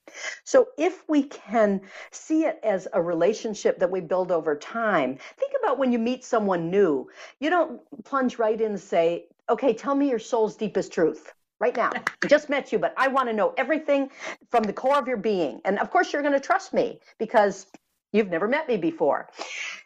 So, 0.45 0.68
if 0.78 1.05
we 1.09 1.24
can 1.24 1.83
see 2.11 2.45
it 2.45 2.59
as 2.62 2.89
a 2.93 3.03
relationship 3.03 3.78
that 3.78 3.91
we 3.91 4.01
build 4.01 4.33
over 4.33 4.57
time, 4.57 5.18
think 5.37 5.53
about 5.62 5.78
when 5.78 5.93
you 5.93 5.99
meet 5.99 6.24
someone 6.24 6.70
new. 6.70 7.09
You 7.39 7.51
don't 7.51 7.81
plunge 8.05 8.39
right 8.39 8.61
in 8.61 8.72
and 8.72 8.81
say, 8.81 9.26
Okay, 9.49 9.72
tell 9.74 9.95
me 9.95 10.09
your 10.09 10.18
soul's 10.18 10.57
deepest 10.57 10.93
truth 10.93 11.33
right 11.61 11.76
now. 11.76 11.91
I 11.95 12.26
just 12.26 12.49
met 12.49 12.72
you, 12.72 12.78
but 12.78 12.95
I 12.97 13.09
want 13.09 13.28
to 13.28 13.35
know 13.35 13.53
everything 13.57 14.11
from 14.51 14.64
the 14.64 14.72
core 14.72 14.99
of 14.99 15.07
your 15.07 15.16
being. 15.16 15.61
And 15.64 15.78
of 15.78 15.91
course, 15.91 16.12
you're 16.12 16.22
going 16.22 16.35
to 16.35 16.41
trust 16.41 16.72
me 16.72 17.01
because 17.18 17.66
you've 18.12 18.31
never 18.31 18.49
met 18.49 18.66
me 18.68 18.76
before. 18.76 19.28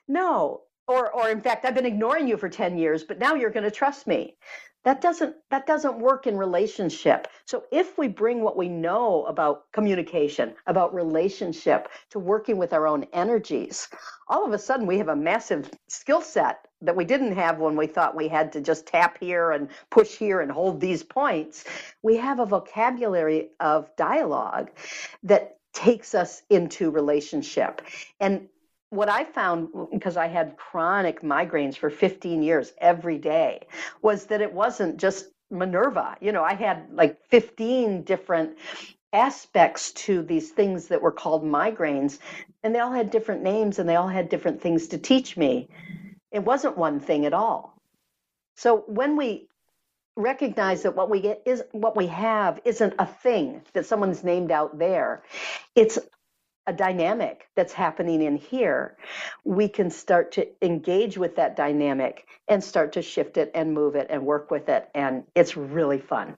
No, 0.06 0.62
or 0.86 1.10
or 1.12 1.30
in 1.30 1.40
fact 1.40 1.64
i've 1.64 1.74
been 1.74 1.86
ignoring 1.86 2.28
you 2.28 2.36
for 2.36 2.48
10 2.48 2.76
years 2.76 3.04
but 3.04 3.18
now 3.18 3.34
you're 3.34 3.50
going 3.50 3.64
to 3.64 3.70
trust 3.70 4.06
me 4.06 4.36
that 4.84 5.00
doesn't 5.00 5.36
that 5.50 5.66
doesn't 5.66 5.98
work 5.98 6.26
in 6.26 6.36
relationship. 6.38 7.28
So 7.46 7.64
if 7.72 7.98
we 7.98 8.08
bring 8.08 8.42
what 8.42 8.56
we 8.56 8.68
know 8.68 9.24
about 9.26 9.72
communication 9.72 10.54
about 10.66 10.94
relationship 10.94 11.88
to 12.10 12.18
working 12.18 12.58
with 12.58 12.72
our 12.72 12.86
own 12.86 13.06
energies 13.12 13.88
all 14.28 14.44
of 14.46 14.52
a 14.52 14.58
sudden 14.58 14.86
we 14.86 14.98
have 14.98 15.08
a 15.08 15.16
massive 15.16 15.70
skill 15.88 16.20
set 16.20 16.66
that 16.82 16.96
we 16.96 17.04
didn't 17.04 17.34
have 17.34 17.58
when 17.58 17.76
we 17.76 17.86
thought 17.86 18.16
we 18.16 18.28
had 18.28 18.52
to 18.52 18.60
just 18.60 18.86
tap 18.86 19.18
here 19.20 19.52
and 19.52 19.68
push 19.90 20.16
here 20.16 20.40
and 20.40 20.50
hold 20.50 20.80
these 20.80 21.02
points. 21.02 21.64
We 22.02 22.16
have 22.16 22.40
a 22.40 22.46
vocabulary 22.46 23.50
of 23.60 23.94
dialogue 23.96 24.70
that 25.24 25.58
takes 25.72 26.14
us 26.14 26.42
into 26.50 26.90
relationship. 26.90 27.82
And 28.20 28.48
what 28.94 29.08
I 29.08 29.24
found, 29.24 29.68
because 29.92 30.16
I 30.16 30.28
had 30.28 30.56
chronic 30.56 31.22
migraines 31.22 31.76
for 31.76 31.90
15 31.90 32.42
years 32.42 32.72
every 32.78 33.18
day, 33.18 33.66
was 34.02 34.26
that 34.26 34.40
it 34.40 34.52
wasn't 34.52 34.98
just 34.98 35.26
Minerva. 35.50 36.16
You 36.20 36.32
know, 36.32 36.42
I 36.42 36.54
had 36.54 36.88
like 36.92 37.18
15 37.28 38.02
different 38.02 38.58
aspects 39.12 39.92
to 39.92 40.22
these 40.22 40.50
things 40.50 40.88
that 40.88 41.00
were 41.00 41.12
called 41.12 41.44
migraines, 41.44 42.18
and 42.62 42.74
they 42.74 42.80
all 42.80 42.92
had 42.92 43.10
different 43.10 43.42
names 43.42 43.78
and 43.78 43.88
they 43.88 43.96
all 43.96 44.08
had 44.08 44.28
different 44.28 44.60
things 44.60 44.88
to 44.88 44.98
teach 44.98 45.36
me. 45.36 45.68
It 46.32 46.44
wasn't 46.44 46.76
one 46.76 47.00
thing 47.00 47.26
at 47.26 47.32
all. 47.32 47.80
So 48.56 48.84
when 48.86 49.16
we 49.16 49.48
recognize 50.16 50.82
that 50.82 50.96
what 50.96 51.10
we 51.10 51.20
get 51.20 51.42
is 51.46 51.62
what 51.72 51.96
we 51.96 52.06
have 52.08 52.60
isn't 52.64 52.94
a 52.98 53.06
thing 53.06 53.62
that 53.72 53.86
someone's 53.86 54.24
named 54.24 54.50
out 54.50 54.78
there, 54.78 55.22
it's 55.74 55.98
a 56.66 56.72
dynamic 56.72 57.48
that's 57.54 57.72
happening 57.72 58.22
in 58.22 58.36
here, 58.36 58.96
we 59.44 59.68
can 59.68 59.90
start 59.90 60.32
to 60.32 60.46
engage 60.64 61.18
with 61.18 61.36
that 61.36 61.56
dynamic 61.56 62.26
and 62.48 62.62
start 62.62 62.92
to 62.92 63.02
shift 63.02 63.36
it 63.36 63.50
and 63.54 63.72
move 63.72 63.94
it 63.94 64.06
and 64.10 64.24
work 64.24 64.50
with 64.50 64.68
it. 64.68 64.88
And 64.94 65.24
it's 65.34 65.56
really 65.56 65.98
fun. 65.98 66.36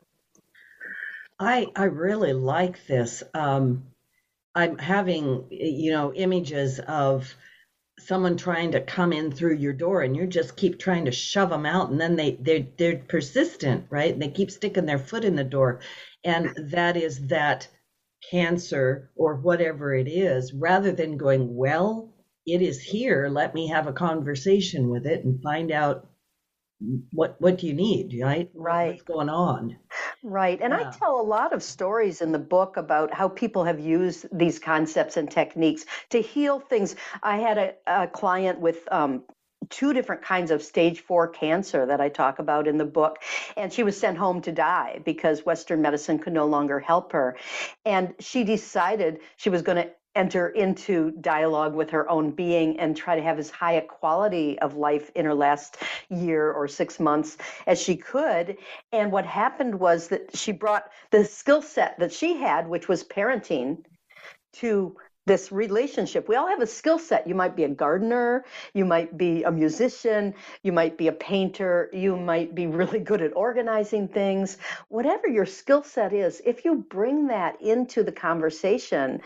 I, 1.39 1.67
I 1.77 1.85
really 1.85 2.33
like 2.33 2.87
this. 2.87 3.23
Um, 3.35 3.85
I'm 4.55 4.79
having, 4.79 5.47
you 5.51 5.93
know, 5.93 6.13
images 6.15 6.81
of 6.81 7.35
someone 7.99 8.37
trying 8.37 8.73
to 8.73 8.81
come 8.81 9.13
in 9.13 9.31
through 9.31 9.55
your 9.55 9.73
door 9.73 10.03
and 10.03 10.17
you 10.17 10.27
just 10.27 10.57
keep 10.57 10.79
trying 10.79 11.05
to 11.07 11.11
shove 11.11 11.51
them 11.51 11.65
out 11.65 11.91
and 11.91 12.01
then 12.01 12.15
they 12.15 12.33
they're, 12.33 12.67
they're 12.77 12.99
persistent 12.99 13.87
right 13.89 14.19
they 14.19 14.29
keep 14.29 14.51
sticking 14.51 14.85
their 14.85 14.99
foot 14.99 15.25
in 15.25 15.35
the 15.35 15.43
door 15.43 15.81
and 16.23 16.55
that 16.57 16.97
is 16.97 17.29
that 17.29 17.67
cancer 18.31 19.11
or 19.17 19.37
whatever 19.37 19.95
it 19.95 20.09
is, 20.09 20.53
rather 20.53 20.93
than 20.93 21.17
going, 21.17 21.55
well, 21.55 22.13
it 22.47 22.63
is 22.63 22.81
here. 22.81 23.29
Let 23.29 23.55
me 23.55 23.69
have 23.69 23.87
a 23.87 23.93
conversation 23.93 24.89
with 24.89 25.07
it 25.07 25.25
and 25.25 25.43
find 25.43 25.71
out 25.71 26.09
what 27.11 27.41
what 27.41 27.59
do 27.59 27.67
you 27.67 27.75
need, 27.75 28.19
right? 28.23 28.51
Right. 28.55 28.91
What's 28.91 29.03
going 29.03 29.29
on? 29.29 29.77
Right. 30.23 30.61
And 30.61 30.73
yeah. 30.73 30.89
I 30.89 30.97
tell 30.97 31.21
a 31.21 31.23
lot 31.23 31.53
of 31.53 31.63
stories 31.63 32.21
in 32.21 32.33
the 32.33 32.39
book 32.39 32.77
about 32.77 33.13
how 33.15 33.29
people 33.29 33.65
have 33.65 33.81
used 33.81 34.27
these 34.31 34.59
concepts 34.59 35.17
and 35.17 35.31
techniques 35.31 35.87
to 36.11 36.21
heal 36.21 36.61
things. 36.61 36.97
I 37.23 37.39
had 37.39 37.59
a, 37.59 37.75
a 37.87 38.07
client 38.09 38.61
with 38.61 38.81
um, 38.93 39.25
two 39.71 39.93
different 39.93 40.23
kinds 40.23 40.51
of 40.51 40.63
stage 40.63 41.01
four 41.01 41.29
cancer 41.29 41.87
that 41.87 42.01
I 42.01 42.09
talk 42.09 42.39
about 42.39 42.69
in 42.69 42.77
the 42.79 42.85
book. 42.85 43.19
And 43.57 43.73
she 43.73 43.83
was 43.83 43.99
sent 43.99 44.19
home 44.19 44.41
to 44.43 44.53
die 44.53 45.01
because 45.05 45.45
Western 45.47 45.83
medicine 45.83 46.19
could 46.19 46.33
no 46.33 46.47
longer 46.47 46.81
help 46.81 47.13
her. 47.13 47.37
And 47.85 48.15
she 48.21 48.45
decided 48.45 49.21
she 49.37 49.51
was 49.51 49.63
going 49.63 49.77
to 49.77 49.91
enter 50.17 50.49
into 50.49 51.13
dialogue 51.21 51.75
with 51.75 51.91
her 51.91 52.09
own 52.09 52.31
being 52.31 52.81
and 52.81 52.97
try 52.97 53.15
to 53.15 53.23
have 53.23 53.39
as 53.39 53.51
high 53.51 53.75
a 53.75 53.83
quality 53.83 54.59
of 54.61 54.75
life 54.75 55.11
in 55.15 55.27
her 55.27 55.35
last 55.35 55.77
year 56.09 56.51
or 56.51 56.67
six 56.67 56.99
months 56.99 57.37
as 57.67 57.81
she 57.81 57.97
could. 57.97 58.57
And 58.93 59.13
what 59.13 59.27
happened 59.27 59.79
was 59.79 60.09
that 60.09 60.35
she 60.35 60.53
brought 60.53 60.91
the 61.11 61.25
skill 61.25 61.61
set 61.61 61.99
that 61.99 62.13
she 62.13 62.39
had, 62.39 62.67
which 62.67 62.89
was 62.89 63.05
parenting, 63.05 63.85
to 64.55 64.97
this 65.27 65.51
relationship. 65.51 66.29
We 66.29 66.37
all 66.37 66.47
have 66.47 66.63
a 66.63 66.67
skill 66.67 66.99
set. 66.99 67.27
You 67.27 67.35
might 67.35 67.57
be 67.57 67.65
a 67.65 67.69
gardener, 67.69 68.45
you 68.75 68.85
might 68.85 69.19
be 69.19 69.43
a 69.43 69.51
musician, 69.51 70.35
you 70.63 70.73
might 70.73 70.97
be 70.97 71.09
a 71.09 71.13
painter, 71.13 71.91
you 71.93 72.17
might 72.17 72.55
be 72.55 72.67
really 72.67 73.01
good 73.01 73.21
at 73.21 73.37
organizing 73.37 74.09
things. 74.09 74.59
Whatever 74.89 75.29
your 75.29 75.47
skill 75.47 75.83
set 75.83 76.13
is, 76.13 76.41
if 76.47 76.65
you 76.65 76.87
bring 76.89 77.27
that 77.27 77.61
into 77.61 78.05
the 78.05 78.13
conversation, 78.13 79.21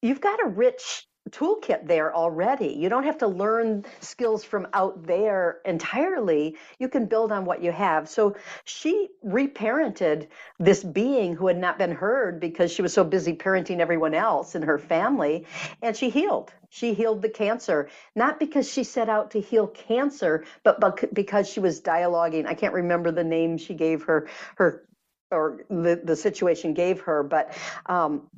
you've 0.00 0.20
got 0.20 0.40
a 0.42 0.48
rich 0.48 1.06
toolkit 1.30 1.86
there 1.86 2.14
already. 2.14 2.68
You 2.68 2.88
don't 2.88 3.04
have 3.04 3.18
to 3.18 3.26
learn 3.26 3.84
skills 4.00 4.44
from 4.44 4.66
out 4.72 5.06
there 5.06 5.60
entirely. 5.64 6.56
You 6.78 6.88
can 6.88 7.06
build 7.06 7.32
on 7.32 7.44
what 7.44 7.62
you 7.62 7.72
have. 7.72 8.08
So 8.08 8.36
she 8.64 9.08
reparented 9.24 10.28
this 10.58 10.82
being 10.82 11.34
who 11.34 11.46
had 11.46 11.58
not 11.58 11.78
been 11.78 11.92
heard 11.92 12.40
because 12.40 12.72
she 12.72 12.82
was 12.82 12.92
so 12.92 13.04
busy 13.04 13.34
parenting 13.34 13.80
everyone 13.80 14.14
else 14.14 14.54
in 14.54 14.62
her 14.62 14.78
family, 14.78 15.46
and 15.82 15.96
she 15.96 16.10
healed. 16.10 16.52
She 16.70 16.94
healed 16.94 17.22
the 17.22 17.28
cancer, 17.28 17.88
not 18.14 18.38
because 18.38 18.70
she 18.70 18.84
set 18.84 19.08
out 19.08 19.32
to 19.32 19.40
heal 19.40 19.66
cancer, 19.66 20.44
but 20.62 21.14
because 21.14 21.48
she 21.48 21.60
was 21.60 21.80
dialoguing. 21.80 22.46
I 22.46 22.54
can't 22.54 22.74
remember 22.74 23.10
the 23.10 23.24
name 23.24 23.58
she 23.58 23.74
gave 23.74 24.04
her 24.04 24.28
her 24.56 24.86
or 25.32 25.64
the, 25.68 26.00
the 26.02 26.16
situation 26.16 26.74
gave 26.74 27.00
her, 27.02 27.22
but 27.22 27.56
um, 27.86 28.28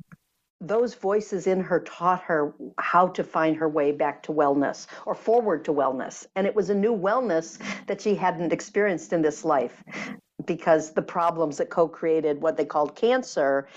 those 0.63 0.95
voices 0.95 1.45
in 1.45 1.59
her 1.59 1.81
taught 1.81 2.21
her 2.23 2.53
how 2.77 3.07
to 3.09 3.23
find 3.23 3.55
her 3.57 3.67
way 3.67 3.91
back 3.91 4.23
to 4.23 4.31
wellness 4.31 4.87
or 5.05 5.13
forward 5.13 5.65
to 5.65 5.73
wellness. 5.73 6.25
And 6.35 6.47
it 6.47 6.55
was 6.55 6.69
a 6.69 6.75
new 6.75 6.95
wellness 6.95 7.59
that 7.87 8.01
she 8.01 8.15
hadn't 8.15 8.53
experienced 8.53 9.11
in 9.11 9.21
this 9.21 9.43
life 9.43 9.83
because 10.45 10.93
the 10.93 11.01
problems 11.01 11.57
that 11.57 11.69
co 11.69 11.87
created 11.87 12.41
what 12.41 12.57
they 12.57 12.65
called 12.65 12.95
cancer 12.95 13.67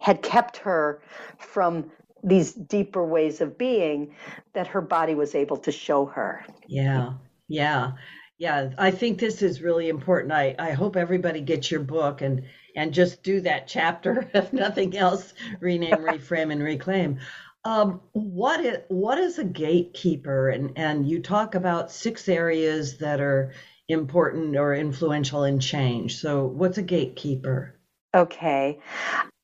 had 0.00 0.22
kept 0.22 0.56
her 0.58 1.02
from 1.38 1.90
these 2.22 2.52
deeper 2.52 3.04
ways 3.04 3.40
of 3.40 3.58
being 3.58 4.14
that 4.52 4.66
her 4.66 4.80
body 4.80 5.14
was 5.14 5.34
able 5.34 5.56
to 5.56 5.72
show 5.72 6.06
her. 6.06 6.44
Yeah, 6.66 7.14
yeah. 7.48 7.92
Yeah, 8.38 8.70
I 8.78 8.92
think 8.92 9.18
this 9.18 9.42
is 9.42 9.62
really 9.62 9.88
important. 9.88 10.32
I, 10.32 10.54
I 10.60 10.70
hope 10.70 10.94
everybody 10.94 11.40
gets 11.40 11.72
your 11.72 11.80
book 11.80 12.22
and 12.22 12.44
and 12.78 12.94
just 12.94 13.22
do 13.24 13.40
that 13.40 13.66
chapter, 13.66 14.30
if 14.34 14.52
nothing 14.52 14.96
else, 14.96 15.34
rename, 15.60 15.96
reframe, 15.96 16.52
and 16.52 16.62
reclaim. 16.62 17.18
Um, 17.64 18.00
what 18.12 18.64
is 18.64 18.78
what 18.88 19.18
is 19.18 19.38
a 19.38 19.44
gatekeeper? 19.44 20.48
And 20.48 20.72
and 20.76 21.06
you 21.08 21.20
talk 21.20 21.54
about 21.54 21.90
six 21.90 22.28
areas 22.28 22.98
that 22.98 23.20
are 23.20 23.52
important 23.88 24.56
or 24.56 24.74
influential 24.74 25.44
in 25.44 25.58
change. 25.58 26.18
So 26.18 26.46
what's 26.46 26.78
a 26.78 26.82
gatekeeper? 26.82 27.74
Okay. 28.14 28.78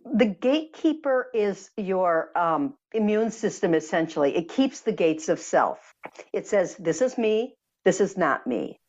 The 0.04 0.26
gatekeeper 0.26 1.28
is 1.34 1.70
your 1.76 2.30
um, 2.38 2.74
immune 2.92 3.30
system, 3.30 3.74
essentially. 3.74 4.36
It 4.36 4.48
keeps 4.48 4.80
the 4.80 4.92
gates 4.92 5.28
of 5.28 5.40
self. 5.40 5.94
It 6.32 6.46
says, 6.46 6.76
This 6.76 7.02
is 7.02 7.18
me, 7.18 7.56
this 7.84 8.00
is 8.00 8.16
not 8.16 8.46
me. 8.46 8.80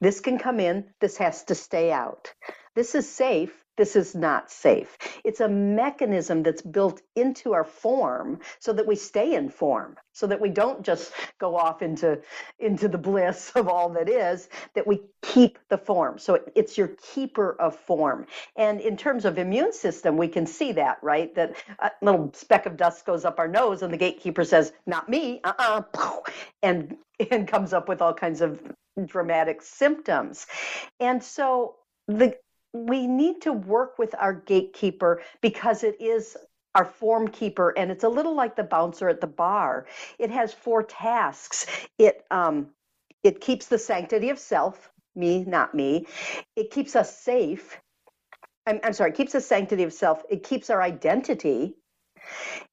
This 0.00 0.20
can 0.20 0.38
come 0.38 0.58
in, 0.58 0.86
this 1.00 1.18
has 1.18 1.44
to 1.44 1.54
stay 1.54 1.92
out. 1.92 2.32
This 2.74 2.94
is 2.94 3.08
safe, 3.08 3.63
this 3.76 3.96
is 3.96 4.14
not 4.14 4.50
safe. 4.50 4.96
It's 5.24 5.40
a 5.40 5.48
mechanism 5.48 6.42
that's 6.42 6.62
built 6.62 7.02
into 7.16 7.54
our 7.54 7.64
form 7.64 8.40
so 8.60 8.72
that 8.72 8.86
we 8.86 8.96
stay 8.96 9.34
in 9.34 9.48
form, 9.48 9.96
so 10.12 10.26
that 10.26 10.40
we 10.40 10.50
don't 10.50 10.82
just 10.84 11.12
go 11.40 11.56
off 11.56 11.82
into, 11.82 12.20
into 12.58 12.88
the 12.88 12.98
bliss 12.98 13.52
of 13.56 13.68
all 13.68 13.88
that 13.90 14.08
is, 14.08 14.48
that 14.74 14.86
we 14.86 15.00
keep 15.22 15.58
the 15.70 15.78
form. 15.78 16.18
So 16.18 16.40
it's 16.54 16.78
your 16.78 16.88
keeper 17.14 17.56
of 17.60 17.76
form. 17.76 18.26
And 18.56 18.80
in 18.80 18.96
terms 18.96 19.24
of 19.24 19.38
immune 19.38 19.72
system, 19.72 20.16
we 20.16 20.28
can 20.28 20.46
see 20.46 20.72
that, 20.72 20.98
right? 21.02 21.34
That 21.34 21.56
a 21.80 21.90
little 22.02 22.32
speck 22.34 22.66
of 22.66 22.76
dust 22.76 23.06
goes 23.06 23.24
up 23.24 23.38
our 23.38 23.48
nose 23.48 23.82
and 23.82 23.92
the 23.92 23.98
gatekeeper 23.98 24.44
says, 24.44 24.72
not 24.86 25.08
me, 25.08 25.40
uh-uh, 25.44 25.82
and, 26.62 26.96
and 27.30 27.48
comes 27.48 27.72
up 27.72 27.88
with 27.88 28.02
all 28.02 28.14
kinds 28.14 28.40
of 28.40 28.60
dramatic 29.06 29.62
symptoms. 29.62 30.46
And 31.00 31.22
so 31.22 31.76
the 32.08 32.36
we 32.74 33.06
need 33.06 33.42
to 33.42 33.52
work 33.52 33.98
with 33.98 34.14
our 34.18 34.34
gatekeeper 34.34 35.22
because 35.40 35.84
it 35.84 36.00
is 36.00 36.36
our 36.74 36.84
form 36.84 37.28
keeper 37.28 37.72
and 37.78 37.90
it's 37.92 38.04
a 38.04 38.08
little 38.08 38.34
like 38.34 38.56
the 38.56 38.64
bouncer 38.64 39.08
at 39.08 39.20
the 39.20 39.28
bar. 39.28 39.86
It 40.18 40.30
has 40.30 40.52
four 40.52 40.82
tasks. 40.82 41.66
It 41.98 42.24
um 42.30 42.68
it 43.22 43.40
keeps 43.40 43.66
the 43.66 43.78
sanctity 43.78 44.30
of 44.30 44.38
self 44.38 44.90
me 45.16 45.44
not 45.44 45.74
me. 45.74 46.06
It 46.56 46.72
keeps 46.72 46.96
us 46.96 47.16
safe. 47.16 47.80
I'm, 48.66 48.80
I'm 48.82 48.92
sorry 48.92 49.10
it 49.10 49.16
keeps 49.16 49.32
the 49.32 49.40
sanctity 49.40 49.84
of 49.84 49.92
self. 49.92 50.24
It 50.28 50.42
keeps 50.42 50.68
our 50.70 50.82
identity. 50.82 51.76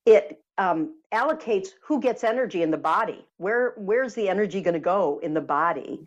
It 0.06 0.42
um, 0.58 0.96
allocates 1.12 1.70
who 1.82 2.00
gets 2.00 2.24
energy 2.24 2.64
in 2.64 2.72
the 2.72 2.78
body. 2.78 3.26
Where 3.38 3.74
where's 3.78 4.14
the 4.14 4.30
energy 4.30 4.62
going 4.62 4.76
to 4.76 4.80
go 4.80 5.20
in 5.22 5.34
the 5.34 5.42
body? 5.42 6.06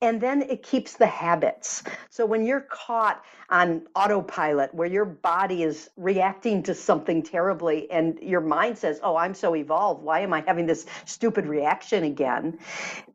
And 0.00 0.20
then 0.20 0.42
it 0.42 0.62
keeps 0.62 0.94
the 0.94 1.06
habits. 1.06 1.82
So 2.08 2.24
when 2.24 2.46
you're 2.46 2.60
caught 2.60 3.22
on 3.50 3.82
autopilot 3.94 4.74
where 4.74 4.88
your 4.88 5.06
body 5.06 5.62
is 5.62 5.88
reacting 5.96 6.62
to 6.62 6.74
something 6.74 7.22
terribly 7.22 7.90
and 7.90 8.18
your 8.20 8.42
mind 8.42 8.76
says 8.76 9.00
oh 9.02 9.16
i'm 9.16 9.34
so 9.34 9.56
evolved. 9.56 10.02
Why 10.02 10.20
am 10.20 10.32
i 10.32 10.42
having 10.46 10.66
this 10.66 10.86
stupid 11.04 11.46
reaction 11.46 12.04
again? 12.04 12.58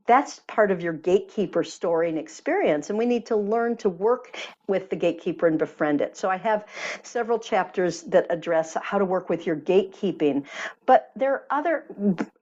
That's 0.06 0.40
part 0.48 0.72
of 0.72 0.82
your 0.82 0.94
gatekeeper 0.94 1.64
story 1.64 2.10
and 2.10 2.18
experience 2.18 2.90
and 2.90 2.98
we 2.98 3.06
need 3.06 3.28
to 3.28 3.36
learn 3.36 3.78
to 3.78 3.90
work 3.90 4.38
with 4.68 4.90
the 4.90 4.96
gatekeeper 4.96 5.48
and 5.48 5.60
befriend 5.60 6.02
it. 6.02 6.18
So 6.18 6.30
i 6.30 6.38
have 6.38 6.66
several 7.04 7.40
chapters 7.40 8.02
that 8.04 8.28
address 8.30 8.76
how 8.82 8.98
to 8.98 9.06
work 9.06 9.30
with 9.30 9.46
your 9.46 9.56
gatekeeping 9.56 10.46
but 10.86 11.12
there 11.16 11.34
are 11.34 11.46
other 11.50 11.86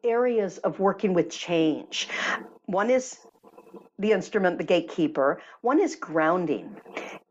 areas 0.04 0.58
of 0.60 0.80
working 0.80 1.14
with 1.14 1.30
change. 1.30 2.08
One 2.66 2.90
is 2.90 3.18
the 4.02 4.12
instrument, 4.12 4.58
the 4.58 4.64
gatekeeper. 4.64 5.40
One 5.62 5.80
is 5.80 5.96
grounding. 5.96 6.76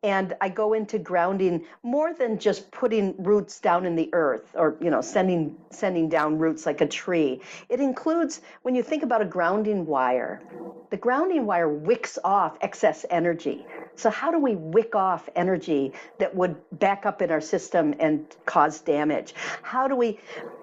And 0.03 0.35
I 0.41 0.49
go 0.49 0.73
into 0.73 0.99
grounding 0.99 1.67
more 1.83 2.15
than 2.15 2.39
just 2.39 2.71
putting 2.71 3.23
roots 3.23 3.61
down 3.61 3.85
in 3.85 3.97
the 3.97 4.09
earth 4.15 4.55
or, 4.55 4.77
you 4.81 4.89
know, 4.89 5.03
sending 5.03 5.57
sending 5.71 6.09
down 6.09 6.39
roots 6.39 6.65
like 6.65 6.81
a 6.81 6.87
tree. 6.87 7.43
It 7.69 7.81
includes 7.81 8.41
when 8.63 8.75
you 8.75 8.83
think 8.83 9.03
about 9.03 9.21
a 9.21 9.27
grounding 9.27 9.85
wire, 9.85 10.41
the 10.89 10.97
grounding 10.97 11.45
wire 11.45 11.69
wicks 11.69 12.19
off 12.25 12.57
excess 12.63 13.05
energy. 13.11 13.67
So 13.97 14.09
how 14.09 14.31
do 14.31 14.39
we 14.39 14.55
wick 14.55 14.95
off 14.95 15.29
energy 15.37 15.93
that 16.19 16.35
would 16.35 16.57
back 16.79 17.05
up 17.05 17.21
in 17.21 17.31
our 17.31 17.41
system 17.41 17.95
and 17.99 18.25
cause 18.47 18.81
damage? 18.81 19.35
How 19.61 19.87
do 19.87 19.97
we 19.97 20.19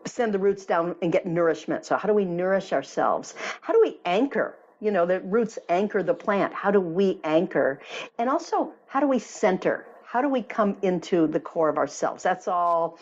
send 0.05 0.34
the 0.34 0.39
roots 0.39 0.66
down 0.66 0.95
and 1.03 1.12
get 1.12 1.28
nourishment? 1.28 1.86
So 1.86 1.95
how 1.97 2.08
do 2.08 2.16
we 2.16 2.26
nourish 2.26 2.74
ourselves? 2.74 3.36
How 3.62 3.74
do 3.74 3.82
we 3.82 3.99
anchor 4.05 4.55
you 4.80 4.91
know, 4.91 5.05
the 5.05 5.19
roots 5.21 5.57
anchor 5.69 6.03
the 6.03 6.13
plant. 6.13 6.53
How 6.53 6.71
do 6.71 6.80
we 6.80 7.19
anchor? 7.23 7.80
And 8.17 8.30
also, 8.30 8.73
how 8.88 8.99
do 8.99 9.07
we 9.07 9.19
center? 9.19 9.86
How 10.05 10.21
do 10.21 10.30
we 10.30 10.41
come 10.41 10.78
into 10.84 11.28
the 11.28 11.39
core 11.39 11.69
of 11.69 11.78
ourselves? 11.78 12.23
That's 12.23 12.47
all. 12.47 12.97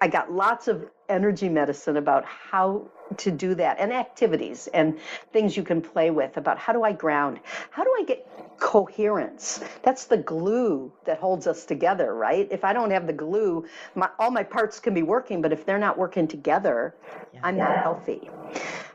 I 0.00 0.08
got 0.08 0.32
lots 0.32 0.66
of 0.68 0.90
energy 1.08 1.48
medicine 1.48 1.96
about 1.96 2.24
how 2.24 2.88
to 3.16 3.30
do 3.30 3.54
that 3.54 3.78
and 3.78 3.92
activities 3.92 4.68
and 4.74 4.98
things 5.32 5.56
you 5.56 5.62
can 5.62 5.80
play 5.80 6.10
with 6.10 6.36
about 6.36 6.58
how 6.58 6.72
do 6.72 6.82
I 6.82 6.92
ground? 6.92 7.40
How 7.70 7.84
do 7.84 7.94
I 7.98 8.04
get 8.04 8.28
coherence? 8.58 9.60
That's 9.82 10.04
the 10.04 10.18
glue 10.18 10.92
that 11.04 11.18
holds 11.18 11.46
us 11.46 11.64
together, 11.64 12.14
right? 12.14 12.46
If 12.50 12.64
I 12.64 12.72
don't 12.72 12.90
have 12.90 13.06
the 13.06 13.12
glue, 13.12 13.64
my, 13.94 14.10
all 14.18 14.30
my 14.30 14.42
parts 14.42 14.80
can 14.80 14.94
be 14.94 15.02
working, 15.02 15.40
but 15.40 15.52
if 15.52 15.64
they're 15.64 15.78
not 15.78 15.96
working 15.96 16.28
together, 16.28 16.94
yeah. 17.32 17.40
I'm 17.42 17.56
not 17.56 17.78
healthy. 17.78 18.28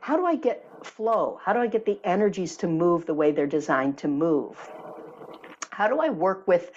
How 0.02 0.18
do 0.18 0.26
I 0.26 0.36
get 0.36 0.66
flow? 0.84 1.40
How 1.44 1.54
do 1.54 1.60
I 1.60 1.68
get 1.68 1.86
the 1.86 2.00
energies 2.04 2.58
to 2.58 2.68
move 2.68 3.06
the 3.06 3.14
way 3.14 3.32
they're 3.32 3.48
designed 3.48 3.98
to 4.00 4.08
move? 4.08 4.58
How 5.72 5.88
do 5.88 6.00
I 6.00 6.10
work 6.10 6.48
with 6.48 6.72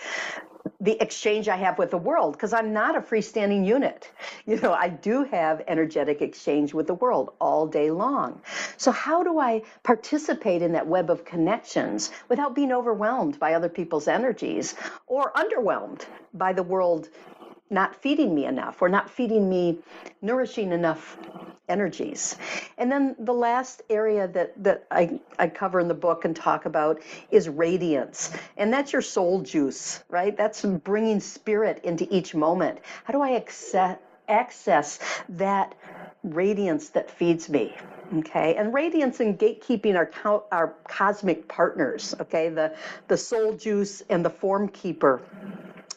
the 0.81 1.01
exchange 1.03 1.49
I 1.49 1.57
have 1.57 1.79
with 1.79 1.91
the 1.91 1.99
world 1.99 2.33
because 2.33 2.53
I'm 2.53 2.73
not 2.73 2.97
a 2.97 3.01
freestanding 3.01 3.67
unit. 3.67 4.11
You 4.49 4.61
know, 4.61 4.73
I 4.73 4.89
do 4.89 5.25
have 5.25 5.65
energetic 5.67 6.23
exchange 6.23 6.73
with 6.73 6.87
the 6.87 6.95
world 6.95 7.33
all 7.41 7.67
day 7.67 7.91
long. 7.91 8.41
So, 8.77 8.93
how 8.93 9.25
do 9.25 9.41
I 9.41 9.63
participate 9.83 10.63
in 10.63 10.73
that 10.73 10.87
web 10.87 11.11
of 11.11 11.25
connections 11.25 12.13
without 12.29 12.55
being 12.55 12.71
overwhelmed 12.71 13.41
by 13.41 13.55
other 13.55 13.69
people's 13.69 14.07
energies 14.07 14.77
or 15.09 15.33
underwhelmed 15.33 16.07
by 16.33 16.53
the 16.53 16.63
world 16.63 17.09
not 17.71 17.95
feeding 17.95 18.35
me 18.35 18.47
enough 18.47 18.81
or 18.81 18.89
not 18.89 19.11
feeding 19.11 19.49
me 19.49 19.79
nourishing 20.23 20.73
enough 20.73 21.19
energies. 21.69 22.37
And 22.79 22.91
then 22.91 23.17
the 23.19 23.35
last 23.35 23.83
area 23.91 24.29
that, 24.29 24.63
that 24.63 24.87
I, 24.91 25.21
I 25.39 25.49
cover 25.49 25.81
in 25.81 25.89
the 25.89 25.95
book 25.95 26.25
and 26.25 26.35
talk 26.35 26.67
about 26.67 27.03
is 27.31 27.49
radiance. 27.49 28.31
And 28.57 28.73
that's 28.73 28.93
your 28.93 29.03
soul 29.03 29.43
juice, 29.43 30.05
right? 30.09 30.37
That's 30.37 30.63
bringing 30.63 31.21
spirit 31.21 31.81
into 31.85 32.07
each 32.15 32.35
moment. 32.35 32.79
How 33.05 33.13
do 33.13 33.21
I 33.21 33.33
access, 33.35 33.99
access 34.29 34.99
that 35.31 35.75
radiance 36.23 36.91
that 36.91 37.11
feeds 37.11 37.49
me? 37.49 37.75
okay 38.19 38.55
and 38.55 38.73
radiance 38.73 39.19
and 39.19 39.37
gatekeeping 39.37 39.97
are 39.97 40.07
co- 40.07 40.45
are 40.53 40.75
cosmic 40.89 41.49
partners 41.49 42.15
okay 42.21 42.49
the 42.49 42.73
the 43.09 43.17
soul 43.17 43.53
juice 43.55 44.01
and 44.11 44.25
the 44.25 44.31
form 44.31 44.69
keeper 44.69 45.21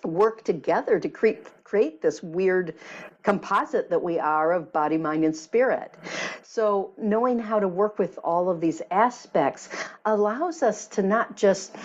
work 0.03 0.43
together 0.43 0.99
to 0.99 1.07
create 1.07 1.45
create 1.69 2.01
this 2.01 2.23
weird 2.23 2.73
composite 3.21 3.91
that 3.91 4.01
we 4.01 4.17
are 4.17 4.53
of 4.53 4.73
body, 4.73 4.97
mind, 4.97 5.23
and 5.23 5.35
spirit. 5.35 5.93
So, 6.41 6.91
knowing 6.97 7.37
how 7.37 7.59
to 7.59 7.67
work 7.67 7.99
with 7.99 8.17
all 8.23 8.49
of 8.49 8.59
these 8.59 8.81
aspects 8.89 9.69
allows 10.05 10.63
us 10.63 10.87
to 10.87 11.03
not 11.03 11.37
just 11.37 11.75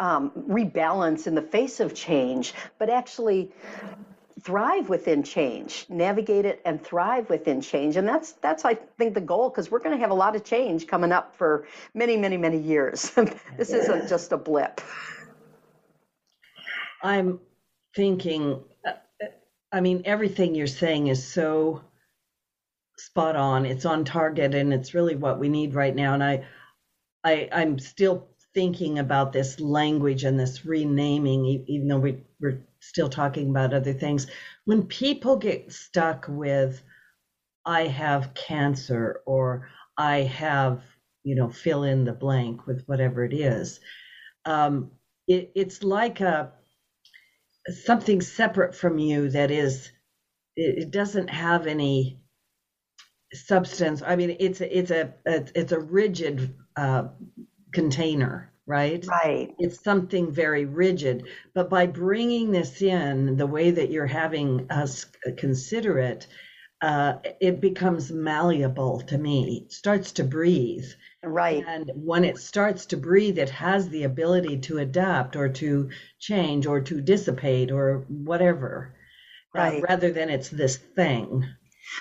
um, 0.00 0.32
rebalance 0.48 1.28
in 1.28 1.36
the 1.36 1.42
face 1.42 1.78
of 1.78 1.94
change, 1.94 2.52
but 2.78 2.90
actually 2.90 3.52
thrive 4.42 4.88
within 4.88 5.22
change, 5.22 5.86
navigate 5.88 6.44
it 6.44 6.60
and 6.64 6.82
thrive 6.82 7.30
within 7.30 7.60
change. 7.60 7.96
And 7.96 8.08
that's 8.08 8.32
that's 8.32 8.64
I 8.64 8.74
think 8.74 9.14
the 9.14 9.20
goal 9.20 9.50
because 9.50 9.70
we're 9.70 9.78
going 9.78 9.96
to 9.96 10.00
have 10.00 10.10
a 10.10 10.14
lot 10.14 10.34
of 10.34 10.42
change 10.42 10.88
coming 10.88 11.12
up 11.12 11.36
for 11.36 11.68
many, 11.94 12.16
many, 12.16 12.36
many 12.36 12.58
years. 12.58 13.10
this 13.56 13.70
isn't 13.70 14.08
just 14.08 14.32
a 14.32 14.36
blip. 14.36 14.80
I'm 17.04 17.38
thinking 17.94 18.64
I 19.72 19.80
mean 19.80 20.02
everything 20.04 20.54
you're 20.54 20.66
saying 20.66 21.08
is 21.08 21.26
so 21.26 21.82
spot 22.96 23.36
on. 23.36 23.66
It's 23.66 23.84
on 23.86 24.04
target 24.04 24.54
and 24.54 24.72
it's 24.72 24.94
really 24.94 25.16
what 25.16 25.38
we 25.38 25.48
need 25.48 25.74
right 25.74 25.94
now 25.94 26.14
and 26.14 26.24
I 26.24 26.46
I 27.24 27.48
I'm 27.52 27.78
still 27.78 28.28
thinking 28.54 28.98
about 28.98 29.32
this 29.32 29.60
language 29.60 30.24
and 30.24 30.38
this 30.40 30.64
renaming 30.64 31.44
even 31.68 31.88
though 31.88 31.98
we, 31.98 32.18
we're 32.40 32.60
still 32.80 33.08
talking 33.08 33.50
about 33.50 33.74
other 33.74 33.92
things. 33.92 34.26
When 34.64 34.84
people 34.84 35.36
get 35.36 35.72
stuck 35.72 36.26
with, 36.28 36.82
I 37.66 37.86
have 37.86 38.34
cancer 38.34 39.22
or 39.26 39.68
I 39.98 40.18
have, 40.22 40.82
you 41.24 41.34
know, 41.34 41.50
fill 41.50 41.84
in 41.84 42.04
the 42.04 42.12
blank 42.12 42.66
with 42.66 42.84
whatever 42.86 43.24
it 43.24 43.34
is, 43.34 43.80
um, 44.44 44.90
it, 45.28 45.52
it's 45.54 45.82
like 45.82 46.20
a 46.20 46.52
something 47.70 48.20
separate 48.20 48.74
from 48.74 48.98
you 48.98 49.30
that 49.30 49.50
is, 49.50 49.90
it, 50.56 50.84
it 50.84 50.90
doesn't 50.90 51.28
have 51.28 51.66
any 51.66 52.20
substance. 53.32 54.02
I 54.04 54.16
mean, 54.16 54.36
it's 54.40 54.60
a, 54.60 54.78
it's 54.78 54.90
a, 54.90 55.14
a 55.26 55.44
it's 55.54 55.72
a 55.72 55.78
rigid 55.78 56.54
uh, 56.76 57.08
container 57.72 58.52
right? 58.68 59.04
Right. 59.06 59.54
It's 59.58 59.82
something 59.82 60.30
very 60.30 60.66
rigid. 60.66 61.26
But 61.54 61.70
by 61.70 61.86
bringing 61.86 62.52
this 62.52 62.82
in 62.82 63.38
the 63.38 63.46
way 63.46 63.70
that 63.70 63.90
you're 63.90 64.06
having 64.06 64.70
us 64.70 65.06
consider 65.38 65.98
it, 65.98 66.26
uh, 66.82 67.14
it 67.40 67.60
becomes 67.60 68.12
malleable 68.12 69.00
to 69.00 69.18
me, 69.18 69.64
it 69.64 69.72
starts 69.72 70.12
to 70.12 70.24
breathe. 70.24 70.84
Right. 71.24 71.64
And 71.66 71.90
when 71.94 72.24
it 72.24 72.38
starts 72.38 72.86
to 72.86 72.96
breathe, 72.96 73.38
it 73.38 73.50
has 73.50 73.88
the 73.88 74.04
ability 74.04 74.58
to 74.60 74.78
adapt 74.78 75.34
or 75.34 75.48
to 75.48 75.90
change 76.20 76.66
or 76.66 76.80
to 76.80 77.00
dissipate 77.00 77.72
or 77.72 78.04
whatever, 78.08 78.94
uh, 79.56 79.60
right. 79.60 79.82
uh, 79.82 79.86
rather 79.88 80.12
than 80.12 80.30
it's 80.30 80.48
this 80.48 80.76
thing. 80.76 81.44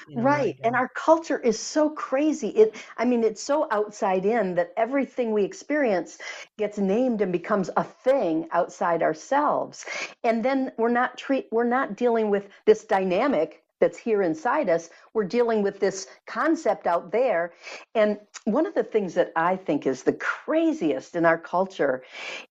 You 0.10 0.18
know, 0.18 0.22
right. 0.24 0.56
And 0.64 0.76
our 0.76 0.90
culture 0.90 1.40
is 1.40 1.58
so 1.58 1.90
crazy. 1.90 2.50
It 2.50 2.76
I 2.98 3.06
mean 3.06 3.24
it's 3.24 3.42
so 3.42 3.68
outside 3.72 4.26
in 4.26 4.56
that 4.56 4.74
everything 4.78 5.32
we 5.32 5.44
experience 5.44 6.18
gets 6.58 6.78
named 6.78 7.22
and 7.22 7.32
becomes 7.32 7.70
a 7.78 7.84
thing 7.84 8.48
outside 8.52 9.02
ourselves. 9.02 9.86
And 10.24 10.44
then 10.44 10.74
we're 10.78 10.90
not 10.90 11.18
treat 11.18 11.48
we're 11.52 11.64
not 11.64 11.96
dealing 11.96 12.30
with 12.30 12.50
this 12.66 12.84
dynamic 12.84 13.64
that's 13.80 13.98
here 13.98 14.22
inside 14.22 14.70
us. 14.70 14.90
We're 15.14 15.26
dealing 15.26 15.62
with 15.62 15.80
this 15.80 16.08
concept 16.26 16.88
out 16.88 17.12
there. 17.12 17.54
And 17.96 18.20
one 18.46 18.66
of 18.66 18.74
the 18.74 18.84
things 18.84 19.14
that 19.16 19.32
I 19.36 19.56
think 19.56 19.86
is 19.86 20.04
the 20.04 20.14
craziest 20.14 21.16
in 21.16 21.26
our 21.26 21.38
culture 21.38 22.04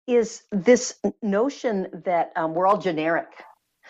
is 0.06 0.42
this 0.50 0.98
notion 1.22 2.02
that 2.04 2.32
um, 2.36 2.54
we're 2.54 2.66
all 2.66 2.78
generic 2.78 3.28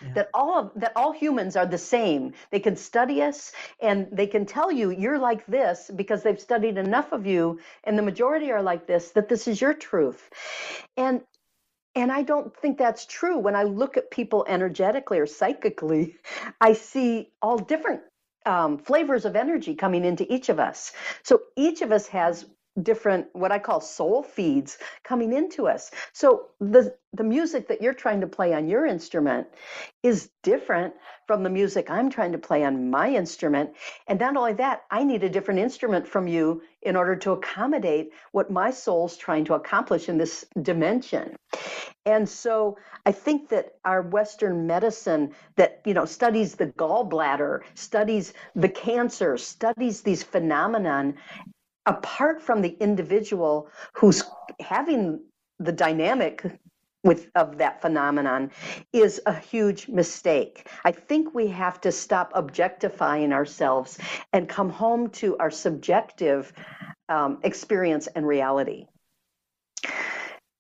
yeah. 0.03 0.13
that 0.15 0.31
all 0.35 0.59
of 0.59 0.71
that 0.77 0.93
all 0.97 1.13
humans 1.13 1.57
are 1.57 1.67
the 1.67 1.79
same 1.79 2.33
they 2.51 2.61
can 2.61 2.77
study 2.77 3.23
us 3.23 3.53
and 3.81 4.09
they 4.13 4.27
can 4.27 4.47
tell 4.47 4.71
you 4.71 4.91
you're 4.91 5.19
like 5.19 5.45
this 5.47 5.91
because 5.95 6.23
they've 6.23 6.41
studied 6.41 6.79
enough 6.79 7.13
of 7.13 7.27
you 7.27 7.59
and 7.85 7.99
the 7.99 8.03
majority 8.03 8.51
are 8.51 8.63
like 8.63 8.87
this 8.87 9.11
that 9.13 9.29
this 9.29 9.49
is 9.49 9.61
your 9.61 9.75
truth 9.75 10.31
and 10.97 11.23
and 11.97 12.13
I 12.13 12.23
don't 12.23 12.57
think 12.57 12.79
that's 12.79 13.07
true. 13.07 13.39
When 13.39 13.57
I 13.57 13.65
look 13.65 13.99
at 13.99 14.13
people 14.13 14.47
energetically 14.49 15.21
or 15.21 15.27
psychically, 15.27 16.17
I 16.63 16.75
see 16.75 17.33
all 17.43 17.59
different 17.59 18.03
um, 18.47 18.79
flavors 18.79 19.27
of 19.27 19.37
energy 19.37 19.75
coming 19.77 20.05
into 20.05 20.33
each 20.33 20.51
of 20.51 20.61
us. 20.61 20.93
So 21.25 21.43
each 21.57 21.83
of 21.83 21.93
us 21.93 22.09
has 22.09 22.47
different 22.83 23.27
what 23.33 23.53
I 23.53 23.59
call 23.59 23.81
soul 23.81 24.23
feeds 24.23 24.79
coming 25.05 25.33
into 25.33 25.67
us. 25.67 25.91
So 26.13 26.49
the 26.61 26.95
the 27.13 27.25
music 27.25 27.69
that 27.69 27.81
you're 27.81 27.95
trying 27.95 28.21
to 28.21 28.27
play 28.27 28.53
on 28.53 28.69
your 28.69 28.85
instrument 28.85 29.47
is 30.03 30.31
different 30.43 30.95
from 31.27 31.43
the 31.43 31.51
music 31.51 31.91
I'm 31.91 32.11
trying 32.11 32.33
to 32.33 32.39
play 32.39 32.63
on 32.65 32.91
my 32.91 33.09
instrument. 33.11 33.71
And 34.07 34.21
not 34.21 34.37
only 34.37 34.53
that, 34.55 34.83
I 34.91 35.03
need 35.03 35.25
a 35.25 35.31
different 35.31 35.61
instrument 35.61 36.07
from 36.07 36.29
you 36.29 36.63
in 36.83 36.95
order 36.95 37.17
to 37.17 37.33
accommodate 37.33 38.13
what 38.33 38.51
my 38.51 38.71
soul's 38.71 39.17
trying 39.17 39.47
to 39.47 39.55
accomplish 39.55 40.09
in 40.09 40.19
this 40.19 40.45
dimension. 40.61 41.35
And 42.05 42.29
so 42.29 42.79
I 43.05 43.13
think 43.13 43.49
that 43.49 43.75
our 43.85 44.03
Western 44.03 44.67
medicine 44.67 45.35
that, 45.57 45.81
you 45.85 45.95
know, 45.95 46.05
studies 46.05 46.55
the 46.55 46.67
gallbladder, 46.67 47.63
studies 47.75 48.33
the 48.55 48.69
cancer, 48.69 49.37
studies 49.37 50.03
these 50.03 50.23
phenomenon 50.23 51.17
apart 51.87 52.43
from 52.43 52.63
the 52.63 52.77
individual 52.81 53.69
who's 53.95 54.23
having 54.61 55.21
the 55.59 55.73
dynamic 55.73 56.45
with 57.05 57.31
of 57.37 57.59
that 57.59 57.81
phenomenon 57.81 58.51
is 58.93 59.21
a 59.27 59.35
huge 59.35 59.89
mistake. 59.89 60.69
I 60.85 60.91
think 60.91 61.35
we 61.35 61.47
have 61.49 61.81
to 61.83 61.93
stop 61.93 62.33
objectifying 62.35 63.33
ourselves 63.33 63.99
and 64.33 64.49
come 64.49 64.69
home 64.69 65.11
to 65.11 65.39
our 65.39 65.51
subjective 65.51 66.53
um, 67.09 67.39
experience 67.45 68.09
and 68.09 68.27
reality. 68.27 68.87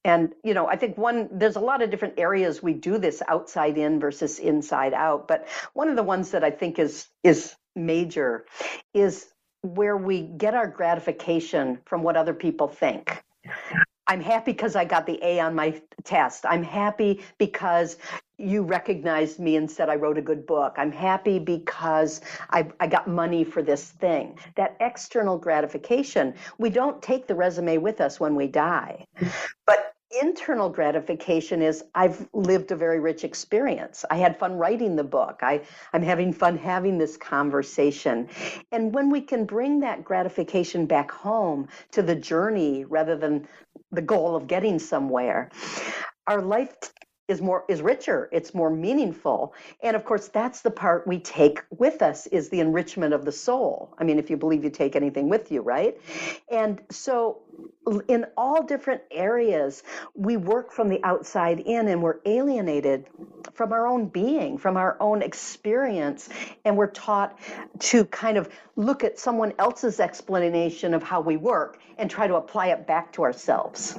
And 0.04 0.34
you 0.44 0.54
know, 0.54 0.68
I 0.68 0.76
think 0.76 0.96
one 0.96 1.28
there's 1.32 1.56
a 1.56 1.60
lot 1.60 1.82
of 1.82 1.90
different 1.90 2.14
areas 2.16 2.62
we 2.62 2.74
do 2.74 2.96
this 2.96 3.22
outside 3.26 3.76
in 3.76 3.98
versus 3.98 4.38
inside 4.38 4.94
out, 4.94 5.26
but 5.26 5.48
one 5.74 5.88
of 5.88 5.96
the 5.96 6.04
ones 6.04 6.30
that 6.30 6.44
I 6.44 6.52
think 6.52 6.78
is 6.78 7.08
is 7.24 7.56
major 7.74 8.46
is 8.94 9.26
where 9.66 9.96
we 9.96 10.22
get 10.22 10.54
our 10.54 10.66
gratification 10.66 11.78
from 11.84 12.02
what 12.02 12.16
other 12.16 12.34
people 12.34 12.68
think. 12.68 13.22
I'm 14.08 14.20
happy 14.20 14.52
because 14.52 14.76
I 14.76 14.84
got 14.84 15.06
the 15.06 15.18
A 15.24 15.40
on 15.40 15.54
my 15.54 15.80
test. 16.04 16.44
I'm 16.46 16.62
happy 16.62 17.24
because 17.38 17.96
you 18.38 18.62
recognized 18.62 19.40
me 19.40 19.56
and 19.56 19.68
said 19.68 19.88
I 19.88 19.96
wrote 19.96 20.18
a 20.18 20.22
good 20.22 20.46
book. 20.46 20.74
I'm 20.76 20.92
happy 20.92 21.38
because 21.38 22.20
I, 22.50 22.68
I 22.78 22.86
got 22.86 23.08
money 23.08 23.42
for 23.42 23.62
this 23.62 23.90
thing. 23.90 24.38
That 24.56 24.76
external 24.80 25.38
gratification, 25.38 26.34
we 26.58 26.70
don't 26.70 27.02
take 27.02 27.26
the 27.26 27.34
resume 27.34 27.78
with 27.78 28.00
us 28.00 28.20
when 28.20 28.36
we 28.36 28.46
die. 28.46 29.06
But 29.66 29.95
internal 30.10 30.68
gratification 30.70 31.62
is 31.62 31.84
I've 31.94 32.28
lived 32.32 32.70
a 32.70 32.76
very 32.76 33.00
rich 33.00 33.24
experience. 33.24 34.04
I 34.10 34.16
had 34.16 34.38
fun 34.38 34.54
writing 34.56 34.96
the 34.96 35.04
book. 35.04 35.40
I, 35.42 35.62
I'm 35.92 36.02
having 36.02 36.32
fun 36.32 36.56
having 36.56 36.98
this 36.98 37.16
conversation. 37.16 38.28
And 38.72 38.94
when 38.94 39.10
we 39.10 39.20
can 39.20 39.44
bring 39.44 39.80
that 39.80 40.04
gratification 40.04 40.86
back 40.86 41.10
home 41.10 41.68
to 41.92 42.02
the 42.02 42.14
journey 42.14 42.84
rather 42.84 43.16
than 43.16 43.48
the 43.90 44.02
goal 44.02 44.36
of 44.36 44.46
getting 44.46 44.78
somewhere, 44.78 45.50
our 46.26 46.42
life 46.42 46.74
is 47.28 47.40
more 47.40 47.64
is 47.68 47.82
richer 47.82 48.28
it's 48.32 48.54
more 48.54 48.70
meaningful. 48.70 49.54
And 49.82 49.96
of 49.96 50.04
course 50.04 50.28
that's 50.28 50.62
the 50.62 50.70
part 50.70 51.06
we 51.06 51.18
take 51.18 51.62
with 51.70 52.02
us 52.02 52.26
is 52.28 52.48
the 52.48 52.60
enrichment 52.60 53.14
of 53.14 53.24
the 53.24 53.32
soul. 53.32 53.94
I 53.98 54.04
mean 54.04 54.18
if 54.18 54.30
you 54.30 54.36
believe 54.36 54.64
you 54.64 54.70
take 54.70 54.96
anything 54.96 55.28
with 55.28 55.50
you 55.50 55.62
right? 55.62 55.98
And 56.50 56.80
so 56.90 57.42
in 58.08 58.26
all 58.36 58.62
different 58.62 59.02
areas 59.10 59.82
we 60.14 60.36
work 60.36 60.72
from 60.72 60.88
the 60.88 61.02
outside 61.02 61.60
in 61.60 61.88
and 61.88 62.02
we're 62.02 62.20
alienated 62.24 63.06
from 63.52 63.72
our 63.72 63.86
own 63.86 64.06
being 64.06 64.58
from 64.58 64.76
our 64.76 64.96
own 65.00 65.22
experience. 65.22 66.28
And 66.64 66.76
we're 66.76 66.90
taught 66.90 67.38
to 67.80 68.04
kind 68.06 68.36
of 68.36 68.48
look 68.76 69.02
at 69.04 69.18
someone 69.18 69.52
else's 69.58 70.00
explanation 70.00 70.94
of 70.94 71.02
how 71.02 71.20
we 71.20 71.36
work 71.36 71.80
and 71.98 72.10
try 72.10 72.26
to 72.26 72.36
apply 72.36 72.68
it 72.68 72.86
back 72.86 73.12
to 73.14 73.22
ourselves 73.22 73.98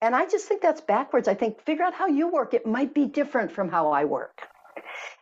and 0.00 0.14
I 0.14 0.26
just 0.26 0.46
think 0.46 0.62
that's 0.62 0.80
backwards. 0.80 1.28
I 1.28 1.34
think 1.34 1.60
figure 1.62 1.84
out 1.84 1.94
how 1.94 2.06
you 2.06 2.28
work. 2.28 2.54
It 2.54 2.66
might 2.66 2.94
be 2.94 3.06
different 3.06 3.50
from 3.50 3.68
how 3.68 3.90
I 3.90 4.04
work. 4.04 4.48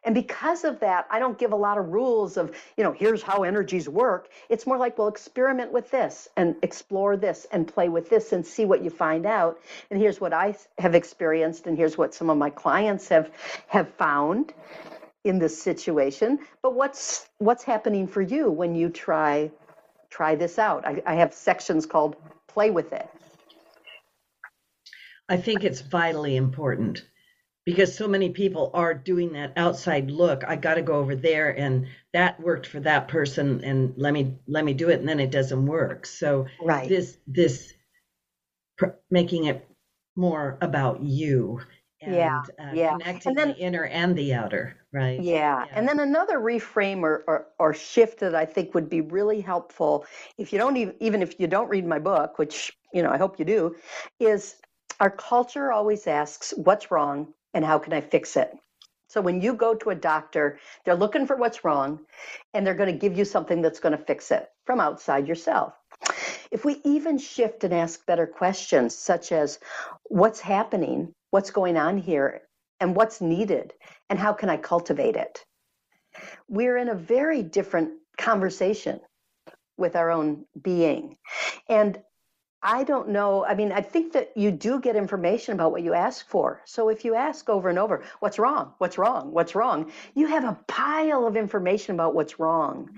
And 0.04 0.14
because 0.14 0.64
of 0.64 0.78
that, 0.80 1.06
I 1.10 1.18
don't 1.18 1.38
give 1.38 1.52
a 1.52 1.56
lot 1.56 1.78
of 1.78 1.88
rules 1.88 2.36
of, 2.36 2.56
you 2.76 2.84
know, 2.84 2.92
here's 2.92 3.22
how 3.22 3.42
energies 3.42 3.88
work. 3.88 4.28
It's 4.48 4.66
more 4.66 4.78
like, 4.78 4.98
well, 4.98 5.08
experiment 5.08 5.72
with 5.72 5.90
this 5.90 6.28
and 6.36 6.54
explore 6.62 7.16
this 7.16 7.46
and 7.50 7.66
play 7.66 7.88
with 7.88 8.08
this 8.08 8.32
and 8.32 8.46
see 8.46 8.64
what 8.64 8.84
you 8.84 8.90
find 8.90 9.26
out. 9.26 9.58
And 9.90 10.00
here's 10.00 10.20
what 10.20 10.32
I 10.32 10.54
have 10.78 10.94
experienced 10.94 11.66
and 11.66 11.76
here's 11.76 11.98
what 11.98 12.14
some 12.14 12.30
of 12.30 12.38
my 12.38 12.50
clients 12.50 13.08
have 13.08 13.30
have 13.66 13.88
found 13.94 14.52
in 15.24 15.38
this 15.40 15.60
situation. 15.60 16.38
But 16.62 16.74
what's 16.74 17.28
what's 17.38 17.64
happening 17.64 18.06
for 18.06 18.22
you 18.22 18.50
when 18.50 18.74
you 18.76 18.90
try 18.90 19.50
try 20.10 20.36
this 20.36 20.58
out? 20.58 20.86
I, 20.86 21.02
I 21.04 21.14
have 21.14 21.34
sections 21.34 21.84
called 21.84 22.16
play 22.46 22.70
with 22.70 22.92
it 22.92 23.08
I 25.28 25.36
think 25.36 25.64
it's 25.64 25.80
vitally 25.80 26.36
important 26.36 27.04
because 27.64 27.94
so 27.96 28.06
many 28.06 28.30
people 28.30 28.70
are 28.74 28.94
doing 28.94 29.32
that 29.32 29.52
outside 29.56 30.10
look. 30.10 30.44
I 30.46 30.54
got 30.56 30.74
to 30.74 30.82
go 30.82 30.94
over 30.94 31.16
there 31.16 31.50
and 31.58 31.86
that 32.12 32.38
worked 32.40 32.66
for 32.66 32.78
that 32.80 33.08
person 33.08 33.62
and 33.64 33.92
let 33.96 34.12
me 34.12 34.36
let 34.46 34.64
me 34.64 34.72
do 34.72 34.88
it 34.88 35.00
and 35.00 35.08
then 35.08 35.18
it 35.20 35.32
doesn't 35.32 35.66
work. 35.66 36.06
So 36.06 36.46
right. 36.62 36.88
this 36.88 37.18
this 37.26 37.74
pr- 38.78 38.96
making 39.10 39.46
it 39.46 39.66
more 40.14 40.58
about 40.60 41.02
you 41.02 41.60
and 42.00 42.14
Yeah, 42.14 42.42
uh, 42.60 42.70
yeah. 42.72 42.96
connecting 42.98 43.30
And 43.30 43.38
then- 43.38 43.48
the 43.48 43.56
inner 43.58 43.84
and 43.86 44.16
the 44.16 44.32
outer, 44.34 44.76
right? 44.92 45.20
Yeah. 45.20 45.64
And 45.72 45.88
then 45.88 45.98
another 45.98 46.38
reframe 46.38 47.02
or, 47.02 47.24
or, 47.26 47.46
or 47.58 47.74
shift 47.74 48.20
that 48.20 48.34
I 48.34 48.44
think 48.44 48.74
would 48.74 48.88
be 48.88 49.00
really 49.00 49.40
helpful 49.40 50.06
if 50.38 50.52
you 50.52 50.58
don't 50.58 50.76
even, 50.76 50.94
even 51.00 51.20
if 51.22 51.40
you 51.40 51.48
don't 51.48 51.68
read 51.68 51.84
my 51.86 51.98
book, 51.98 52.38
which, 52.38 52.72
you 52.92 53.02
know, 53.02 53.10
I 53.10 53.16
hope 53.18 53.38
you 53.38 53.44
do, 53.44 53.74
is 54.20 54.56
our 55.00 55.10
culture 55.10 55.72
always 55.72 56.06
asks, 56.06 56.54
what's 56.56 56.90
wrong 56.90 57.32
and 57.54 57.64
how 57.64 57.78
can 57.78 57.92
I 57.92 58.00
fix 58.00 58.36
it? 58.36 58.50
So 59.08 59.20
when 59.20 59.40
you 59.40 59.54
go 59.54 59.74
to 59.74 59.90
a 59.90 59.94
doctor, 59.94 60.58
they're 60.84 60.94
looking 60.96 61.26
for 61.26 61.36
what's 61.36 61.64
wrong 61.64 62.00
and 62.52 62.66
they're 62.66 62.74
going 62.74 62.92
to 62.92 62.98
give 62.98 63.16
you 63.16 63.24
something 63.24 63.62
that's 63.62 63.80
going 63.80 63.96
to 63.96 64.04
fix 64.04 64.30
it 64.30 64.48
from 64.64 64.80
outside 64.80 65.28
yourself. 65.28 65.74
If 66.50 66.64
we 66.64 66.80
even 66.84 67.18
shift 67.18 67.64
and 67.64 67.72
ask 67.72 68.04
better 68.06 68.26
questions, 68.26 68.96
such 68.96 69.32
as 69.32 69.58
what's 70.04 70.40
happening, 70.40 71.14
what's 71.30 71.50
going 71.50 71.76
on 71.76 71.98
here, 71.98 72.42
and 72.80 72.94
what's 72.94 73.20
needed, 73.20 73.72
and 74.10 74.18
how 74.18 74.32
can 74.32 74.50
I 74.50 74.58
cultivate 74.58 75.16
it? 75.16 75.44
We're 76.48 76.76
in 76.76 76.88
a 76.88 76.94
very 76.94 77.42
different 77.42 77.92
conversation 78.18 79.00
with 79.78 79.96
our 79.96 80.10
own 80.10 80.44
being. 80.60 81.16
And 81.68 81.98
I 82.62 82.84
don't 82.84 83.10
know. 83.10 83.44
I 83.44 83.54
mean, 83.54 83.70
I 83.70 83.80
think 83.80 84.12
that 84.14 84.32
you 84.34 84.50
do 84.50 84.80
get 84.80 84.96
information 84.96 85.54
about 85.54 85.72
what 85.72 85.82
you 85.82 85.92
ask 85.94 86.26
for. 86.26 86.62
So 86.64 86.88
if 86.88 87.04
you 87.04 87.14
ask 87.14 87.48
over 87.48 87.68
and 87.68 87.78
over, 87.78 88.02
what's 88.20 88.38
wrong? 88.38 88.72
What's 88.78 88.98
wrong? 88.98 89.30
What's 89.32 89.54
wrong? 89.54 89.92
You 90.14 90.26
have 90.26 90.44
a 90.44 90.58
pile 90.66 91.26
of 91.26 91.36
information 91.36 91.94
about 91.94 92.14
what's 92.14 92.40
wrong. 92.40 92.90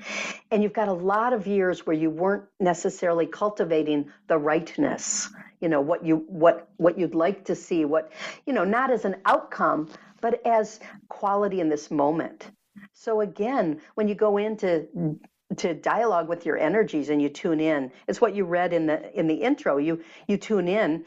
And 0.51 0.63
you've 0.63 0.73
got 0.73 0.89
a 0.89 0.93
lot 0.93 1.33
of 1.33 1.47
years 1.47 1.87
where 1.87 1.97
you 1.97 2.09
weren't 2.09 2.45
necessarily 2.61 3.27
cultivating 3.27 4.11
the 4.29 4.39
rightness, 4.39 5.29
you 5.61 5.69
know, 5.69 5.81
what 5.81 6.05
you 6.05 6.25
what 6.29 6.71
what 6.77 6.99
you'd 6.99 7.15
like 7.15 7.45
to 7.47 7.55
see, 7.55 7.85
what, 7.85 8.13
you 8.47 8.53
know, 8.53 8.65
not 8.65 8.91
as 8.91 9.05
an 9.05 9.17
outcome, 9.27 9.89
but 10.21 10.47
as 10.47 10.81
quality 11.09 11.61
in 11.61 11.69
this 11.69 11.91
moment. 11.91 12.51
So 12.93 13.21
again, 13.21 13.81
when 13.97 14.09
you 14.09 14.15
go 14.15 14.39
into 14.39 15.19
to 15.57 15.75
dialogue 15.75 16.29
with 16.29 16.45
your 16.45 16.59
energies 16.59 17.09
and 17.09 17.23
you 17.23 17.29
tune 17.29 17.61
in. 17.61 17.91
It's 18.07 18.21
what 18.21 18.35
you 18.35 18.45
read 18.45 18.73
in 18.73 18.87
the 18.87 19.19
in 19.19 19.27
the 19.27 19.35
intro. 19.35 19.79
You 19.79 20.03
you 20.27 20.37
tune 20.37 20.69
in 20.69 21.05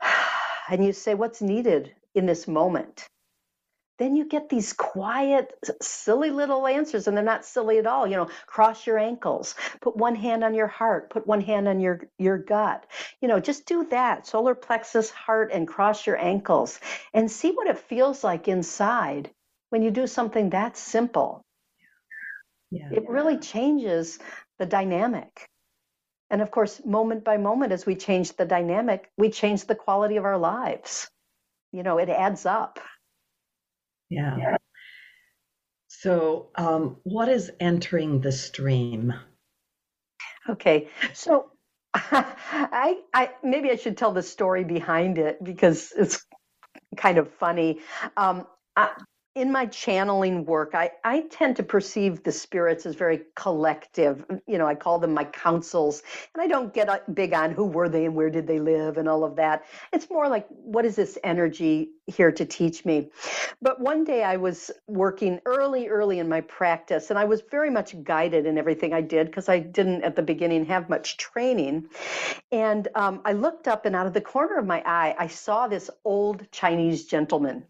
and 0.70 0.84
you 0.84 0.92
say 0.92 1.14
what's 1.14 1.40
needed 1.40 1.94
in 2.14 2.26
this 2.26 2.48
moment? 2.48 3.06
Then 3.96 4.16
you 4.16 4.24
get 4.24 4.48
these 4.48 4.72
quiet 4.72 5.54
silly 5.80 6.30
little 6.30 6.66
answers 6.66 7.06
and 7.06 7.16
they're 7.16 7.24
not 7.24 7.44
silly 7.44 7.78
at 7.78 7.86
all. 7.86 8.08
You 8.08 8.16
know 8.16 8.28
cross 8.46 8.88
your 8.88 8.98
ankles. 8.98 9.54
Put 9.80 9.96
one 9.96 10.16
hand 10.16 10.42
on 10.42 10.54
your 10.54 10.66
heart. 10.66 11.10
Put 11.10 11.26
one 11.28 11.40
hand 11.40 11.68
on 11.68 11.78
your 11.78 12.00
your 12.18 12.38
gut. 12.38 12.84
You 13.20 13.28
know 13.28 13.38
just 13.38 13.66
do 13.66 13.86
that. 13.90 14.26
Solar 14.26 14.56
plexus 14.56 15.10
heart 15.10 15.52
and 15.52 15.68
cross 15.68 16.08
your 16.08 16.18
ankles 16.18 16.80
and 17.12 17.30
see 17.30 17.52
what 17.52 17.68
it 17.68 17.78
feels 17.78 18.24
like 18.24 18.48
inside 18.48 19.30
when 19.70 19.82
you 19.82 19.92
do 19.92 20.08
something 20.08 20.50
that 20.50 20.76
simple 20.76 21.43
Yeah. 22.74 22.88
it 22.90 23.08
really 23.08 23.38
changes 23.38 24.18
the 24.58 24.66
dynamic. 24.66 25.48
And 26.30 26.42
of 26.42 26.50
course, 26.50 26.84
moment 26.84 27.24
by 27.24 27.36
moment, 27.36 27.72
as 27.72 27.86
we 27.86 27.94
change 27.94 28.36
the 28.36 28.44
dynamic, 28.44 29.10
we 29.16 29.30
change 29.30 29.66
the 29.66 29.74
quality 29.76 30.16
of 30.16 30.24
our 30.24 30.38
lives. 30.38 31.08
You 31.72 31.84
know, 31.84 31.98
it 31.98 32.08
adds 32.08 32.46
up. 32.46 32.80
Yeah. 34.10 34.56
So, 35.86 36.48
um, 36.56 36.96
what 37.04 37.28
is 37.28 37.52
entering 37.60 38.20
the 38.20 38.32
stream? 38.32 39.14
Okay, 40.48 40.88
so 41.12 41.52
I, 41.94 42.98
I 43.14 43.30
maybe 43.42 43.70
I 43.70 43.76
should 43.76 43.96
tell 43.96 44.12
the 44.12 44.22
story 44.22 44.64
behind 44.64 45.18
it 45.18 45.42
because 45.42 45.92
it's 45.96 46.26
kind 46.96 47.18
of 47.18 47.32
funny. 47.34 47.80
Um, 48.16 48.46
I, 48.76 48.90
in 49.34 49.50
my 49.50 49.66
channeling 49.66 50.44
work, 50.44 50.74
I, 50.74 50.92
I 51.02 51.22
tend 51.22 51.56
to 51.56 51.64
perceive 51.64 52.22
the 52.22 52.30
spirits 52.30 52.86
as 52.86 52.94
very 52.94 53.22
collective. 53.34 54.24
You 54.46 54.58
know, 54.58 54.66
I 54.66 54.76
call 54.76 55.00
them 55.00 55.12
my 55.12 55.24
councils, 55.24 56.04
and 56.32 56.42
I 56.42 56.46
don't 56.46 56.72
get 56.72 56.88
uh, 56.88 57.00
big 57.12 57.34
on 57.34 57.50
who 57.50 57.64
were 57.64 57.88
they 57.88 58.04
and 58.04 58.14
where 58.14 58.30
did 58.30 58.46
they 58.46 58.60
live 58.60 58.96
and 58.96 59.08
all 59.08 59.24
of 59.24 59.34
that. 59.36 59.64
It's 59.92 60.08
more 60.08 60.28
like, 60.28 60.46
what 60.48 60.84
is 60.84 60.94
this 60.94 61.18
energy 61.24 61.90
here 62.06 62.30
to 62.30 62.44
teach 62.44 62.84
me? 62.84 63.10
But 63.60 63.80
one 63.80 64.04
day 64.04 64.22
I 64.22 64.36
was 64.36 64.70
working 64.86 65.40
early, 65.46 65.88
early 65.88 66.20
in 66.20 66.28
my 66.28 66.42
practice, 66.42 67.10
and 67.10 67.18
I 67.18 67.24
was 67.24 67.42
very 67.50 67.70
much 67.70 68.00
guided 68.04 68.46
in 68.46 68.56
everything 68.56 68.92
I 68.92 69.00
did 69.00 69.26
because 69.26 69.48
I 69.48 69.58
didn't 69.58 70.04
at 70.04 70.14
the 70.14 70.22
beginning 70.22 70.64
have 70.66 70.88
much 70.88 71.16
training. 71.16 71.88
And 72.52 72.86
um, 72.94 73.20
I 73.24 73.32
looked 73.32 73.66
up, 73.66 73.84
and 73.84 73.96
out 73.96 74.06
of 74.06 74.12
the 74.12 74.20
corner 74.20 74.58
of 74.58 74.66
my 74.66 74.80
eye, 74.86 75.16
I 75.18 75.26
saw 75.26 75.66
this 75.66 75.90
old 76.04 76.48
Chinese 76.52 77.06
gentleman. 77.06 77.64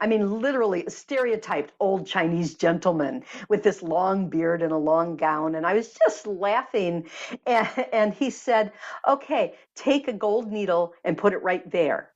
I 0.00 0.06
mean, 0.06 0.40
literally 0.40 0.84
a 0.84 0.90
stereotyped 0.90 1.72
old 1.80 2.06
Chinese 2.06 2.54
gentleman 2.54 3.24
with 3.48 3.62
this 3.62 3.82
long 3.82 4.28
beard 4.28 4.62
and 4.62 4.72
a 4.72 4.76
long 4.76 5.16
gown. 5.16 5.54
And 5.54 5.66
I 5.66 5.74
was 5.74 5.96
just 6.06 6.26
laughing. 6.26 7.08
And, 7.46 7.68
and 7.92 8.14
he 8.14 8.30
said, 8.30 8.72
Okay, 9.06 9.54
take 9.74 10.08
a 10.08 10.12
gold 10.12 10.50
needle 10.52 10.94
and 11.04 11.16
put 11.16 11.32
it 11.32 11.42
right 11.42 11.68
there 11.70 12.10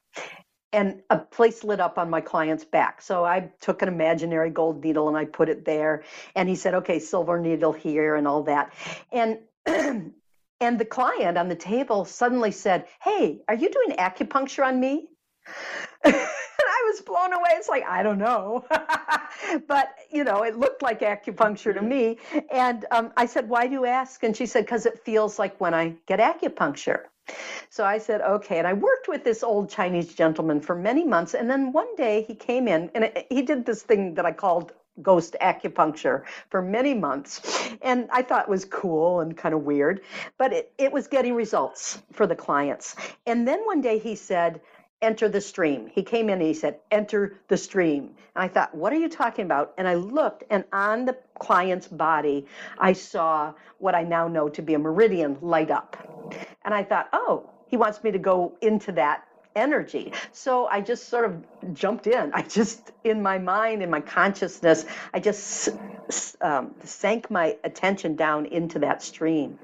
and 0.73 1.03
a 1.11 1.19
place 1.19 1.65
lit 1.65 1.81
up 1.81 1.99
on 1.99 2.09
my 2.09 2.21
client's 2.21 2.65
back. 2.65 3.03
So 3.03 3.25
I 3.25 3.51
took 3.61 3.83
an 3.83 3.89
imaginary 3.89 4.51
gold 4.51 4.83
needle 4.83 5.09
and 5.09 5.17
I 5.17 5.27
put 5.27 5.49
it 5.49 5.65
there. 5.65 6.05
And 6.35 6.49
he 6.49 6.55
said, 6.55 6.75
okay, 6.75 6.99
silver 6.99 7.39
needle 7.39 7.73
here 7.73 8.17
and 8.17 8.27
all 8.27 8.45
that. 8.45 8.73
And 9.13 9.39
and 10.63 10.79
the 10.79 10.85
client 10.85 11.37
on 11.37 11.49
the 11.49 11.57
table 11.57 12.05
suddenly 12.05 12.53
said, 12.53 12.87
Hey, 13.03 13.43
are 13.49 13.55
you 13.55 13.71
doing 13.71 13.97
acupuncture 13.99 14.65
on 14.65 14.81
me? 14.81 15.09
Was 16.93 17.01
blown 17.01 17.33
away. 17.33 17.51
It's 17.53 17.69
like, 17.69 17.85
I 17.89 18.03
don't 18.03 18.19
know. 18.19 18.65
but, 19.67 19.95
you 20.11 20.25
know, 20.25 20.43
it 20.43 20.59
looked 20.59 20.83
like 20.83 21.01
acupuncture 21.01 21.75
to 21.75 21.83
me. 21.83 22.19
And 22.51 22.85
um, 22.91 23.13
I 23.17 23.27
said, 23.27 23.49
Why 23.49 23.67
do 23.67 23.73
you 23.73 23.87
ask? 23.87 24.23
And 24.23 24.37
she 24.37 24.47
said, 24.47 24.65
Because 24.65 24.87
it 24.87 25.05
feels 25.05 25.39
like 25.39 25.61
when 25.61 25.75
I 25.75 25.95
get 26.07 26.19
acupuncture. 26.21 27.05
So 27.71 27.85
I 27.85 27.99
said, 27.99 28.21
okay. 28.21 28.59
And 28.59 28.67
I 28.67 28.73
worked 28.73 29.09
with 29.09 29.25
this 29.25 29.43
old 29.43 29.71
Chinese 29.71 30.13
gentleman 30.13 30.61
for 30.61 30.75
many 30.75 31.05
months. 31.05 31.35
And 31.35 31.49
then 31.49 31.73
one 31.73 31.95
day 31.97 32.25
he 32.27 32.35
came 32.35 32.67
in 32.67 32.91
and 32.95 33.05
it, 33.05 33.27
he 33.31 33.43
did 33.43 33.65
this 33.65 33.83
thing 33.83 34.15
that 34.15 34.27
I 34.27 34.33
called 34.33 34.73
ghost 35.01 35.37
acupuncture 35.41 36.25
for 36.51 36.61
many 36.61 36.95
months. 36.95 37.41
And 37.81 38.09
I 38.13 38.23
thought 38.23 38.45
it 38.45 38.51
was 38.51 38.65
cool 38.65 39.21
and 39.21 39.37
kind 39.37 39.55
of 39.55 39.63
weird, 39.63 40.03
but 40.37 40.53
it, 40.53 40.73
it 40.79 40.93
was 40.93 41.07
getting 41.07 41.35
results 41.35 42.03
for 42.13 42.27
the 42.27 42.37
clients. 42.37 42.95
And 43.27 43.49
then 43.49 43.61
one 43.65 43.81
day 43.81 43.99
he 43.99 44.15
said, 44.15 44.61
enter 45.03 45.29
the 45.29 45.41
stream. 45.41 45.91
He 45.93 46.03
came 46.03 46.29
in 46.29 46.39
and 46.39 46.43
he 46.43 46.55
said, 46.55 46.79
enter 46.91 47.39
the 47.49 47.57
stream. 47.57 48.15
And 48.35 48.45
I 48.45 48.49
thought, 48.49 48.75
what 48.75 48.93
are 48.93 48.97
you 48.97 49.09
talking 49.09 49.45
about? 49.45 49.75
And 49.77 49.87
I 49.87 49.95
looked, 49.95 50.45
and 50.49 50.65
on 50.73 51.05
the 51.05 51.19
client's 51.39 51.89
body, 51.89 52.47
I 52.79 52.93
saw 52.95 53.53
what 53.79 53.95
I 53.95 54.05
now 54.05 54.29
know 54.29 54.49
to 54.49 54.63
be 54.63 54.75
a 54.75 54.79
meridian 54.79 55.37
light 55.43 55.71
up. 55.71 55.97
And 56.65 56.73
I 56.73 56.85
thought, 56.85 57.09
oh, 57.13 57.51
he 57.67 57.77
wants 57.77 58.03
me 58.03 58.13
to 58.13 58.19
go 58.19 58.57
into 58.63 58.93
that 58.93 59.27
energy. 59.55 60.13
So 60.33 60.67
I 60.67 60.81
just 60.81 61.09
sort 61.09 61.25
of 61.27 61.75
jumped 61.75 62.07
in. 62.07 62.33
I 62.33 62.43
just, 62.43 62.93
in 63.05 63.21
my 63.21 63.39
mind, 63.39 63.83
in 63.83 63.91
my 63.91 64.01
consciousness, 64.01 64.87
I 65.13 65.21
just 65.21 65.69
um, 66.41 66.75
sank 66.85 67.31
my 67.31 67.57
attention 67.65 68.17
down 68.17 68.47
into 68.47 68.79
that 68.79 69.03
stream. 69.03 69.59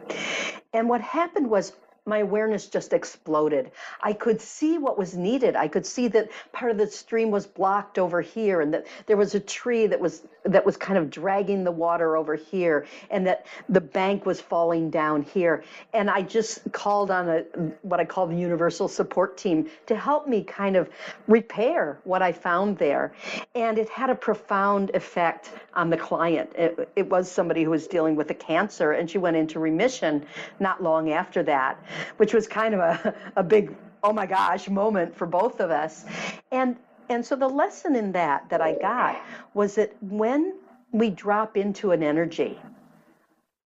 And 0.75 0.89
what 0.89 1.01
happened 1.01 1.49
was 1.49 1.73
my 2.09 2.19
awareness 2.19 2.67
just 2.67 2.93
exploded. 2.93 3.71
I 4.01 4.13
could 4.13 4.41
see 4.41 4.79
what 4.79 4.99
was 4.99 5.17
needed. 5.17 5.55
I 5.55 5.69
could 5.69 5.87
see 5.87 6.09
that 6.09 6.31
part 6.53 6.73
of 6.73 6.79
the 6.79 6.87
stream 6.87 7.31
was 7.31 7.47
blocked 7.47 7.99
over 7.99 8.21
here 8.21 8.61
and 8.61 8.73
that 8.75 8.87
there 9.07 9.17
was 9.17 9.35
a 9.35 9.41
tree 9.41 9.87
that 9.87 10.01
was 10.01 10.23
that 10.45 10.65
was 10.65 10.77
kind 10.77 10.99
of 10.99 11.11
dragging 11.11 11.63
the 11.65 11.71
water 11.71 12.17
over 12.17 12.35
here 12.35 12.87
and 13.11 13.27
that 13.27 13.47
the 13.69 13.81
bank 13.81 14.25
was 14.25 14.41
falling 14.41 14.89
down 14.91 15.23
here. 15.23 15.63
And 15.93 16.09
I 16.09 16.23
just 16.23 16.73
called 16.73 17.11
on 17.11 17.29
a 17.29 17.41
what 17.83 18.01
I 18.01 18.05
call 18.05 18.27
the 18.27 18.37
universal 18.37 18.89
support 18.89 19.37
team 19.37 19.69
to 19.87 19.97
help 19.97 20.27
me 20.27 20.43
kind 20.43 20.77
of 20.77 20.89
repair 21.27 22.01
what 22.05 22.23
I 22.23 22.33
found 22.33 22.79
there. 22.79 23.13
And 23.55 23.79
it 23.79 23.89
had 23.91 24.11
a 24.11 24.15
profound 24.15 24.91
effect 24.95 25.51
on 25.75 25.91
the 25.91 25.97
client. 25.97 26.51
It, 26.55 26.91
it 26.97 27.09
was 27.11 27.31
somebody 27.31 27.65
who 27.65 27.71
was 27.71 27.87
dealing 27.87 28.17
with 28.17 28.31
a 28.31 28.35
cancer 28.35 28.93
and 28.93 29.11
she 29.11 29.19
went 29.19 29.37
into 29.37 29.59
remission 29.59 30.25
not 30.59 30.83
long 30.83 31.11
after 31.11 31.43
that 31.43 31.85
which 32.17 32.35
was 32.35 32.47
kind 32.47 32.75
of 32.75 32.81
a, 32.81 33.15
a 33.37 33.43
big 33.43 33.75
oh 34.03 34.13
my 34.13 34.27
gosh 34.27 34.69
moment 34.69 35.15
for 35.15 35.27
both 35.27 35.61
of 35.61 35.71
us 35.71 36.05
and 36.53 36.77
and 37.09 37.25
so 37.25 37.35
the 37.35 37.49
lesson 37.49 37.97
in 37.97 38.13
that 38.13 38.49
that 38.49 38.61
i 38.61 38.75
got 38.75 39.21
was 39.55 39.75
that 39.75 39.95
when 40.03 40.55
we 40.93 41.11
drop 41.11 41.57
into 41.57 41.91
an 41.93 42.03
energy 42.03 42.59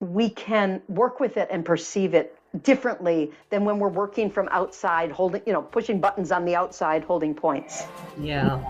we 0.00 0.28
can 0.30 0.82
work 0.88 1.20
with 1.20 1.36
it 1.36 1.48
and 1.50 1.64
perceive 1.64 2.14
it 2.14 2.36
differently 2.62 3.30
than 3.50 3.64
when 3.64 3.78
we're 3.78 3.88
working 3.88 4.30
from 4.30 4.48
outside 4.50 5.10
holding 5.10 5.40
you 5.46 5.52
know 5.52 5.62
pushing 5.62 6.00
buttons 6.00 6.32
on 6.32 6.44
the 6.44 6.54
outside 6.54 7.02
holding 7.04 7.34
points 7.34 7.84
Yeah. 8.20 8.62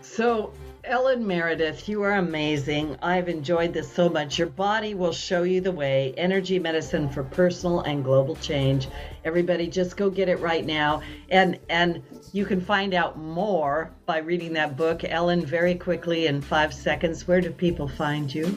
So 0.00 0.52
Ellen 0.84 1.26
Meredith, 1.26 1.88
you 1.88 2.02
are 2.02 2.12
amazing. 2.12 2.96
I've 3.02 3.28
enjoyed 3.28 3.72
this 3.72 3.92
so 3.92 4.08
much. 4.08 4.38
Your 4.38 4.46
body 4.46 4.94
will 4.94 5.12
show 5.12 5.42
you 5.42 5.60
the 5.60 5.72
way. 5.72 6.14
Energy 6.16 6.58
medicine 6.58 7.08
for 7.08 7.24
personal 7.24 7.80
and 7.80 8.04
global 8.04 8.36
change. 8.36 8.88
Everybody 9.24 9.66
just 9.66 9.96
go 9.96 10.08
get 10.08 10.28
it 10.28 10.38
right 10.38 10.64
now. 10.64 11.02
And 11.30 11.58
and 11.68 12.02
you 12.32 12.46
can 12.46 12.60
find 12.60 12.94
out 12.94 13.18
more 13.18 13.90
by 14.06 14.18
reading 14.18 14.52
that 14.54 14.76
book, 14.76 15.02
Ellen, 15.04 15.44
very 15.44 15.74
quickly 15.74 16.26
in 16.26 16.40
five 16.40 16.72
seconds. 16.72 17.26
Where 17.26 17.40
do 17.40 17.50
people 17.50 17.88
find 17.88 18.32
you? 18.32 18.56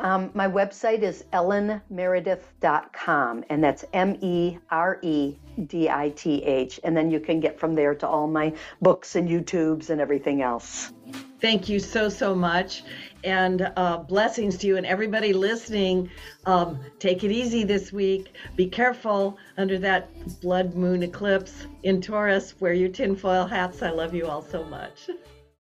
Um, 0.00 0.30
my 0.34 0.48
website 0.48 1.02
is 1.02 1.24
ellenmeredith.com, 1.32 3.44
and 3.48 3.64
that's 3.64 3.84
M 3.92 4.16
E 4.20 4.58
R 4.70 4.98
E 5.02 5.36
D 5.66 5.88
I 5.88 6.10
T 6.10 6.44
H. 6.44 6.78
And 6.84 6.96
then 6.96 7.10
you 7.10 7.18
can 7.20 7.40
get 7.40 7.58
from 7.58 7.74
there 7.74 7.94
to 7.96 8.06
all 8.06 8.28
my 8.28 8.52
books 8.80 9.16
and 9.16 9.28
YouTubes 9.28 9.90
and 9.90 10.00
everything 10.00 10.40
else. 10.42 10.92
Thank 11.40 11.68
you 11.68 11.78
so, 11.78 12.08
so 12.08 12.34
much. 12.34 12.82
And 13.24 13.72
uh, 13.76 13.98
blessings 13.98 14.56
to 14.58 14.66
you 14.66 14.76
and 14.76 14.86
everybody 14.86 15.32
listening. 15.32 16.10
Um, 16.46 16.80
take 16.98 17.24
it 17.24 17.30
easy 17.30 17.64
this 17.64 17.92
week. 17.92 18.32
Be 18.56 18.66
careful 18.66 19.38
under 19.56 19.78
that 19.78 20.40
blood 20.40 20.74
moon 20.74 21.02
eclipse 21.02 21.66
in 21.82 22.00
Taurus. 22.00 22.60
Wear 22.60 22.72
your 22.72 22.88
tinfoil 22.88 23.46
hats. 23.46 23.82
I 23.82 23.90
love 23.90 24.14
you 24.14 24.26
all 24.26 24.42
so 24.42 24.64
much. 24.64 25.10